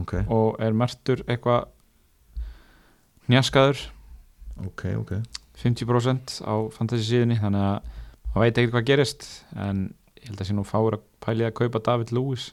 Ok, 0.00 0.14
og 0.32 0.56
er 0.62 0.72
mertur 0.72 1.20
eitthvað 1.26 1.66
njaskaður 3.30 3.80
ok, 4.66 4.84
ok. 5.00 5.12
50% 5.62 6.38
á 6.48 6.54
fantasy 6.74 7.04
síðunni 7.06 7.38
þannig 7.40 7.66
að 7.68 7.90
maður 8.32 8.44
veit 8.46 8.58
ekkert 8.58 8.74
hvað 8.74 8.88
gerist 8.88 9.26
en 9.52 9.82
ég 10.16 10.30
held 10.30 10.40
að 10.40 10.48
sé 10.48 10.56
nú 10.56 10.64
fáur 10.66 10.96
að 10.96 11.04
pæli 11.22 11.46
að 11.46 11.54
kaupa 11.60 11.82
David 11.84 12.12
Lewis 12.16 12.48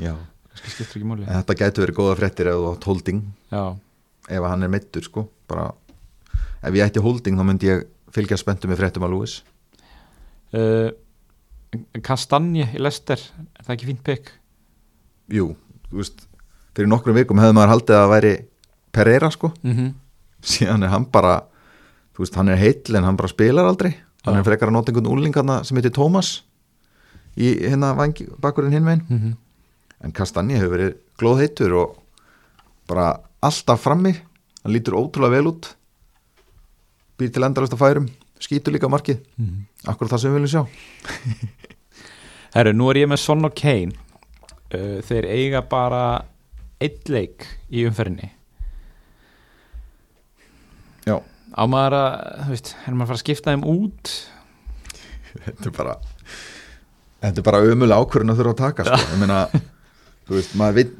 já, 0.00 0.14
þetta 0.58 1.56
gætu 1.60 1.84
verið 1.84 1.98
góða 1.98 2.18
fréttir 2.18 2.50
ef 2.50 2.58
þú 2.58 2.68
átt 2.72 2.88
Holding. 2.90 3.22
Já, 3.52 3.64
ef 4.34 4.48
hann 4.50 4.66
er 4.66 4.72
mittur 4.74 5.06
sko 5.06 5.28
bara, 5.50 5.70
ef 6.62 6.74
ég 6.74 6.84
ætti 6.84 7.02
Holding 7.04 7.38
þá 7.38 7.46
myndi 7.46 7.70
ég 7.70 7.86
fylgja 8.14 8.38
spenntu 8.40 8.70
með 8.70 8.82
fréttum 8.82 9.06
að 9.06 9.14
Lewis 9.16 9.38
uh, 10.54 10.90
Kastanje 12.02 12.68
í 12.74 12.80
Lester 12.82 13.20
er 13.20 13.64
það 13.64 13.74
ekki 13.76 13.86
fínt 13.90 14.04
pikk? 14.04 14.32
jú, 15.32 15.54
þú 15.90 16.00
veist 16.02 16.26
fyrir 16.74 16.90
nokkrum 16.90 17.16
vikum 17.16 17.40
hefði 17.40 17.56
maður 17.56 17.72
haldið 17.74 17.98
að 17.98 18.10
væri 18.12 18.32
Pereira 18.94 19.30
sko. 19.30 19.52
Mm 19.62 19.74
-hmm. 19.76 19.92
síðan 20.42 20.82
er 20.82 20.88
hann 20.88 21.04
bara 21.10 21.44
þú 22.14 22.18
veist, 22.18 22.34
hann 22.34 22.48
er 22.48 22.56
heill 22.56 22.96
en 22.96 23.04
hann 23.04 23.16
bara 23.16 23.28
spilar 23.28 23.64
aldrei. 23.64 23.96
Hann 24.24 24.34
Já. 24.34 24.38
er 24.38 24.44
frekar 24.44 24.68
að 24.68 24.72
nota 24.72 24.92
einhvern 24.92 25.12
úling 25.12 25.34
hann 25.34 25.64
sem 25.64 25.76
heitir 25.76 25.92
Tómas 25.92 26.42
í 27.36 27.68
hérna 27.68 27.94
bakurinn 28.40 28.72
hinn 28.72 28.84
veginn 28.84 29.06
Mm 29.08 29.18
-hmm. 29.18 29.36
en 30.04 30.12
Kastanje 30.12 30.58
hefur 30.58 30.76
verið 30.78 30.94
glóðheitur 31.18 31.72
og 31.72 31.96
bara 32.86 33.20
alltaf 33.42 33.80
frammi. 33.80 34.12
Hann 34.64 34.72
lítur 34.72 34.94
ótrúlega 34.94 35.30
vel 35.30 35.46
út. 35.46 35.76
Býr 37.18 37.32
til 37.32 37.42
endalast 37.44 37.72
að 37.72 37.78
færum. 37.78 38.08
Skýtur 38.40 38.72
líka 38.72 38.88
markið, 38.88 39.18
akkur 39.86 40.08
það 40.08 40.18
sem 40.20 40.30
við 40.30 40.40
viljum 40.40 40.52
sjá 40.52 40.68
Herru, 42.54 42.70
nú 42.70 42.86
er 42.92 43.00
ég 43.00 43.08
með 43.10 43.18
Son 43.18 43.42
og 43.48 43.54
Kane. 43.58 43.96
Uh, 44.70 45.00
þeir 45.02 45.26
eiga 45.26 45.62
bara 45.66 46.02
eitt 46.82 47.08
leik 47.10 47.48
í 47.74 47.82
umferðinni. 47.88 48.28
Já, 51.04 51.16
á 51.18 51.62
maður 51.66 51.96
að, 51.98 52.12
þú 52.44 52.52
veist, 52.52 52.68
er 52.78 52.94
maður 52.94 53.02
að 53.02 53.10
fara 53.10 53.18
að 53.18 53.22
skipta 53.24 53.54
þeim 53.54 53.64
út? 53.72 54.12
Þetta 55.34 55.66
er 55.66 55.74
bara 55.74 55.96
þetta 57.24 57.42
er 57.42 57.46
bara 57.48 57.62
ömulega 57.66 58.04
ákvörðin 58.04 58.32
að 58.32 58.38
þurfa 58.40 58.54
að 58.54 58.60
taka 58.60 58.86
sko. 58.86 58.98
ég 59.14 59.20
meina, 59.24 59.40
þú 60.28 60.36
veist, 60.38 60.54
maður 60.60 60.78
veit 60.78 60.94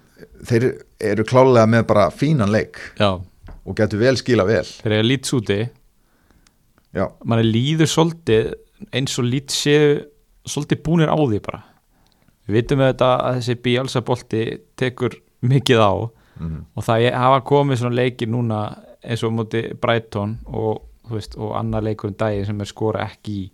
þeir 0.50 0.66
eru 1.12 1.26
klálega 1.28 1.70
með 1.70 1.86
bara 1.92 2.08
fínan 2.14 2.52
leik 2.52 2.80
Já, 2.98 3.12
og 3.14 3.78
getur 3.78 4.02
vel 4.02 4.16
skila 4.18 4.48
vel. 4.48 4.64
Þeir 4.82 4.96
eiga 4.96 5.06
líts 5.06 5.36
úti. 5.38 5.60
Já, 6.94 7.06
mann 7.22 7.44
líður 7.46 7.90
svolítið 7.94 8.50
eins 8.90 9.14
og 9.22 9.30
lít 9.30 9.54
séu 9.54 10.02
svolítið 10.46 10.83
búnir 10.87 11.12
á 11.12 11.16
því 11.16 11.40
bara. 11.44 11.62
Við 12.44 12.59
vitum 12.59 12.83
auðvitað 12.85 13.14
að 13.14 13.38
þessi 13.38 13.57
Bielsa 13.64 14.02
bolti 14.04 14.42
tekur 14.76 15.16
mikið 15.44 15.80
á 15.80 15.92
mm 16.35 16.62
og 16.74 16.83
það 16.83 17.04
hafa 17.14 17.40
komið 17.46 17.78
svona 17.78 17.94
leikir 17.94 18.28
núna 18.28 18.59
eins 19.04 19.22
og 19.22 19.30
á 19.30 19.37
móti 19.38 19.61
Brighton 19.80 20.38
og, 20.46 20.83
þú 21.07 21.14
veist, 21.14 21.37
og 21.37 21.52
annar 21.57 21.85
leikur 21.85 22.11
um 22.11 22.16
daginn 22.18 22.46
sem 22.48 22.61
er 22.61 22.66
skora 22.66 23.04
ekki 23.07 23.35
í. 23.38 23.44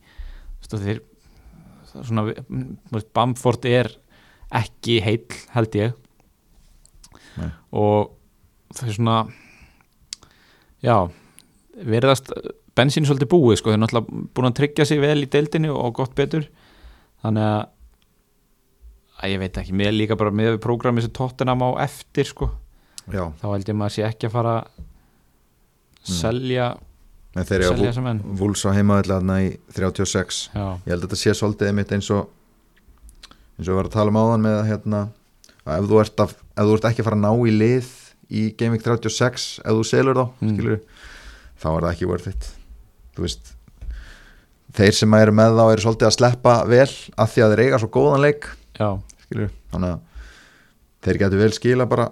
Þú 0.61 0.62
veist, 0.62 0.74
og 0.74 0.81
þeir 0.85 1.00
er 2.00 2.07
svona, 2.09 2.24
veist, 2.94 3.11
Bamford 3.12 3.66
er 3.68 3.90
ekki 4.50 5.00
heill 5.05 5.26
held 5.55 5.76
ég. 5.79 5.98
Nei. 7.38 7.50
og 7.70 8.11
það 8.74 8.88
er 8.88 8.96
svona 8.96 9.18
já 10.83 10.96
verðast 11.87 12.33
bensín 12.76 13.07
svolítið 13.07 13.31
búið 13.31 13.61
sko, 13.61 13.72
þeir 13.72 13.83
náttúrulega 13.83 14.24
búin 14.35 14.48
að 14.50 14.57
tryggja 14.59 14.87
sig 14.88 15.00
vel 15.03 15.22
í 15.22 15.29
deildinni 15.31 15.70
og 15.72 15.94
gott 16.00 16.16
betur 16.18 16.48
þannig 17.24 17.46
að 17.50 17.61
að 19.20 19.33
ég 19.35 19.40
veit 19.42 19.59
ekki, 19.61 19.74
mér 19.76 19.92
líka 19.92 20.16
bara 20.16 20.33
með 20.33 20.54
við 20.54 20.61
prógrami 20.64 21.02
sem 21.04 21.12
tóttina 21.12 21.53
má 21.59 21.66
eftir 21.84 22.24
sko. 22.30 22.47
Þá 23.11 23.47
held 23.53 23.68
ég 23.68 23.76
maður 23.76 23.92
sé 23.99 24.05
ekki 24.07 24.28
að 24.30 24.32
fara 24.38 24.55
að 24.62 24.86
selja 26.09 26.68
en 27.36 27.47
þeir 27.47 27.64
eru 27.68 27.88
að 28.01 28.22
vúls 28.40 28.62
á 28.66 28.70
heimaðallarna 28.74 29.36
í 29.45 29.51
36 29.76 30.38
já, 30.55 30.64
ég 30.86 30.88
held 30.90 31.03
að 31.03 31.05
þetta 31.05 31.18
sé 31.20 31.34
svolítið 31.36 31.68
einmitt 31.70 31.92
eins 31.95 32.09
og 32.14 32.30
eins 33.59 33.68
og 33.68 33.70
við 33.70 33.76
varum 33.76 33.90
að 33.90 33.97
tala 33.99 34.14
um 34.14 34.18
áðan 34.22 34.45
með 34.47 34.59
hérna 34.70 35.03
að 35.68 35.76
ef 35.76 35.90
þú 35.90 36.01
ert, 36.01 36.22
að, 36.24 36.32
ef 36.57 36.64
þú 36.70 36.74
ert 36.78 36.88
ekki 36.90 37.03
að 37.05 37.09
fara 37.11 37.18
að 37.20 37.24
ná 37.26 37.32
í 37.45 37.55
lið 37.61 37.90
í 38.30 38.42
Week 38.72 38.84
36 38.86 39.47
ef 39.61 39.76
þú 39.76 39.84
selur 39.90 40.16
þá, 40.16 40.24
Mm. 40.40 40.55
skilur 40.57 40.80
þá 41.61 41.66
er 41.76 41.82
það 41.84 41.90
ekki 41.92 42.09
worth 42.09 42.28
it. 42.30 42.49
Þú 43.14 43.26
veist 43.26 43.53
þeir 44.77 44.97
sem 44.97 45.18
eru 45.18 45.35
með 45.35 45.59
þá 45.59 45.64
eru 45.64 45.85
svolítið 45.85 46.09
að 46.11 46.16
sleppa 46.16 46.55
vel 46.71 46.89
af 47.16 47.35
því 47.35 47.45
að 47.45 47.53
þeir 47.55 47.64
eiga 47.64 47.83
svo 47.83 47.91
góðan 47.95 48.25
leik. 48.25 48.49
Þannig 49.73 49.91
að 49.91 50.01
þeir 51.05 51.21
getur 51.25 51.41
vel 51.41 51.53
skila 51.57 51.87
bara 51.91 52.11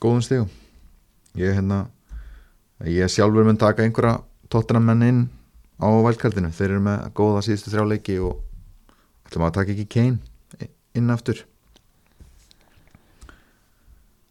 góðum 0.00 0.22
stígum 0.24 0.52
ég 1.38 1.56
hérna 1.56 1.86
ég 2.86 3.10
sjálfur 3.10 3.46
mun 3.46 3.58
taka 3.58 3.84
einhverja 3.84 4.20
tóttunum 4.52 4.84
menn 4.86 5.02
inn 5.06 5.22
á 5.82 5.88
vælkaldinu 5.90 6.52
þeir 6.54 6.70
eru 6.70 6.84
með 6.84 7.08
góða 7.18 7.42
síðustu 7.46 7.72
þrjá 7.72 7.88
leiki 7.90 8.18
og 8.22 8.38
ætlum 9.26 9.46
að 9.48 9.56
taka 9.58 9.74
ekki 9.74 9.88
Kane 9.90 10.68
inn 10.94 11.10
aftur. 11.10 11.40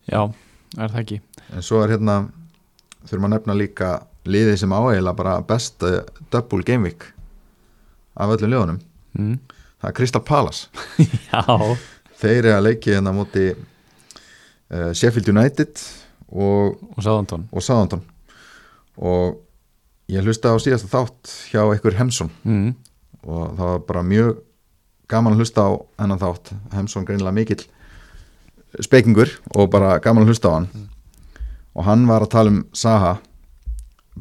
Já, 0.08 0.32
er 0.80 0.92
það 0.94 1.02
ekki. 1.02 1.20
En 1.52 1.66
svo 1.66 1.82
er 1.84 1.94
hérna 1.96 2.16
þurfum 3.04 3.28
að 3.28 3.34
nefna 3.36 3.58
líka 3.58 3.92
liðið 4.24 4.62
sem 4.62 4.76
áheila 4.76 5.16
bara 5.16 5.36
best 5.48 5.84
uh, 5.84 6.02
double 6.32 6.64
game 6.64 6.88
week 6.88 7.10
af 8.14 8.36
öllum 8.36 8.54
liðunum. 8.54 8.80
Mm. 9.14 9.36
það 9.82 9.90
er 9.90 9.98
Crystal 9.98 10.24
Palace. 10.26 10.68
Já, 11.32 11.44
þeir 12.22 12.40
eru 12.40 12.54
að 12.56 12.66
leiki 12.68 12.94
hérna 12.94 13.14
á 13.14 13.18
móti 13.18 13.50
uh, 13.54 14.92
Sheffield 14.96 15.30
United 15.34 15.84
og 16.34 16.80
og 17.52 17.62
Southampton. 17.62 18.04
og 18.98 19.40
ég 20.10 20.26
hlusta 20.26 20.54
á 20.54 20.58
síðasta 20.62 20.90
þátt 20.92 21.36
hjá 21.52 21.62
einhver 21.66 21.98
Hemsson 21.98 22.32
mm. 22.44 22.74
og 23.24 23.54
það 23.58 23.70
var 23.70 23.86
bara 23.88 24.04
mjög 24.04 24.42
gaman 25.10 25.36
að 25.36 25.44
hlusta 25.44 25.68
á 25.68 25.72
hennan 26.02 26.22
þátt. 26.22 26.54
Hemsson 26.74 27.06
greinilega 27.06 27.36
mikill 27.36 27.64
spekingur 28.82 29.30
og 29.54 29.70
bara 29.74 30.00
gaman 30.02 30.26
að 30.26 30.34
hlusta 30.34 30.50
á 30.50 30.56
hann. 30.58 30.70
Og 31.74 31.86
hann 31.86 32.08
var 32.10 32.26
að 32.26 32.34
tala 32.34 32.54
um 32.54 32.64
Saha 32.74 33.18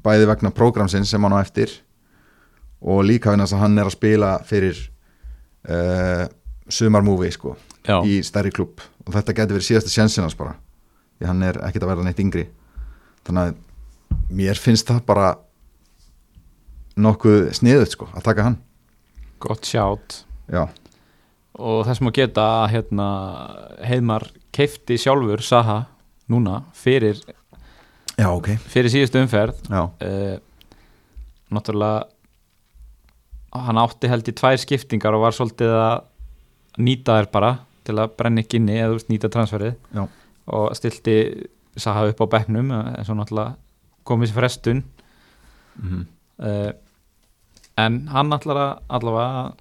bæði 0.04 0.28
vegna 0.28 0.52
prógramsins 0.54 1.10
sem 1.12 1.22
hann 1.24 1.36
á 1.36 1.40
eftir 1.40 1.72
og 2.82 3.04
líka 3.06 3.32
hann 3.32 3.78
er 3.78 3.86
að 3.86 3.94
spila 3.94 4.32
fyrir 4.46 4.78
uh, 5.68 6.26
sumarmúvi 6.68 7.30
sko, 7.34 7.56
í 8.06 8.20
stærri 8.26 8.52
klubb 8.54 8.82
og 9.06 9.14
þetta 9.14 9.36
getur 9.38 9.58
verið 9.58 9.68
síðasta 9.68 9.92
sjansinans 9.92 10.36
bara 10.38 10.56
því 11.18 11.30
hann 11.30 11.46
er 11.46 11.58
ekkit 11.68 11.84
að 11.86 11.92
verða 11.92 12.04
neitt 12.06 12.20
yngri. 12.22 12.44
Þannig 13.26 13.52
að 13.52 14.28
mér 14.34 14.58
finnst 14.58 14.88
það 14.90 15.02
bara 15.06 15.32
nokkuð 16.98 17.50
sniðut 17.56 17.94
sko 17.94 18.08
að 18.12 18.26
taka 18.26 18.46
hann. 18.48 18.60
Gott 19.42 19.66
sjátt. 19.66 20.22
Já, 20.52 20.66
og 21.58 21.84
þess 21.86 22.02
má 22.04 22.10
geta 22.14 22.46
hérna, 22.72 23.08
Heiðmar 23.84 24.26
keifti 24.54 24.98
sjálfur 25.00 25.42
Saha 25.44 25.84
núna 26.30 26.62
fyrir, 26.76 27.20
já 28.16 28.28
ok. 28.30 28.54
fyrir 28.72 28.92
síðustu 28.92 29.20
umferð 29.20 29.58
já, 29.68 29.82
uh, 29.84 30.36
náttúrulega 31.52 32.08
hann 33.52 33.80
átti 33.82 34.08
held 34.08 34.28
í 34.28 34.34
tvær 34.36 34.60
skiptingar 34.60 35.16
og 35.16 35.26
var 35.26 35.36
svolítið 35.36 35.74
að 35.76 35.96
nýta 36.82 37.18
þær 37.18 37.28
bara 37.34 37.52
til 37.86 37.98
að 37.98 38.14
brenna 38.16 38.44
ekki 38.44 38.60
inni 38.60 38.78
eða 38.80 39.02
nýta 39.10 39.30
transferið. 39.32 39.74
Já. 39.92 40.06
og 40.52 40.72
stilti 40.76 41.16
Saha 41.76 42.04
upp 42.10 42.18
á 42.20 42.26
bekknum 42.28 42.68
eins 42.68 43.08
og 43.08 43.16
náttúrulega 43.16 43.54
komið 44.04 44.28
sér 44.28 44.36
frestun. 44.36 44.82
Mm 45.80 46.02
uh, 46.42 46.72
en 47.80 48.02
hann 48.12 48.34
ætlar 48.36 48.58
að 48.60 48.72
allavega 48.88 49.54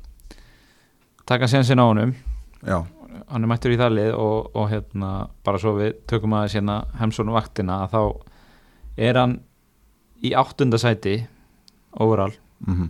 taka 1.26 1.48
sensin 1.48 1.80
á 1.80 1.88
honum. 1.88 2.12
Já, 2.68 2.84
hann 3.32 3.44
er 3.44 3.48
mættur 3.48 3.72
í 3.72 3.78
það 3.80 3.96
lið 3.96 4.18
og, 4.20 4.50
og 4.56 4.68
hérna 4.72 5.12
bara 5.46 5.62
svo 5.62 5.78
við 5.78 6.02
tökum 6.12 6.36
aðeins 6.36 6.58
hérna 6.60 6.76
Hemsson 7.00 7.32
vaktina 7.32 7.86
að 7.86 7.94
þá 7.96 8.02
er 9.08 9.20
hann 9.22 9.38
í 10.22 10.34
áttunda 10.38 10.78
sæti 10.82 11.22
overall, 11.98 12.36
mm 12.68 12.90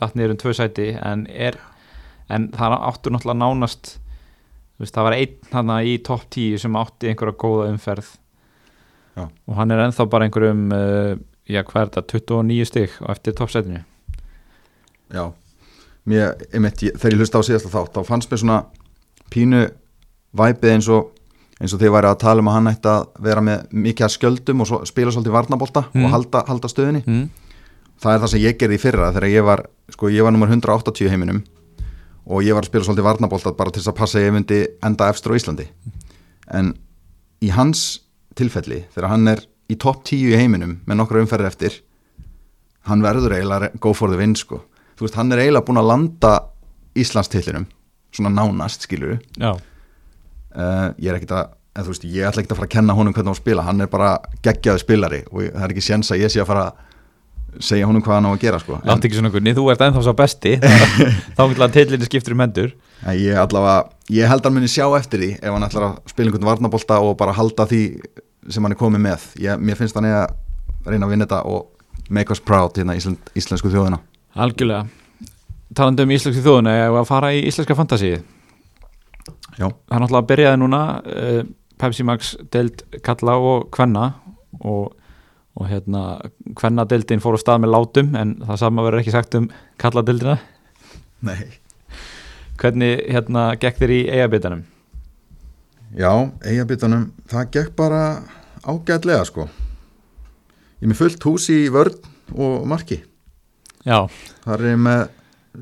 datt 0.00 0.14
niður 0.16 0.34
um 0.36 0.40
tvö 0.42 0.52
sæti 0.58 0.90
en 0.98 1.26
er 1.30 1.58
en 2.28 2.48
það 2.54 2.76
áttur 2.90 3.14
náttúrulega 3.14 3.38
nánast 3.40 3.96
veist, 4.80 4.92
það 4.94 5.06
var 5.08 5.16
einn 5.16 5.50
hann 5.52 5.72
í 5.86 5.96
topp 6.04 6.26
10 6.34 6.58
sem 6.64 6.76
átti 6.76 7.10
einhverja 7.12 7.38
góða 7.40 7.70
umferð 7.72 8.12
Já. 9.16 9.24
og 9.48 9.54
hann 9.56 9.70
er 9.72 9.84
ennþá 9.86 10.08
bara 10.12 10.26
einhverjum 10.28 10.64
uh, 10.76 11.16
já 11.48 11.62
hvað 11.64 11.82
er 11.82 11.90
þetta, 11.94 12.02
29 12.12 12.66
stig 12.68 12.96
og 13.00 13.10
eftir 13.14 13.36
toppsætinu 13.38 13.80
já 15.14 15.24
mér, 16.06 16.34
einmitt, 16.52 16.82
ég, 16.82 16.96
þegar 16.98 17.14
ég 17.16 17.22
hlusta 17.22 17.40
á 17.40 17.46
síðasta 17.48 17.72
þátt 17.72 17.96
þá 17.96 18.02
fannst 18.10 18.30
mér 18.32 18.42
svona 18.42 18.58
pínu 19.32 19.62
væpið 20.36 20.74
eins 20.74 20.88
og 20.92 21.12
eins 21.56 21.72
og 21.72 21.80
þið 21.80 21.94
væri 21.94 22.10
að 22.10 22.18
tala 22.20 22.42
um 22.42 22.50
að 22.50 22.56
hann 22.58 22.70
ætti 22.74 22.90
að 22.92 23.06
vera 23.24 23.42
með 23.46 23.62
mikið 23.86 24.04
að 24.06 24.14
skjöldum 24.18 24.60
og 24.60 24.68
svo, 24.68 24.78
spila 24.90 25.14
svolítið 25.14 25.36
varnabólta 25.38 25.86
Mm. 25.94 26.04
og 26.04 26.12
halda, 26.12 26.42
halda 26.50 26.68
stöðinni 26.68 27.00
mm. 27.06 27.22
Það 28.02 28.12
er 28.12 28.22
það 28.22 28.32
sem 28.32 28.42
ég 28.44 28.58
gerði 28.60 28.78
í 28.78 28.82
fyrra 28.82 29.10
þegar 29.14 29.28
ég 29.32 29.46
var, 29.46 29.62
sko, 29.94 30.10
ég 30.12 30.26
var 30.26 30.34
nummer 30.34 30.50
180 30.52 31.06
í 31.06 31.12
heiminum 31.12 31.42
og 32.26 32.42
ég 32.42 32.56
var 32.56 32.66
að 32.66 32.72
spila 32.72 32.86
svolítið 32.88 33.06
varnabólta 33.06 33.52
bara 33.56 33.72
til 33.72 33.82
þess 33.82 33.92
að 33.92 33.98
passa 34.00 34.22
ég 34.22 34.34
myndi 34.34 34.62
enda 34.84 35.10
efstur 35.12 35.36
á 35.36 35.38
Íslandi. 35.38 35.68
En 36.50 36.72
í 37.44 37.52
hans 37.54 37.84
tilfelli, 38.36 38.82
þegar 38.94 39.12
hann 39.12 39.30
er 39.30 39.44
í 39.70 39.76
topp 39.78 40.02
10 40.08 40.32
í 40.32 40.40
heiminum 40.40 40.80
með 40.86 41.00
nokkra 41.00 41.22
umferðir 41.22 41.50
eftir 41.50 41.78
hann 42.90 43.02
verður 43.02 43.36
eiginlega 43.36 43.70
go 43.82 43.92
for 43.94 44.10
the 44.10 44.18
win 44.18 44.34
sko. 44.38 44.60
þú 44.98 45.06
veist, 45.06 45.18
hann 45.18 45.32
er 45.32 45.44
eiginlega 45.44 45.66
búin 45.66 45.80
að 45.80 45.90
landa 45.90 46.34
Íslandstillinum, 46.96 47.66
svona 48.14 48.32
nánast 48.32 48.86
skilur 48.86 49.18
já, 49.36 49.50
uh, 49.52 50.88
ég 50.96 51.10
er 51.10 51.18
ekkit 51.18 51.34
að 51.36 51.54
en, 51.76 51.86
veist, 51.90 52.06
ég 52.08 52.26
ætla 52.26 52.42
ekkit 52.42 52.54
að 52.54 52.60
fara 52.60 52.68
að 52.70 52.74
kenna 52.76 52.96
honum 52.96 53.14
hvernig 53.14 53.32
hann 53.32 53.38
spila. 53.38 53.64
Hann 53.66 53.84
er 53.84 53.90
bara 53.92 54.14
geggjaði 54.44 54.82
spilari 54.82 55.22
og 55.28 55.42
það 55.44 55.64
er 55.66 55.74
ekki 55.74 55.84
séns 55.84 56.12
að 56.12 56.22
ég 56.24 56.32
sé 56.32 56.40
að 56.42 56.50
fara 56.50 56.68
að 56.70 56.84
segja 57.64 57.86
honum 57.88 58.02
hvað 58.04 58.18
hann 58.18 58.28
á 58.28 58.32
að 58.32 58.42
gera 58.42 58.60
sko. 58.62 58.80
látt 58.84 59.06
ekki 59.06 59.18
svona 59.18 59.32
Gunni, 59.34 59.54
þú 59.56 59.66
ert 59.72 59.84
ennþá 59.86 60.02
svo 60.04 60.14
besti. 60.16 60.56
Þá 61.36 61.42
vil 61.52 61.64
að 61.66 61.76
tillinni 61.76 62.08
skiptur 62.08 62.36
um 62.36 62.44
hendur. 62.44 62.74
En 63.06 63.16
ég 63.20 63.38
allavega, 63.40 63.90
ég 64.12 64.30
held 64.30 64.42
að 64.42 64.50
hann 64.50 64.58
muni 64.58 64.70
sjá 64.72 64.86
eftir 64.98 65.22
því 65.22 65.30
ef 65.38 65.56
hann 65.56 65.66
ætlar 65.68 65.88
að 65.88 65.96
spila 66.12 66.30
einhvern 66.30 66.50
varnabólta 66.50 67.00
og 67.04 67.16
bara 67.20 67.36
halda 67.36 67.68
því 67.70 67.82
sem 68.52 68.64
hann 68.64 68.76
er 68.76 68.80
komið 68.80 69.04
með. 69.08 69.26
Ég, 69.42 69.60
mér 69.60 69.80
finnst 69.80 69.98
hann 69.98 70.08
eigi 70.08 70.20
að 70.22 70.92
reyna 70.92 71.08
að 71.08 71.14
vinna 71.14 71.26
þetta 71.26 71.42
og 71.50 72.12
make 72.12 72.32
us 72.32 72.40
proud 72.40 72.78
hérna 72.78 72.96
íslen, 72.96 73.18
íslensku 73.38 73.72
þjóðina. 73.72 74.00
Algjörlega. 74.36 74.86
Talandi 75.76 76.06
um 76.06 76.14
íslensku 76.14 76.44
þjóðuna, 76.44 76.76
ég 76.78 76.94
var 76.94 77.04
að 77.04 77.10
fara 77.10 77.34
í 77.34 77.42
íslenska 77.48 77.76
fantasíu 77.76 78.20
Já. 79.56 79.68
er 79.68 80.00
náttúrulega 80.02 80.22
að 80.22 80.28
byrjaði 80.30 80.60
núna 80.60 80.80
uh, 81.00 81.40
Pepsi 81.80 82.04
Max 82.06 82.34
deild 82.52 82.84
kalla 83.04 83.36
og 83.40 83.68
kvenna 83.74 84.10
og, 84.60 84.92
og 85.56 85.68
hérna 85.70 86.02
kvenna 86.58 86.84
deildin 86.88 87.22
fór 87.24 87.36
á 87.36 87.40
stað 87.40 87.62
með 87.64 87.72
látum 87.74 88.14
en 88.20 88.34
það 88.44 88.60
sama 88.60 88.84
verður 88.86 89.02
ekki 89.02 89.14
sagt 89.14 89.34
um 89.38 89.48
kalla 89.80 90.02
deildina 90.04 90.38
Nei. 91.24 91.38
hvernig 92.60 93.06
hérna 93.12 93.48
gekk 93.60 93.78
þér 93.82 93.94
í 93.96 94.00
eigabitanum 94.12 94.64
Já, 95.96 96.10
eigabitunum, 96.44 97.06
það 97.30 97.44
gekk 97.54 97.68
bara 97.78 98.00
ágætlega 98.66 99.22
sko. 99.24 99.44
Ég 100.76 100.84
er 100.84 100.90
með 100.90 100.98
fullt 100.98 101.24
hús 101.24 101.46
í 101.54 101.58
vörn 101.72 101.94
og 102.34 102.66
marki. 102.68 102.98
Já, 103.86 104.02
Það 104.44 104.64
er 104.72 104.80
með 104.82 105.04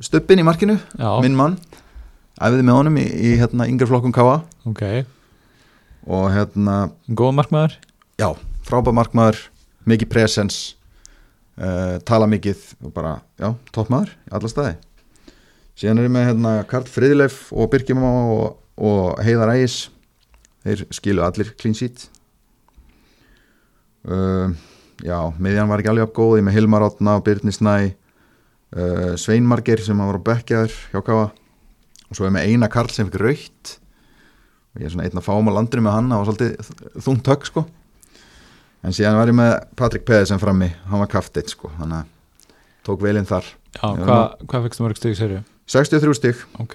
stuppin 0.02 0.40
í 0.42 0.46
markinu, 0.48 0.78
já, 0.98 1.10
minn 1.22 1.36
mann. 1.38 1.58
Æfiði 2.40 2.64
með 2.66 2.78
honum 2.80 2.96
í, 2.98 3.04
í 3.04 3.34
hérna 3.38 3.68
yngri 3.70 3.86
flokkum 3.86 4.14
Káa 4.16 4.40
ok. 4.66 4.82
Og 6.08 6.24
hérna, 6.34 6.78
góð 7.06 7.36
markmaður? 7.38 7.76
já, 8.18 8.32
frábæð 8.66 8.96
markmaður 8.98 9.38
mikið 9.88 10.10
presens 10.12 10.58
uh, 11.60 12.00
tala 12.06 12.28
mikið 12.30 12.62
og 12.84 12.92
bara, 12.94 13.18
já, 13.40 13.52
toppmaður 13.74 14.12
í 14.14 14.34
alla 14.38 14.50
staði. 14.50 14.74
Síðan 15.78 16.00
er 16.00 16.08
ég 16.08 16.14
með 16.14 16.28
hérna 16.28 16.52
Karl 16.70 16.86
Friðleif 16.90 17.38
og 17.52 17.70
Birkjumá 17.72 18.12
og, 18.30 18.44
og 18.78 19.22
Heiðar 19.26 19.54
Ægis. 19.56 19.78
Þeir 20.64 20.84
skilu 20.94 21.24
allir 21.26 21.50
clean 21.60 21.74
sheet. 21.76 22.06
Uh, 24.04 24.54
já, 25.04 25.18
miðjan 25.40 25.70
var 25.70 25.82
ekki 25.82 25.92
alveg 25.92 26.08
af 26.08 26.16
góð 26.16 26.38
ég 26.38 26.46
með 26.46 26.58
Hilmar 26.58 26.86
Átna 26.86 27.18
og 27.18 27.24
Birni 27.26 27.54
Snæ. 27.54 27.94
Uh, 28.74 29.14
Sveinmargir 29.20 29.82
sem 29.84 29.98
var 30.02 30.18
á 30.18 30.26
bekkjaður 30.26 30.76
hjá 30.90 31.00
Káa 31.06 31.26
og 32.08 32.16
svo 32.16 32.26
er 32.26 32.30
ég 32.30 32.34
með 32.36 32.48
eina 32.50 32.70
Karl 32.70 32.90
sem 32.90 33.06
fikk 33.06 33.22
raukt 33.22 33.76
og 34.74 34.82
ég 34.82 34.88
er 34.88 34.94
svona 34.94 35.06
einn 35.06 35.20
að 35.20 35.26
fáum 35.26 35.50
á 35.50 35.56
landinu 35.56 35.84
með 35.86 35.94
hann 35.94 36.10
það 36.10 36.20
var 36.20 36.28
svolítið 36.28 37.02
þungt 37.06 37.30
högg 37.30 37.46
sko 37.48 37.62
en 38.84 38.94
síðan 38.96 39.16
var 39.18 39.30
ég 39.32 39.36
með 39.38 39.54
Patrik 39.78 40.04
Peðisen 40.08 40.40
frammi 40.42 40.68
hann 40.90 41.00
var 41.02 41.10
kaftið 41.12 41.50
sko 41.54 41.70
þannig 41.78 42.02
að 42.02 42.12
tók 42.84 43.00
velinn 43.04 43.26
þar. 43.28 43.46
Já, 43.74 43.88
Já. 43.88 44.04
hvað 44.04 44.46
hva 44.52 44.62
fyrstu 44.66 44.84
mörg 44.84 45.00
stygg 45.00 45.16
serju 45.18 45.42
63 45.72 46.16
stygg, 46.18 46.40
ok, 46.60 46.74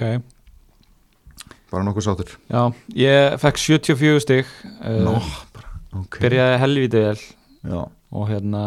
bara 1.70 1.86
nokkuð 1.86 2.08
sátur 2.08 2.32
já, 2.50 2.62
ég 2.98 3.36
fekk 3.44 3.62
74 3.62 4.24
stygg 4.26 4.50
uh, 4.82 4.96
Nó, 5.06 5.14
bara, 5.54 5.70
ok. 6.02 6.18
byrjaði 6.24 6.58
helvítið 6.64 7.06
vel. 7.12 7.20
Já, 7.70 7.82
og 8.18 8.26
hérna 8.32 8.64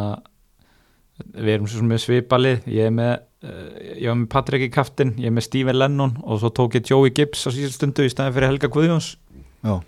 við 1.35 1.53
erum 1.57 1.69
svo 1.71 1.83
með 1.87 2.01
svipalið. 2.03 2.65
Ég 2.73 2.89
er 2.89 2.95
með, 2.95 3.13
uh, 3.47 3.67
ég 3.99 4.07
var 4.09 4.17
með 4.23 4.29
Patrik 4.33 4.65
í 4.67 4.71
kaftin 4.75 5.13
ég 5.19 5.29
er 5.31 5.35
með 5.35 5.47
Steven 5.49 5.79
Lennon 5.79 6.15
og 6.23 6.41
svo 6.43 6.51
tók 6.55 6.79
ég 6.79 6.87
Joey 6.89 7.11
Gibbs 7.15 7.43
á 7.47 7.51
síðan 7.55 7.75
stundu 7.75 8.07
í 8.07 8.13
staðin 8.13 8.35
fyrir 8.37 8.53
Helga 8.53 8.71
Guðjóns. 8.73 9.13
Já 9.67 9.81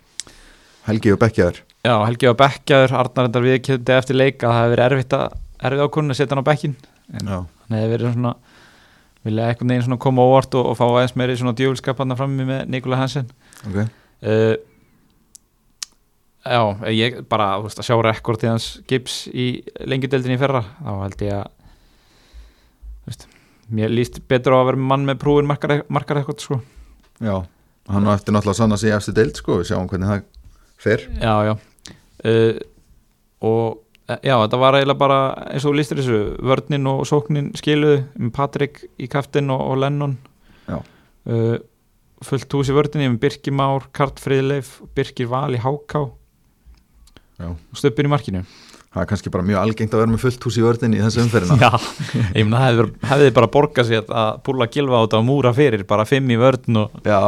Helgi 0.85 1.13
og 1.15 1.21
Bekkjaður. 1.21 1.63
Já, 1.85 1.93
Helgi 2.05 2.29
var 2.31 2.37
bekkjaður, 2.39 2.93
Arnar 2.97 3.27
endar 3.29 3.43
viðkjöndi 3.45 3.93
eftir 3.93 4.17
leik 4.17 4.41
að 4.41 4.51
það 4.51 4.59
hefði 4.59 4.75
verið 4.75 4.85
erfitt 4.85 5.15
að 5.17 5.33
erfið 5.69 5.83
ákvörðun 5.85 6.13
að 6.13 6.19
setja 6.19 6.33
hann 6.33 6.41
á 6.41 6.49
bekkin 6.49 6.75
en 7.13 7.29
Já, 7.29 7.37
hann 7.45 7.75
hefði 7.77 7.91
verið 7.91 8.15
svona 8.15 8.31
vilja 9.25 9.49
eitthvað 9.49 9.69
neginn 9.69 9.85
svona 9.85 9.99
koma 10.05 10.25
óvart 10.25 10.57
og, 10.57 10.69
og 10.71 10.77
fá 10.79 10.85
aðeins 10.87 11.15
meiri 11.17 11.35
svona 11.37 11.53
djúvilskap 11.57 12.01
hann 12.01 12.17
frammi 12.17 12.47
með 12.49 12.63
Nikola 12.73 12.99
Hansen. 13.01 13.29
Ok. 13.65 13.77
Uh, 14.25 14.55
Já, 16.45 16.61
ég 16.93 17.23
bara 17.25 17.55
veist, 17.63 17.79
að 17.81 17.87
sjá 17.87 17.95
rekordið 18.05 18.51
hans 18.51 18.67
Gibbs 18.89 19.23
í 19.33 19.47
lengjudeldinni 19.89 20.37
í 20.37 20.41
fyrra 20.41 20.61
þá 20.77 20.91
held 20.99 21.23
ég 21.25 21.39
að 21.39 21.47
veist, 23.09 23.25
mér 23.73 23.93
líst 23.93 24.19
betur 24.29 24.53
á 24.53 24.61
að 24.61 24.67
vera 24.69 24.85
mann 24.91 25.07
með 25.09 25.23
prúin 25.23 25.49
markar, 25.49 25.79
markar 25.89 26.21
eitthvað 26.21 26.43
sko. 26.45 26.59
Já, 27.17 27.39
hann 27.89 28.09
var 28.09 28.19
eftir 28.19 28.35
náttúrulega 28.35 28.53
að 28.53 28.61
sanna 28.61 28.77
sig 28.77 28.93
í 28.93 28.97
eftir 28.97 29.17
deild 29.17 29.41
sko, 29.41 29.57
við 29.61 29.71
sjáum 29.71 29.89
hvernig 29.89 30.11
það 30.11 30.21
fer. 30.81 31.05
Já, 31.21 31.33
já. 31.49 31.53
Uh, 32.25 32.57
og 33.45 34.09
eh, 34.09 34.19
já, 34.25 34.33
þetta 34.33 34.59
var 34.61 34.77
eiginlega 34.79 35.01
bara 35.01 35.19
eins 35.51 35.65
og 35.65 35.73
þú 35.73 35.77
lístir 35.79 36.01
þessu, 36.01 36.19
vörnin 36.41 36.89
og 36.89 37.03
sóknin 37.09 37.51
skiluðu, 37.59 38.03
með 38.17 38.33
Patrik 38.35 38.83
í 38.97 39.09
kaftin 39.11 39.53
og, 39.53 39.61
og 39.61 39.81
Lennon. 39.83 40.17
Uh, 41.25 41.57
fullt 42.25 42.53
hús 42.53 42.69
í 42.69 42.75
vörninni 42.75 43.09
með 43.09 43.21
Birkir 43.23 43.53
Már, 43.57 43.87
Kart 43.95 44.21
Friðleif 44.21 44.77
Birkir 44.97 45.29
Val 45.31 45.57
í 45.57 45.61
Háká 45.61 46.05
og 46.05 47.57
stöppin 47.75 48.07
í 48.07 48.11
markinu. 48.13 48.43
Það 48.95 49.01
er 49.03 49.07
kannski 49.09 49.31
bara 49.33 49.43
mjög 49.43 49.57
algengt 49.59 49.95
að 49.95 50.01
vera 50.01 50.11
með 50.13 50.21
fullt 50.23 50.45
hús 50.47 50.55
í 50.55 50.61
vörðinni 50.63 50.99
í 51.01 51.03
þessu 51.03 51.19
umferðina. 51.25 51.57
Já, 51.65 51.71
ég 52.37 52.45
meina 52.47 52.61
það 52.63 52.93
hefði, 53.09 53.33
bara 53.35 53.49
borgað 53.51 53.89
sér 53.89 54.05
að 54.07 54.37
púla 54.45 54.69
gilva 54.71 55.01
á 55.01 55.03
þetta 55.03 55.19
og 55.19 55.25
múra 55.27 55.51
fyrir 55.57 55.83
bara 55.89 56.05
fimm 56.07 56.31
í 56.31 56.37
vörn 56.39 56.79
og, 56.79 56.95
Já, 57.03 57.19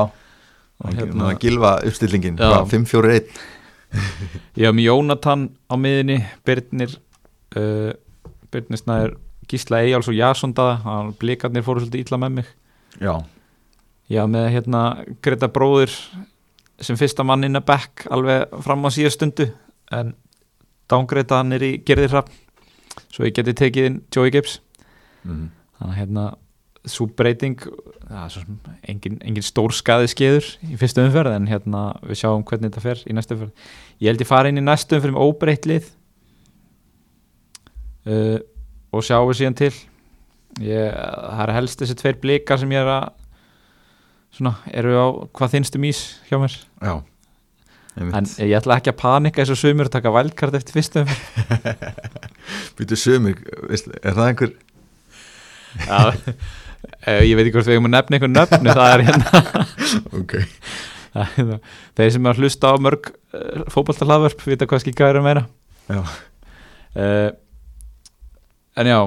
hérna, 0.86 1.32
gilva 1.42 1.78
uppstillingin, 1.88 2.38
Já. 2.38 2.62
5-4-1 2.70 3.32
ég 4.60 4.68
haf 4.68 4.76
með 4.76 4.84
Jónatan 4.84 5.48
á 5.72 5.74
miðinni 5.80 6.18
Birnir 6.46 6.92
uh, 7.56 7.96
Birnir 8.52 8.82
Snæður 8.82 9.16
Gísla 9.48 9.80
Eyjáls 9.80 10.10
og 10.12 10.18
Jason 10.18 10.52
Daða. 10.52 10.98
Blikarnir 11.22 11.64
fóru 11.64 11.80
svolítið 11.80 12.02
illa 12.04 12.18
með 12.20 12.34
mig. 12.36 12.50
Já, 13.00 13.14
Já, 14.08 14.24
með 14.24 14.46
hérna 14.54 14.82
Greta 15.24 15.50
bróðir 15.52 15.92
sem 16.80 16.96
fyrsta 17.00 17.26
mann 17.28 17.44
inn 17.44 17.60
að 17.60 17.66
back 17.68 18.06
alveg 18.14 18.54
fram 18.64 18.88
á 18.88 18.90
síða 18.96 19.12
stundu. 19.12 19.50
En 19.92 20.14
downgreta 20.88 21.42
hann 21.42 21.56
er 21.56 21.66
í 21.68 21.72
gerðir 21.84 22.14
hrapp 22.16 22.32
svo 23.12 23.28
ég 23.28 23.36
geti 23.36 23.56
tekið 23.58 23.90
inn 23.90 23.98
Joey 24.14 24.32
Gibbs. 24.32 24.62
Mm. 25.28 25.50
þannig 25.78 25.92
að 25.92 25.98
hérna 26.00 26.26
svo 26.92 27.08
breyting 27.18 27.60
er 28.08 28.32
svo 28.32 28.44
engin, 28.88 29.18
engin 29.26 29.46
stór 29.46 29.74
skaði 29.76 30.10
skeður 30.12 30.48
í 30.68 30.78
fyrstu 30.80 31.04
umferð 31.04 31.36
en 31.36 31.50
hérna 31.50 31.84
við 32.04 32.22
sjáum 32.22 32.46
hvernig 32.48 32.72
þetta 32.72 32.84
fer 32.86 33.04
í 33.06 33.16
næstu 33.16 33.38
umferð. 33.38 33.68
Ég 34.00 34.12
held 34.12 34.24
ég 34.24 34.30
fara 34.30 34.52
inn 34.52 34.62
í 34.62 34.66
næstu 34.66 34.98
umferð 34.98 35.18
með 35.18 35.28
óbreytt 35.28 35.68
lið. 35.70 35.92
Uh, 38.08 38.40
og 38.96 39.04
sjáum 39.04 39.28
við 39.32 39.42
síðan 39.42 39.60
til. 39.60 39.74
Ég, 40.64 40.96
það 40.96 41.44
er 41.44 41.56
helst 41.58 41.84
þessi 41.84 41.98
tveir 42.00 42.22
blikar 42.24 42.62
sem 42.62 42.72
ég 42.74 42.82
er 42.82 42.94
að 42.96 43.12
svona, 44.38 44.56
eru 44.72 44.96
á 44.96 45.08
hvað 45.36 45.58
þinstum 45.58 45.86
ís 45.90 46.08
hjá 46.30 46.40
mér. 46.42 46.58
Já 46.82 46.96
en 47.98 48.28
ég 48.46 48.54
ætla 48.60 48.78
ekki 48.78 48.92
að 48.92 49.00
panika 49.00 49.42
eins 49.42 49.50
og 49.50 49.58
sumur 49.58 49.88
að 49.90 49.96
taka 49.96 50.12
vældkart 50.14 50.58
eftir 50.60 50.76
fyrstu 50.78 51.02
umferð. 51.02 51.88
Býtu 52.78 52.98
veist, 53.72 53.90
er 54.04 54.14
það 54.14 54.28
einhver 54.28 54.52
Já, 55.86 56.14
ég 57.28 57.36
veit 57.38 57.46
ekki 57.48 57.56
hvort 57.58 57.70
við 57.70 57.78
eigum 57.78 57.90
að 57.90 57.96
nefna 57.96 58.18
einhver 58.18 58.34
nöfnu 58.34 58.76
það 58.78 58.94
er 58.94 59.04
hérna. 59.08 59.44
Ok, 60.22 60.34
Það 61.18 61.22
er 61.24 61.30
hérna, 61.38 61.60
þeir 61.98 62.12
sem 62.14 62.28
er 62.28 62.36
að 62.36 62.42
hlusta 62.44 62.72
á 62.72 62.76
mörg 62.84 63.08
uh, 63.10 63.62
fótballtahlaðvörp 63.74 64.44
vita 64.46 64.68
hvað 64.70 64.84
skikka 64.84 65.08
er 65.10 65.20
að 65.22 65.26
meira 65.26 65.44
já, 65.88 66.02
uh, 67.02 67.30
en 68.78 68.92
já 68.92 69.00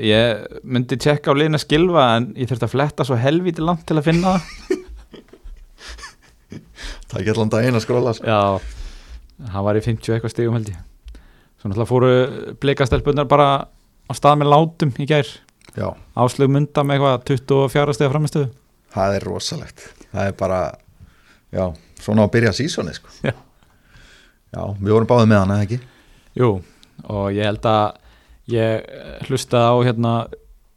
ég 0.00 0.58
myndi 0.64 0.98
tjekka 0.98 1.30
á 1.30 1.38
liðna 1.38 1.60
skilfa 1.60 2.06
en 2.16 2.30
ég 2.38 2.48
þurfti 2.50 2.66
að 2.66 2.74
fletta 2.74 3.06
svo 3.06 3.18
helvíti 3.20 3.64
langt 3.64 3.84
til 3.88 3.98
að 4.00 4.08
finna 4.08 4.34
það. 4.36 4.82
Það 7.06 7.14
er 7.14 7.22
ekki 7.22 7.32
allan 7.36 7.52
daginn 7.52 7.78
að 7.78 7.84
skróla 7.84 8.14
já, 8.18 8.40
hann 9.52 9.66
var 9.68 9.78
í 9.78 9.82
50 9.84 10.16
eitthvað 10.16 10.32
stigum 10.32 10.56
held 10.56 10.70
ég. 10.72 10.78
Svo 11.60 11.68
náttúrulega 11.70 11.90
fóru 11.90 12.10
blikastelpunar 12.62 13.28
bara 13.30 13.48
á 14.08 14.12
stað 14.16 14.40
með 14.40 14.50
látum 14.54 14.94
í 14.98 15.06
gær 15.08 15.28
áslug 16.16 16.50
mynda 16.50 16.84
með 16.84 16.94
eitthvað 16.96 17.24
24 17.32 17.96
stiga 17.96 18.12
framistöðu 18.14 18.48
það 18.96 19.16
er 19.18 19.26
rosalegt 19.28 19.84
Það 20.16 20.30
er 20.30 20.36
bara, 20.38 20.60
já, 21.52 21.64
svona 22.00 22.24
á 22.24 22.26
að 22.26 22.32
byrja 22.32 22.52
sísoni 22.56 22.94
sko. 22.96 23.10
Já. 23.26 23.34
Já, 24.54 24.62
við 24.80 24.92
vorum 24.94 25.08
báðið 25.10 25.26
með 25.28 25.40
hann, 25.42 25.50
eða 25.52 25.64
ekki? 25.66 25.78
Jú, 26.38 26.50
og 27.12 27.26
ég 27.36 27.44
held 27.50 27.66
að 27.68 27.98
ég 28.48 29.26
hlustaði 29.26 29.66
á 29.68 29.76
hérna 29.84 30.12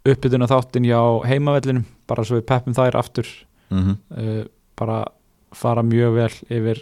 uppbytuna 0.10 0.50
þáttin 0.50 0.88
hjá 0.90 1.00
heimavellinum 1.30 1.86
bara 2.10 2.26
svo 2.28 2.40
við 2.40 2.50
peppum 2.50 2.76
þær 2.76 3.00
aftur 3.00 3.30
Mm 3.70 3.84
-hmm. 3.86 3.98
uh, 4.18 4.46
bara 4.76 5.06
fara 5.54 5.84
mjög 5.84 6.14
vel 6.14 6.34
yfir 6.50 6.80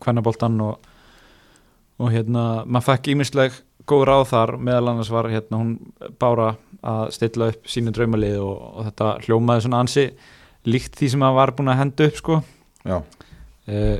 kvennaboltan 0.00 0.60
og, 0.60 0.80
og 1.98 2.10
hérna 2.10 2.64
maður 2.66 2.86
fekk 2.88 3.08
ímisleg 3.08 3.52
góð 3.88 4.04
ráð 4.08 4.24
þar 4.32 4.54
meðal 4.68 4.92
annars 4.92 5.12
var 5.12 5.30
hérna 5.32 5.60
hún 5.60 5.72
bára 6.20 6.52
að 6.84 7.14
stilla 7.16 7.50
upp 7.52 7.70
sínu 7.70 7.92
draumalið 7.94 8.38
og, 8.42 8.60
og 8.78 8.88
þetta 8.90 9.14
hljómaði 9.26 9.64
svona 9.64 9.82
ansi 9.84 10.04
líkt 10.68 10.98
því 10.98 11.10
sem 11.12 11.22
maður 11.22 11.38
var 11.40 11.54
búin 11.56 11.72
að 11.72 11.80
henda 11.82 12.08
upp 12.08 12.20
sko. 12.20 12.38
Já, 12.84 12.98
uh, 12.98 13.98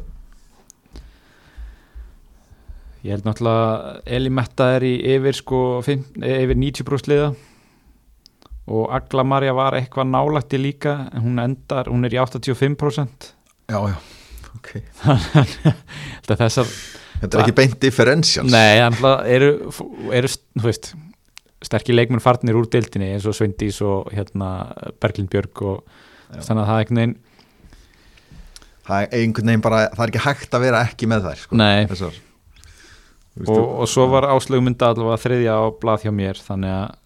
ég 3.02 3.14
held 3.14 3.26
náttúrulega 3.26 3.94
Eli 4.18 4.32
Metta 4.34 4.72
er 4.76 4.86
í 4.86 4.94
yfir 5.16 5.38
sko 5.38 5.62
fimm, 5.86 6.04
eh, 6.22 6.42
yfir 6.44 6.58
90% 6.58 7.12
liða. 7.12 7.32
Og 8.68 8.90
Agla 8.92 9.24
Marja 9.24 9.54
var 9.56 9.78
eitthvað 9.78 10.10
nálætti 10.12 10.60
líka 10.60 10.98
en 11.08 11.24
hún 11.24 11.40
endar, 11.40 11.88
hún 11.88 12.04
er 12.04 12.12
í 12.12 12.20
85% 12.20 13.32
já, 13.68 13.80
já, 13.88 13.96
ok. 14.56 14.70
Þetta 16.24 16.36
þessar, 16.40 16.70
Þetta 17.18 17.38
er 17.38 17.44
ekki 17.44 17.56
beint 17.58 17.78
differentials 17.82 18.52
nei, 18.52 18.78
þannig 18.78 19.30
eru, 19.34 19.48
eru, 20.14 20.30
veist 20.62 20.92
sterkir 21.64 21.96
leikmenn 21.96 22.22
farnir 22.22 22.58
úr 22.58 22.68
deildinni 22.70 23.10
eins 23.16 23.26
og 23.26 23.34
Sveindís 23.34 23.80
og 23.82 24.12
hérna 24.14 24.50
Berglind 25.02 25.30
Björg 25.32 25.64
og 25.66 25.80
þannig 26.36 26.62
að 26.62 26.68
það 26.68 26.76
er 26.76 26.84
einhvern 26.84 27.02
veginn 27.02 27.16
Það 28.88 29.02
er 29.02 29.18
einhvern 29.18 29.50
veginn 29.50 29.64
bara, 29.66 29.80
það 29.92 30.04
er 30.04 30.12
ekki 30.12 30.24
hægt 30.24 30.54
að 30.56 30.62
vera 30.64 30.84
ekki 30.86 31.08
með 31.10 31.26
þær 31.26 31.42
sko. 31.42 31.58
nei, 31.60 31.74
og, 33.44 33.58
og 33.58 33.90
svo 33.90 34.06
var 34.14 34.28
áslögumynda 34.32 34.92
allavega 34.94 35.20
þriðja 35.26 35.58
á 35.60 35.64
blað 35.82 36.06
hjá 36.06 36.12
mér 36.14 36.40
þannig 36.40 36.72
að 36.76 36.96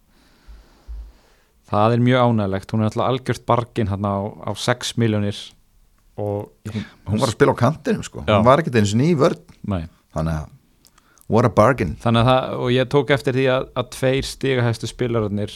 það 1.72 1.96
er 1.96 2.04
mjög 2.04 2.28
ánægilegt 2.28 2.74
hún 2.74 2.84
er 2.84 2.90
alltaf 2.90 3.08
algjört 3.08 3.44
bargin 3.48 3.90
hann 3.90 4.06
á, 4.06 4.16
á 4.44 4.50
6 4.52 4.94
miljónir 5.00 5.40
og 6.20 6.52
Hún 7.08 7.18
var 7.18 7.30
að 7.30 7.34
spila 7.38 7.54
á 7.56 7.62
kantinum 7.62 8.04
sko. 8.04 8.22
Já. 8.28 8.36
Hún 8.36 8.44
var 8.46 8.60
ekki 8.60 8.72
eins 8.76 8.92
og 8.92 9.00
ný 9.00 9.08
vörd 9.16 9.40
nei. 9.64 9.86
Þannig 10.12 10.38
að, 10.42 10.48
what 11.32 11.48
a 11.48 11.52
bargain. 11.56 11.94
Þannig 12.02 12.22
að 12.24 12.30
það, 12.32 12.56
og 12.64 12.72
ég 12.74 12.88
tók 12.92 13.10
eftir 13.16 13.38
því 13.38 13.46
að, 13.54 13.68
að 13.80 13.90
tveir 13.96 14.28
stigahæstu 14.28 14.90
spilararnir 14.90 15.54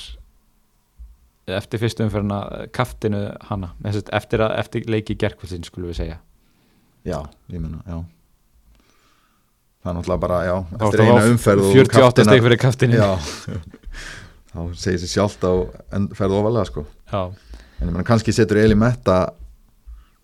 eftir 1.57 1.79
fyrstu 1.83 2.03
umferðina 2.07 2.41
kaftinu 2.75 3.21
hana. 3.51 3.73
Eftir, 3.87 4.43
að, 4.43 4.57
eftir 4.63 4.89
leiki 4.91 5.15
gerkvöldin 5.21 5.67
skulum 5.67 5.93
við 5.93 6.01
segja. 6.01 6.19
Já, 7.07 7.21
ég 7.53 7.61
menna, 7.63 7.83
já. 7.87 8.01
Það 9.87 9.93
er 9.93 9.99
náttúrulega 10.01 10.23
bara, 10.25 10.39
já 10.43 10.55
Þá 10.57 10.81
Eftir 10.83 11.01
ertu 11.01 11.05
eina 11.07 11.27
umferð 11.31 11.61
og 11.69 11.77
48 11.77 12.01
kaftinar- 12.03 12.33
stig 12.33 12.47
fyrir 12.49 12.59
kaftinu. 12.59 12.97
Já 12.99 13.11
Þá 14.57 14.61
segir 14.81 15.03
sér 15.05 15.13
sjálft 15.13 15.45
á 15.47 15.53
en 15.95 16.09
ferð 16.17 16.35
ofalega 16.41 16.65
sko. 16.67 16.83
Já. 17.13 17.21
En 17.77 17.85
ég 17.87 17.93
menna 17.93 18.07
kannski 18.09 18.33
setur 18.35 18.59
Eli 18.59 18.75
Metta 18.75 19.19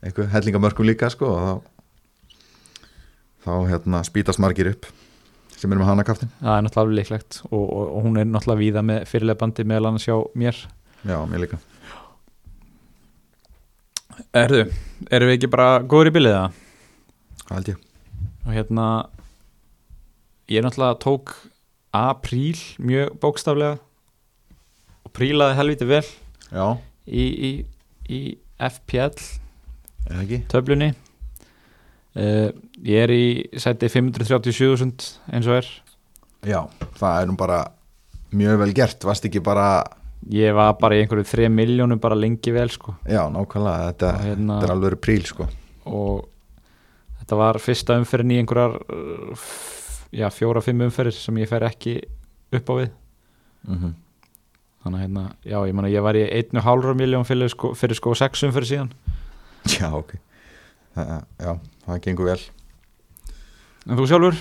einhver 0.02 0.26
hellingamörkum 0.32 0.88
líka 0.88 1.10
sko 1.12 1.28
og 1.30 1.38
þá 1.44 1.52
þá 3.42 3.52
hérna 3.70 4.02
spýtast 4.06 4.40
margir 4.42 4.70
upp 4.72 4.86
sem 5.56 5.70
eru 5.70 5.82
með 5.82 5.90
hana 5.92 6.04
kaftin 6.06 6.30
það 6.40 6.56
er 6.56 6.64
náttúrulega 6.66 6.82
alveg 6.86 6.98
líklegt 7.00 7.40
og, 7.50 7.62
og, 7.62 7.84
og 7.96 8.06
hún 8.06 8.18
er 8.22 8.26
náttúrulega 8.30 8.62
víða 8.62 8.82
með 8.86 9.04
fyrirlega 9.10 9.40
bandi 9.42 9.66
meðal 9.70 9.90
annars 9.92 10.06
hjá 10.08 10.16
mér. 10.38 10.58
Já, 11.02 11.16
mér 11.30 11.42
líka. 11.44 11.58
Erðu, 14.36 14.66
erum 15.10 15.30
við 15.30 15.36
ekki 15.38 15.50
bara 15.52 15.68
góður 15.88 16.10
í 16.10 16.14
bilið 16.18 16.34
það? 16.36 16.58
Það 17.42 17.54
held 17.56 17.70
ég? 17.72 17.78
Og 18.42 18.52
hérna 18.56 18.86
ég 20.52 20.64
náttúrulega 20.66 20.98
tók 21.02 21.32
apríl 21.96 22.58
mjög 22.80 23.14
bókstaflega 23.22 23.78
og 25.02 25.12
prílaði 25.16 25.56
helviti 25.58 25.88
vel 25.88 26.04
Já, 26.52 26.66
í, 27.06 27.24
í, 27.24 27.52
í 28.12 28.20
FPL 28.62 29.16
eða 30.08 30.20
ekki? 30.22 30.42
töflunni. 30.52 30.92
Uh, 32.12 32.50
ég 32.82 33.04
er 33.06 33.12
í 33.14 33.24
sæti 33.60 33.88
537.000 33.90 35.32
eins 35.32 35.48
og 35.48 35.58
er. 35.60 35.68
Já, 36.42 36.60
það 36.98 37.18
er 37.20 37.28
nú 37.30 37.36
bara 37.38 37.58
mjög 38.34 38.62
vel 38.64 38.72
gert, 38.74 39.04
varst 39.06 39.26
ekki 39.28 39.42
bara 39.44 39.84
ég 40.30 40.54
var 40.54 40.74
bara 40.80 40.96
í 40.96 41.02
einhverju 41.02 41.26
3 41.26 41.48
miljónum 41.52 42.00
bara 42.02 42.18
lengi 42.18 42.54
vel 42.54 42.70
sko. 42.70 42.96
Já, 43.06 43.22
nákvæmlega, 43.32 43.92
þetta, 43.92 44.12
hérna- 44.26 44.58
þetta 44.60 44.68
er 44.68 44.74
alveg 44.76 44.98
príl 45.02 45.26
sko. 45.26 45.48
Og 45.90 46.28
þetta 47.20 47.38
var 47.40 47.58
fyrsta 47.62 47.98
umferðin 48.00 48.34
í 48.34 48.40
einhverjar 48.42 48.78
uh, 48.82 49.50
já, 50.14 50.28
fjóra-fimm 50.30 50.86
umferðir 50.88 51.18
sem 51.18 51.42
ég 51.42 51.50
fer 51.50 51.66
ekki 51.66 51.98
upp 52.52 52.70
á 52.70 52.74
við. 52.78 52.90
Mm 53.62 53.78
-hmm. 53.78 53.92
þannig 54.82 54.98
að 54.98 55.02
hérna, 55.02 55.24
já, 55.44 55.58
ég 55.66 55.74
man 55.74 55.84
að 55.84 55.94
ég 55.94 56.02
var 56.02 56.14
í 56.14 56.24
1,5 56.26 56.94
miljón 56.94 57.24
fyrir 57.24 57.48
sko, 57.48 57.74
fyrir 57.74 57.94
sko 57.96 58.14
6 58.14 58.42
umferð 58.42 58.68
síðan. 58.68 58.92
Já, 59.78 59.94
ok. 59.94 60.18
Það, 60.94 61.22
Já, 61.38 61.58
það 61.86 62.00
gengur 62.02 62.26
vel 62.26 62.40
en 63.88 63.96
þú 63.98 64.06
sjálfur? 64.10 64.36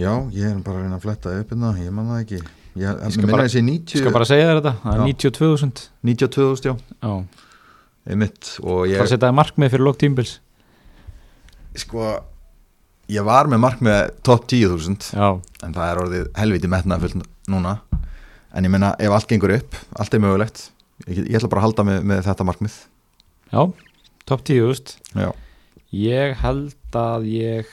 Já, 0.00 0.12
ég 0.32 0.48
er 0.48 0.58
bara 0.64 0.78
að 0.78 0.84
reyna 0.86 0.96
að 0.98 1.04
fletta 1.06 1.32
upp 1.40 1.52
hérna, 1.52 1.70
ég 1.82 1.92
man 1.92 2.08
það 2.12 2.20
ekki. 2.24 2.40
Ég, 2.72 2.88
ég 2.88 3.12
skal 3.12 3.28
bara- 3.28 3.44
þessi 3.44 3.60
Ég 3.60 3.66
90 3.68 4.00
skal 4.00 4.12
bara 4.14 4.24
segja 4.28 4.46
þér 4.48 4.60
þetta, 4.62 4.74
það 4.82 4.92
er 4.92 5.00
Já. 5.00 5.04
92.000 5.12 5.88
92.000, 6.02 6.64
já, 6.64 6.74
já, 7.02 7.12
einmitt 8.12 8.52
og 8.62 8.78
það 8.86 8.92
ég, 8.94 9.08
setja 9.12 9.26
það 9.28 9.36
markmið 9.40 9.70
fyrir 9.74 9.84
lók 9.86 9.98
tímbils 10.00 10.32
sko 11.76 12.06
ég 13.12 13.24
var 13.26 13.48
með 13.50 13.60
mark 13.62 13.82
með 13.84 14.00
top 14.24 14.46
10.000 14.50 15.12
já, 15.12 15.28
en 15.66 15.74
það 15.76 15.86
er 15.90 16.00
orðið 16.06 16.26
helviti 16.40 16.70
metnaðfullt 16.72 17.26
núna. 17.52 17.76
En 18.52 18.64
ég 18.64 18.72
meina 18.72 18.94
ef 19.00 19.12
allt 19.16 19.28
gengur 19.30 19.52
upp 19.56 19.76
allt 20.00 20.14
er 20.16 20.20
mögulegt 20.24 20.66
ég, 21.08 21.22
ég 21.28 21.36
ætla 21.38 21.48
bara 21.52 21.62
að 21.62 21.68
halda 21.68 21.86
með, 21.88 22.02
með 22.10 22.24
þetta 22.28 22.48
markmið. 22.48 22.74
Já, 23.52 23.62
top 24.28 24.44
10.000 24.48 24.96
já, 25.20 25.30
ég 25.92 26.36
held 26.40 26.74
að 26.96 27.28
ég 27.32 27.72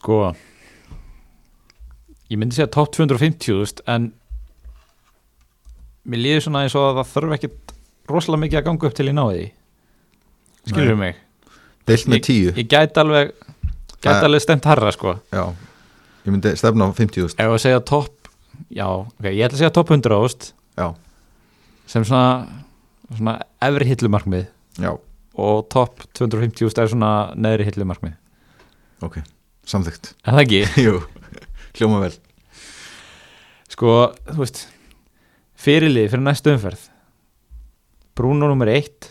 sko 0.00 0.20
ég 2.30 2.38
myndi 2.40 2.56
segja 2.56 2.70
top 2.72 2.92
250.000 2.96 3.82
en 3.90 4.10
mér 6.10 6.22
líður 6.24 6.44
svona 6.46 6.62
eins 6.64 6.76
og 6.78 6.86
að 6.88 7.00
það 7.00 7.10
þurfi 7.14 7.36
ekkit 7.38 7.74
rosalega 8.10 8.42
mikið 8.44 8.60
að 8.60 8.66
ganga 8.68 8.88
upp 8.90 8.96
til 8.96 9.08
ég 9.10 9.16
náði 9.18 9.42
skilur 10.70 10.98
mig? 11.00 11.18
Deilt 11.88 12.08
með 12.12 12.22
10 12.28 12.60
ég 12.60 12.68
gæti 12.70 13.02
alveg 13.02 13.34
Það- 14.00 14.22
alveg 14.24 14.40
stemt 14.40 14.64
harra 14.64 14.88
sko. 14.96 15.10
Já, 15.28 15.42
ég 16.24 16.32
myndi 16.32 16.54
stefna 16.56 16.86
á 16.88 16.90
50.000 16.96 17.34
ef 17.36 17.50
að 17.52 17.58
segja 17.60 17.80
topp 17.84 18.30
já, 18.72 18.86
ok, 18.88 19.26
ég 19.28 19.44
ætla 19.44 19.56
að 19.58 19.60
segja 19.60 19.74
topp 19.76 19.90
100 19.92 20.16
ást 20.24 20.52
Já, 20.80 20.86
sem 21.90 22.04
svona, 22.06 22.46
svona 23.12 23.34
efri 23.60 23.84
hillumarkmið. 23.90 24.46
Já, 24.80 24.94
og 25.36 25.68
topp 25.68 26.00
250 26.16 26.64
úst 26.70 26.78
er 26.80 26.88
svona 26.88 27.34
neðri 27.36 27.66
hillumarkmið. 27.68 28.14
Ok, 29.04 29.18
samþygt 29.70 30.12
Er 30.24 30.34
það 30.36 30.42
ekki? 30.44 30.60
Jú, 30.86 30.94
hljóma 31.78 32.02
vel. 32.04 32.14
Sko, 33.70 33.96
þú 34.28 34.38
veist 34.42 34.64
fyrirlið 35.60 36.10
fyrir 36.12 36.24
næstu 36.24 36.52
umferð. 36.54 36.86
Bruno 38.16 38.48
nummer 38.50 38.68
1 38.68 39.10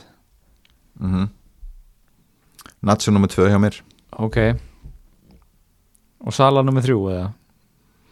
mm 1.00 1.14
-hmm. 1.14 1.30
Nacho 2.82 3.12
nummer 3.12 3.28
2 3.28 3.50
hjá 3.50 3.58
mér. 3.60 3.82
Ok. 4.12 4.38
Og 6.20 6.34
Sala 6.34 6.62
nummer 6.62 6.82
3 6.82 6.94
eða? 6.94 7.34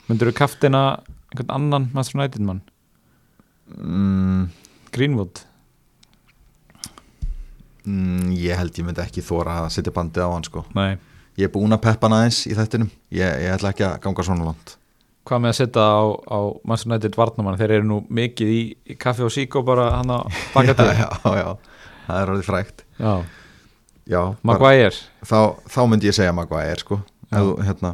Myndur 0.07 0.31
þú 0.31 0.33
kaftina 0.33 1.03
einhvern 1.31 1.49
annan 1.51 1.89
Master 1.93 2.19
United 2.19 2.41
mann? 2.41 2.61
Mm, 3.77 4.49
Greenwood? 4.91 5.43
Mm, 7.85 8.31
Ég 8.35 8.55
held 8.57 8.77
ég 8.77 8.85
myndi 8.85 9.01
ekki 9.03 9.21
þóra 9.21 9.63
að 9.65 9.69
setja 9.75 9.91
bandið 9.91 10.23
á 10.27 10.29
hann 10.31 10.43
sko. 10.43 10.65
Nei. 10.75 10.97
Ég 11.37 11.45
er 11.45 11.53
búin 11.53 11.75
að 11.75 11.83
peppa 11.85 12.07
hann 12.07 12.17
aðeins 12.17 12.41
í 12.49 12.55
þettinum 12.57 12.89
ég, 13.13 13.33
ég 13.43 13.51
ætla 13.53 13.69
ekki 13.73 13.85
að 13.85 13.97
ganga 14.01 14.23
svona 14.25 14.47
langt. 14.47 14.77
Hvað 15.27 15.43
með 15.43 15.51
að 15.51 15.57
setja 15.59 15.83
á, 15.83 16.01
á 16.33 16.39
United 16.87 17.17
varnamann 17.19 17.59
þeir 17.59 17.73
eru 17.77 17.85
nú 17.85 17.97
mikið 18.09 18.53
í, 18.53 18.61
í 18.89 18.95
kaffi 18.97 19.25
og 19.27 19.33
síkó 19.35 19.61
bara 19.67 19.89
hann 19.99 20.13
að 20.15 20.39
baka 20.55 20.73
til. 20.77 20.87
Já, 20.97 21.09
já, 21.11 21.35
já, 21.43 21.83
það 22.07 22.21
er 22.21 22.31
orðið 22.33 22.47
frægt. 22.47 22.83
Já. 22.97 23.13
Já, 24.07 24.21
Maguire. 24.47 24.95
Þá, 25.27 25.39
þá 25.67 25.79
myndi 25.91 26.07
ég 26.07 26.15
segja 26.15 26.33
Maguire 26.33 26.79
sko. 26.79 27.01
Þú, 27.27 27.57
hérna, 27.67 27.93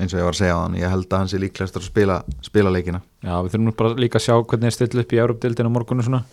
eins 0.00 0.14
og 0.14 0.22
ég 0.22 0.26
var 0.26 0.34
að 0.34 0.40
segja 0.40 0.56
á 0.56 0.62
hann 0.62 0.78
ég 0.80 0.94
held 0.94 1.06
að 1.10 1.20
hann 1.20 1.30
sé 1.30 1.40
líklegast 1.42 1.76
að 1.78 1.86
spila, 1.86 2.16
spila 2.42 2.72
leikina. 2.72 3.02
Já, 3.20 3.36
við 3.44 3.52
þurfum 3.52 3.68
nú 3.68 3.74
bara 3.78 3.98
líka 4.00 4.18
að 4.18 4.26
sjá 4.26 4.34
hvernig 4.40 4.70
er 4.70 4.76
still 4.78 5.04
upp 5.04 5.12
í 5.14 5.20
Európdildinu 5.20 5.72
morgunu 5.74 6.06
svona. 6.06 6.24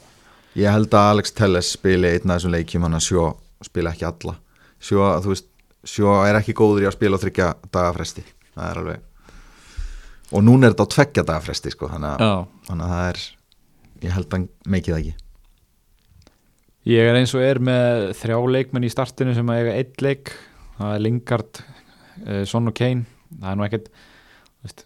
Ég 0.58 0.72
held 0.74 0.96
að 0.96 1.12
Alex 1.14 1.36
Telles 1.36 1.74
spili 1.76 2.16
einn 2.16 2.32
af 2.32 2.39
þessum 2.39 2.56
leikjum 2.56 2.88
hann 2.88 2.98
að 2.98 3.06
sjó 3.12 3.28
spila 3.68 3.92
ekki 3.94 4.08
alla. 4.08 4.38
Sjó, 4.82 5.04
þú 5.22 5.36
veist, 5.36 5.51
sjó 5.88 6.13
er 6.25 6.38
ekki 6.39 6.55
góður 6.57 6.86
í 6.86 6.89
að 6.89 6.97
spila 6.97 7.17
á 7.17 7.23
þryggja 7.23 7.47
dagafresti 7.71 8.25
það 8.53 8.65
er 8.67 8.82
alveg 8.82 9.07
og 10.32 10.43
núna 10.45 10.67
er 10.67 10.75
þetta 10.75 10.88
á 10.88 10.93
tveggja 10.95 11.27
dagafresti 11.27 11.73
sko 11.73 11.89
þannig 11.91 12.25
að, 12.25 12.43
þannig 12.67 12.86
að 12.86 12.93
það 12.95 13.07
er 13.09 13.23
ég 14.01 14.15
held 14.15 14.36
að 14.36 14.47
meikið 14.65 14.97
ekki. 14.97 15.13
Ég 16.89 17.09
er 17.09 17.19
eins 17.19 17.34
og 17.38 17.43
er 17.45 17.59
með 17.61 18.07
þrjá 18.17 18.38
leikmenn 18.55 18.88
í 18.88 18.91
startinu 18.91 19.36
sem 19.38 19.51
að 19.53 19.59
eiga 19.61 19.75
eitt 19.77 20.01
leik. 20.01 20.32
Það 20.79 20.95
er 20.95 21.03
Lingard, 21.05 21.61
uh, 22.25 22.41
Son 22.49 22.71
og 22.71 22.77
Kane. 22.77 23.05
Það 23.36 23.49
er 23.51 23.59
nú 23.59 23.67
ekkert 23.67 23.91
veist, 24.63 24.86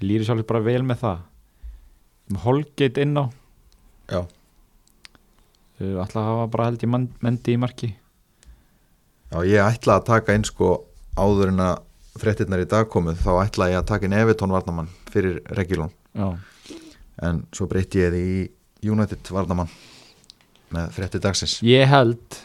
líri 0.00 0.24
sjálfur 0.24 0.48
bara 0.48 0.64
vel 0.64 0.80
með 0.86 1.02
það. 1.02 1.26
Með 2.30 2.44
Holgate 2.46 3.04
inn 3.04 3.20
á. 3.20 3.24
Já, 4.10 4.20
uh, 4.24 5.96
alltaf 6.02 6.24
hafa 6.24 6.48
bara 6.54 6.70
held 6.70 6.86
ég 6.86 6.94
mendi 6.96 7.54
í 7.54 7.60
marki 7.60 7.92
Já 9.30 9.44
ég 9.46 9.62
ætla 9.62 10.00
að 10.00 10.08
taka 10.08 10.34
inn 10.34 10.46
sko 10.46 10.72
áður 11.14 11.52
en 11.52 11.62
að 11.62 11.76
fréttirnar 12.20 12.64
í 12.64 12.68
dag 12.70 12.88
komuð 12.90 13.20
þá 13.22 13.30
ætla 13.44 13.68
ég 13.70 13.78
að 13.78 13.88
taka 13.92 14.08
inn 14.08 14.16
Evertón 14.18 14.50
varnamann 14.50 14.90
fyrir 15.12 15.38
Regulón 15.54 15.92
já, 16.18 16.26
en 17.22 17.44
svo 17.54 17.68
breytti 17.70 18.02
ég 18.02 18.10
því 18.14 18.24
í 18.26 18.90
United 18.90 19.30
varnamann 19.30 19.70
með 20.74 20.90
fréttir 20.96 21.22
dagsins. 21.22 21.58
Ég 21.66 21.86
held 21.90 22.40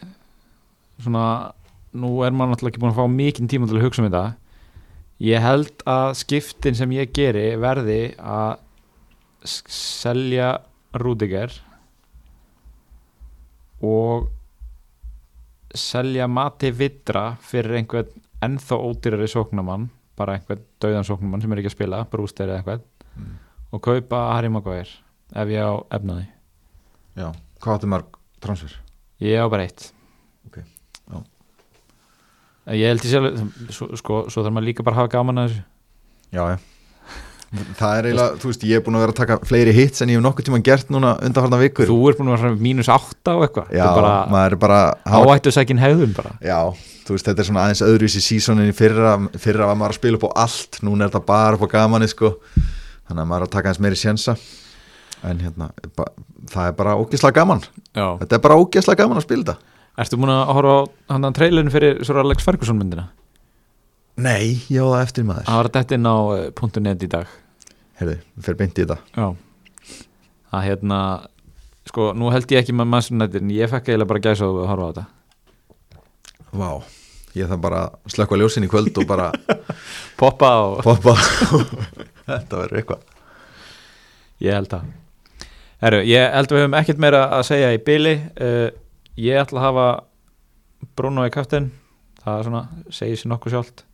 svona, 1.02 1.54
nú 1.96 2.12
er 2.26 2.34
maður 2.34 2.54
náttúrulega 2.54 2.74
ekki 2.74 2.84
búin 2.84 2.94
að 2.94 3.02
fá 3.02 3.16
mikinn 3.16 3.50
tíma 3.50 3.70
til 3.70 3.80
að 3.80 3.86
hugsa 3.88 4.04
um 4.04 4.10
þetta. 4.10 4.24
Ég 5.26 5.44
held 5.46 5.84
að 5.90 6.08
skiptin 6.22 6.78
sem 6.78 6.94
ég 6.96 7.14
geri 7.16 7.48
verði 7.62 8.00
að 8.20 8.58
selja 9.46 10.56
Rudiger 11.00 11.54
og 13.86 14.30
selja 15.80 16.28
Mati 16.28 16.72
Vidra 16.72 17.36
fyrir 17.42 17.78
einhvern 17.80 18.10
ennþá 18.46 18.78
ódýrari 18.80 19.28
sóknamann 19.32 19.88
bara 20.18 20.36
einhvern 20.38 20.62
dauðan 20.82 21.04
sóknamann 21.08 21.42
sem 21.44 21.52
er 21.56 21.62
ekki 21.64 21.72
að 21.72 21.76
spila 21.78 22.04
brúster 22.12 22.48
eða 22.52 22.62
einhvern 22.64 22.86
Mm. 23.16 23.38
og 23.72 23.80
kaupa 23.82 24.18
Harry 24.36 24.50
Maguire 24.52 24.90
ef 25.32 25.48
ég 25.48 25.64
á 25.64 25.72
efnaði 25.96 26.26
Já, 27.16 27.30
hvað 27.64 27.78
áttu 27.78 27.88
marg 27.88 28.18
transfer? 28.44 28.74
Ég 29.24 29.40
á 29.40 29.48
bara 29.48 29.64
eitt 29.64 29.86
Ok, 30.50 30.58
já. 30.60 31.22
Ég 32.76 32.90
held 32.92 33.06
ég 33.08 33.14
sjálf 33.14 33.96
sko, 33.96 34.26
svo 34.28 34.44
þarf 34.44 34.52
maður 34.58 34.68
líka 34.68 34.84
bara 34.84 34.98
að 34.98 35.00
hafa 35.06 35.14
gaman 35.16 35.40
að 35.46 35.48
þessu 35.54 35.64
Já, 36.36 36.44
já 36.52 36.58
Það 37.76 37.98
er 38.00 38.08
eiginlega, 38.10 38.40
þú 38.42 38.50
veist, 38.52 38.66
ég 38.70 38.80
er 38.80 38.84
búin 38.86 38.98
að 38.98 39.04
vera 39.06 39.14
að 39.14 39.20
taka 39.22 39.38
fleiri 39.50 39.74
hits 39.76 40.04
en 40.04 40.12
ég 40.12 40.20
hef 40.20 40.26
nokkuð 40.26 40.48
tíma 40.50 40.60
gert 40.66 40.92
núna 40.94 41.14
undanfarnar 41.24 41.62
vikur 41.62 41.90
Þú 41.90 41.98
er 42.10 42.18
búin 42.20 42.32
að 42.34 42.42
vera 42.42 42.52
mínus 42.66 42.90
átta 42.92 43.36
og 43.38 43.46
eitthvað. 43.48 43.72
Já, 43.76 43.86
er 43.86 44.00
bara 44.00 44.14
maður 44.34 44.58
er 44.58 44.62
bara 44.66 44.80
áættu 45.06 45.54
sækin 45.56 45.82
hegðun 45.82 46.16
bara. 46.18 46.36
Já, 46.44 46.60
þú 47.08 47.16
veist, 47.16 47.30
þetta 47.30 47.44
er 47.44 47.50
svona 47.50 47.66
aðeins 47.66 47.84
öðruvísi 47.86 48.24
sísonin 48.26 48.72
í 48.72 48.76
fyrra, 48.76 49.16
fyrra 49.42 49.70
var 49.72 49.80
maður 49.80 49.96
að 49.96 50.02
spila 50.02 50.20
upp 50.20 50.28
á 50.28 50.32
allt. 50.46 50.82
Núna 50.86 51.06
er 51.08 51.14
þetta 51.14 51.26
bara 51.32 51.60
upp 51.60 51.66
á 51.66 51.70
gamani, 51.78 52.10
sko. 52.12 52.36
Þannig 53.06 53.22
að 53.22 53.30
maður 53.32 53.46
er 53.46 53.50
að 53.50 53.54
taka 53.56 53.72
aðeins 53.72 53.84
meiri 53.86 54.02
sjensa 54.02 54.38
en 55.26 55.40
hérna, 55.42 55.70
það 56.52 56.68
er 56.70 56.76
bara 56.78 56.96
ógeðslega 57.00 57.40
gaman, 57.40 57.64
Já. 57.96 58.08
þetta 58.22 58.38
er 58.38 58.42
bara 58.44 58.58
ógeðslega 58.62 59.02
gaman 59.02 59.22
að 59.22 59.26
spila 59.26 59.46
þetta. 59.46 59.72
Ertu 60.04 60.20
búin 60.20 60.34
að 60.34 60.52
horfa 60.52 60.76
á 60.76 61.14
hann 61.16 61.28
að 61.30 61.38
trailinu 61.40 61.72
fyrir 61.74 62.02
Sora 62.06 62.26
Alex 62.26 62.46
Ferguson 62.46 62.78
myndina? 62.78 63.08
Nei, 64.22 64.62
já, 64.72 64.84
það 64.84 65.02
eftir 65.02 65.26
maður. 65.28 65.48
Það 65.48 65.60
var 65.62 65.70
þetta 65.78 65.98
inn 65.98 66.08
á 66.08 66.18
uh, 66.20 66.70
.net 66.84 67.04
í 67.04 67.10
dag 67.12 67.34
Herðu, 68.00 68.18
við 68.36 68.48
fyrir 68.48 68.60
beint 68.60 68.80
í 68.80 68.86
þetta. 68.86 68.98
Já. 69.16 69.96
Það 70.52 70.68
hérna 70.70 71.00
Sko, 71.86 72.10
nú 72.18 72.32
held 72.34 72.50
ég 72.50 72.64
ekki 72.64 72.74
með 72.74 73.12
United 73.14 73.44
en 73.44 73.52
ég 73.54 73.70
fekk 73.70 73.92
eiginlega 73.92 74.10
bara 74.10 74.24
gæsa 74.24 74.48
að 74.48 74.64
horfa 74.72 74.86
á 74.86 74.90
þetta. 74.90 75.04
Vá, 76.56 76.70
ég 77.38 77.50
þarf 77.52 77.62
bara 77.62 77.82
að 77.86 78.16
slökka 78.16 78.40
ljósin 78.42 78.66
í 78.66 78.70
kvöld 78.72 78.98
og 78.98 79.06
bara 79.08 79.30
Poppa 80.20 80.50
og 80.64 80.82
poppa 80.84 81.14
Þetta 82.30 82.62
verður 82.64 82.80
eitthvað. 82.82 83.06
Ég 84.42 84.58
held 84.58 84.72
það. 84.74 84.90
Herru, 85.86 86.02
ég 86.10 86.34
held 86.34 86.50
að 86.50 86.58
við 86.58 86.66
höfum 86.66 86.78
ekkert 86.80 87.02
meira 87.06 87.22
að 87.38 87.46
segja 87.52 87.72
í 87.76 87.82
byli 87.86 88.16
uh, 88.18 88.68
Ég 89.22 89.40
ætla 89.40 89.62
að 89.62 89.68
hafa 89.68 89.88
Bruno 90.98 91.24
í 91.28 91.32
kaftin. 91.32 91.70
Það 92.24 92.40
er 92.40 92.48
svona, 92.50 92.64
segir 92.90 93.22
sér 93.22 93.32
nokkuð 93.32 93.54
sjálft. 93.54 93.86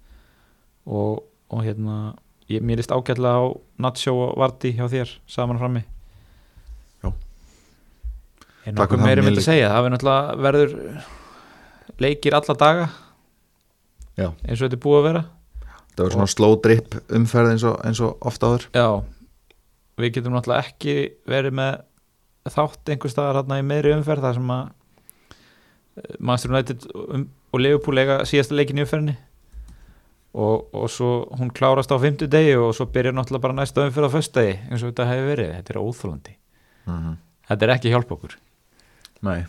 Og, 0.88 1.20
og 1.52 1.66
hérna 1.66 2.16
ég, 2.56 2.64
Mér 2.66 2.80
líst 2.82 2.92
ágætlega 2.94 3.34
á 3.38 3.46
Nacho 3.86 4.14
og 4.28 4.38
Vardy 4.42 4.72
hjá 4.78 4.86
þér 4.92 5.14
saman 5.30 5.60
frammi 5.62 5.84
Já. 7.02 7.12
Meiri 8.66 9.02
mér 9.02 9.22
myndi 9.26 9.40
líka. 9.40 9.44
að 9.44 9.50
segja 9.50 9.70
Það 9.74 10.42
verður 10.46 10.76
leikir 12.02 12.36
alla 12.38 12.56
daga 12.58 12.90
Já. 14.18 14.28
eins 14.46 14.60
og 14.60 14.68
þetta 14.68 14.78
er 14.78 14.84
búið 14.84 15.00
að 15.00 15.08
vera 15.10 15.24
Það 15.92 16.04
verður 16.04 16.16
svona 16.18 16.34
slow 16.36 16.58
drip 16.64 16.96
umferð 17.18 17.54
eins 17.56 17.66
og, 17.68 17.80
eins 17.86 18.02
og 18.04 18.28
ofta 18.30 18.52
áður 18.52 18.68
Já, 18.76 18.86
við 20.02 20.14
getum 20.18 20.36
náttúrulega 20.38 20.68
ekki 20.72 20.96
verið 21.30 21.58
með 21.60 21.82
þátt 22.52 22.90
einhver 22.94 23.12
staðar 23.14 23.42
hérna 23.42 23.60
í 23.62 23.66
meðri 23.68 23.92
umferð 23.98 24.24
þar 24.26 24.38
sem 24.40 24.54
að 24.56 24.64
eh, 24.72 26.16
Manchester 26.20 26.54
United 26.56 26.88
um, 26.96 27.26
og 27.52 27.62
Liverpool 27.62 28.02
eiga 28.02 28.22
síðasta 28.30 28.56
leikin 28.58 28.80
í 28.80 28.86
umferðinni 28.86 29.18
og, 30.34 30.68
og 30.74 30.90
svo 30.92 31.12
hún 31.40 31.52
klárast 31.52 31.92
á 31.92 31.98
fymtu 32.00 32.28
degi 32.32 32.54
og 32.56 32.76
svo 32.76 32.88
byrjar 32.92 33.16
náttúrulega 33.16 33.46
bara 33.48 33.58
næsta 33.58 33.88
umferð 33.88 34.08
á 34.08 34.16
föstudegi 34.16 34.54
eins 34.70 34.84
og 34.84 34.92
þetta 34.92 35.10
hefur 35.10 35.32
verið, 35.32 35.56
þetta 35.58 35.74
er 35.74 35.82
óþólandi 35.82 36.36
mm 36.86 37.00
-hmm. 37.00 37.18
þetta 37.50 37.66
er 37.66 37.74
ekki 37.76 37.92
hjálp 37.92 38.12
okkur. 38.12 38.38
Nei, 39.22 39.44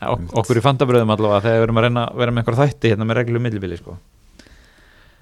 ok 0.00 0.34
okkur 0.40 0.58
í 0.58 0.64
fandabröðum 0.64 1.14
allavega 1.14 1.44
þegar 1.44 1.58
við 1.58 1.66
erum 1.66 1.78
að 1.78 1.86
reyna 1.86 2.08
að 2.08 2.18
vera 2.18 2.32
með 2.32 2.42
einhver 2.42 2.58
þætti 2.62 2.90
hérna 2.90 3.04
með 3.04 3.16
reglum 3.16 3.42
millibili 3.42 3.76
sko. 3.76 3.96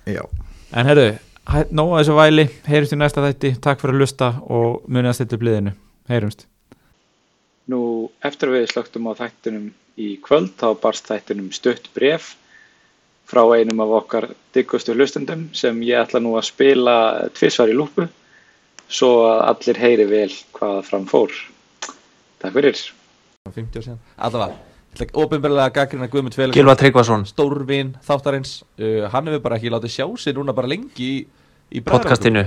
Já, 0.07 0.23
en 0.73 0.87
herru, 0.87 1.07
nóg 1.71 1.93
að 1.93 2.01
þessu 2.01 2.17
væli. 2.17 2.49
Heyrumst 2.67 2.93
í 2.93 2.97
næsta 2.97 3.23
þætti, 3.23 3.55
takk 3.61 3.81
fyrir 3.81 3.95
að 3.95 4.01
lusta 4.01 4.35
og 4.49 4.83
munið 4.89 5.13
að 5.13 5.15
stilla 5.15 5.37
upp 5.37 5.43
liðinu, 5.43 5.73
heyrumst. 6.09 6.47
Nú, 7.71 8.11
eftir 8.25 8.49
að 8.49 8.57
við 8.57 8.71
slögtum 8.73 9.07
á 9.07 9.13
þættinum 9.15 9.69
í 9.97 10.17
kvöld, 10.25 10.57
þá 10.59 10.75
barst 10.83 11.07
þættinum 11.07 11.53
stutt 11.55 11.93
bref 11.95 12.35
frá 13.29 13.43
einum 13.57 13.81
af 13.85 13.95
okkar 14.03 14.27
diggustu 14.55 14.95
hlustendum 14.97 15.49
sem 15.57 15.79
ég 15.87 16.03
ætla 16.03 16.21
nú 16.21 16.35
að 16.37 16.49
spila 16.51 16.97
tvissvar 17.37 17.71
í 17.73 17.77
lúpu 17.77 18.09
svo 18.93 19.13
að 19.29 19.41
allir 19.53 19.81
heyri 19.81 20.07
vel 20.11 20.33
hvað 20.57 20.83
fram 20.89 21.07
fór. 21.09 21.33
Takk 22.43 22.59
fyrir. 22.59 22.83
50 23.49 23.79
ár 23.79 23.87
síðan. 23.87 24.01
Allavega, 24.29 24.59
ég 24.59 24.97
ætla 24.97 25.07
ekki 25.07 25.23
ofinbarlega 25.23 25.69
að 25.71 25.77
gaggrina 25.79 26.09
Guðmund 26.13 26.37
Félagsson 26.37 26.59
Gilva 26.59 26.77
Tryggvason. 26.79 27.25
Stórvin 27.31 27.95
þáttarins. 28.05 28.59
Uh, 28.77 29.07
Hann 29.13 29.31
hefur 29.31 29.45
bara 29.47 29.59
ekki 29.59 29.73
látið 29.73 29.95
sjá 29.97 30.07
sig 30.21 30.37
núna 30.37 30.55
bara 30.57 30.71
lengi 30.71 31.09
í, 31.09 31.17
í 31.73 31.83
podcastinu. 31.87 32.45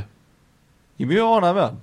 Ég 0.95 1.07
er 1.07 1.11
mjög 1.11 1.33
ánægð 1.39 1.57
með 1.57 1.63
hann. 1.65 1.79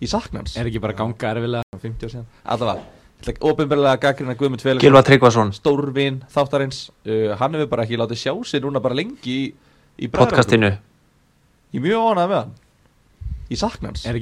Ég 0.00 0.10
sakna 0.10 0.42
hans. 0.42 0.56
Er 0.58 0.68
ekki 0.68 0.82
bara 0.82 0.96
ganga 0.98 1.30
erfilega 1.34 1.78
50 1.84 2.08
ár 2.08 2.14
síðan. 2.16 2.28
Allavega, 2.56 2.99
ofinbarlega 3.28 3.92
að 3.96 4.00
gaggrina 4.04 4.34
Guðmund 4.38 4.62
Félagsson 4.64 4.86
Gilva 4.86 5.02
Tryggvason. 5.06 5.52
Stórvin 5.56 6.22
þáttarins. 6.32 6.78
Uh, 7.04 7.34
Hann 7.40 7.54
hefur 7.58 7.70
bara 7.74 7.84
ekki 7.86 7.98
látið 8.00 8.22
sjá 8.22 8.32
sig 8.48 8.64
núna 8.64 8.80
bara 8.82 8.96
lengi 8.96 9.36
í, 9.36 9.44
í 10.00 10.08
podcastinu. 10.12 10.72
Ég 11.70 11.80
er 11.80 11.84
mjög 11.84 12.06
ánægð 12.10 12.32
með 12.32 12.38
hann. 12.40 12.54
Ég 13.50 13.58
sakna 13.60 13.90
hans. 13.90 14.06
Er 14.06 14.16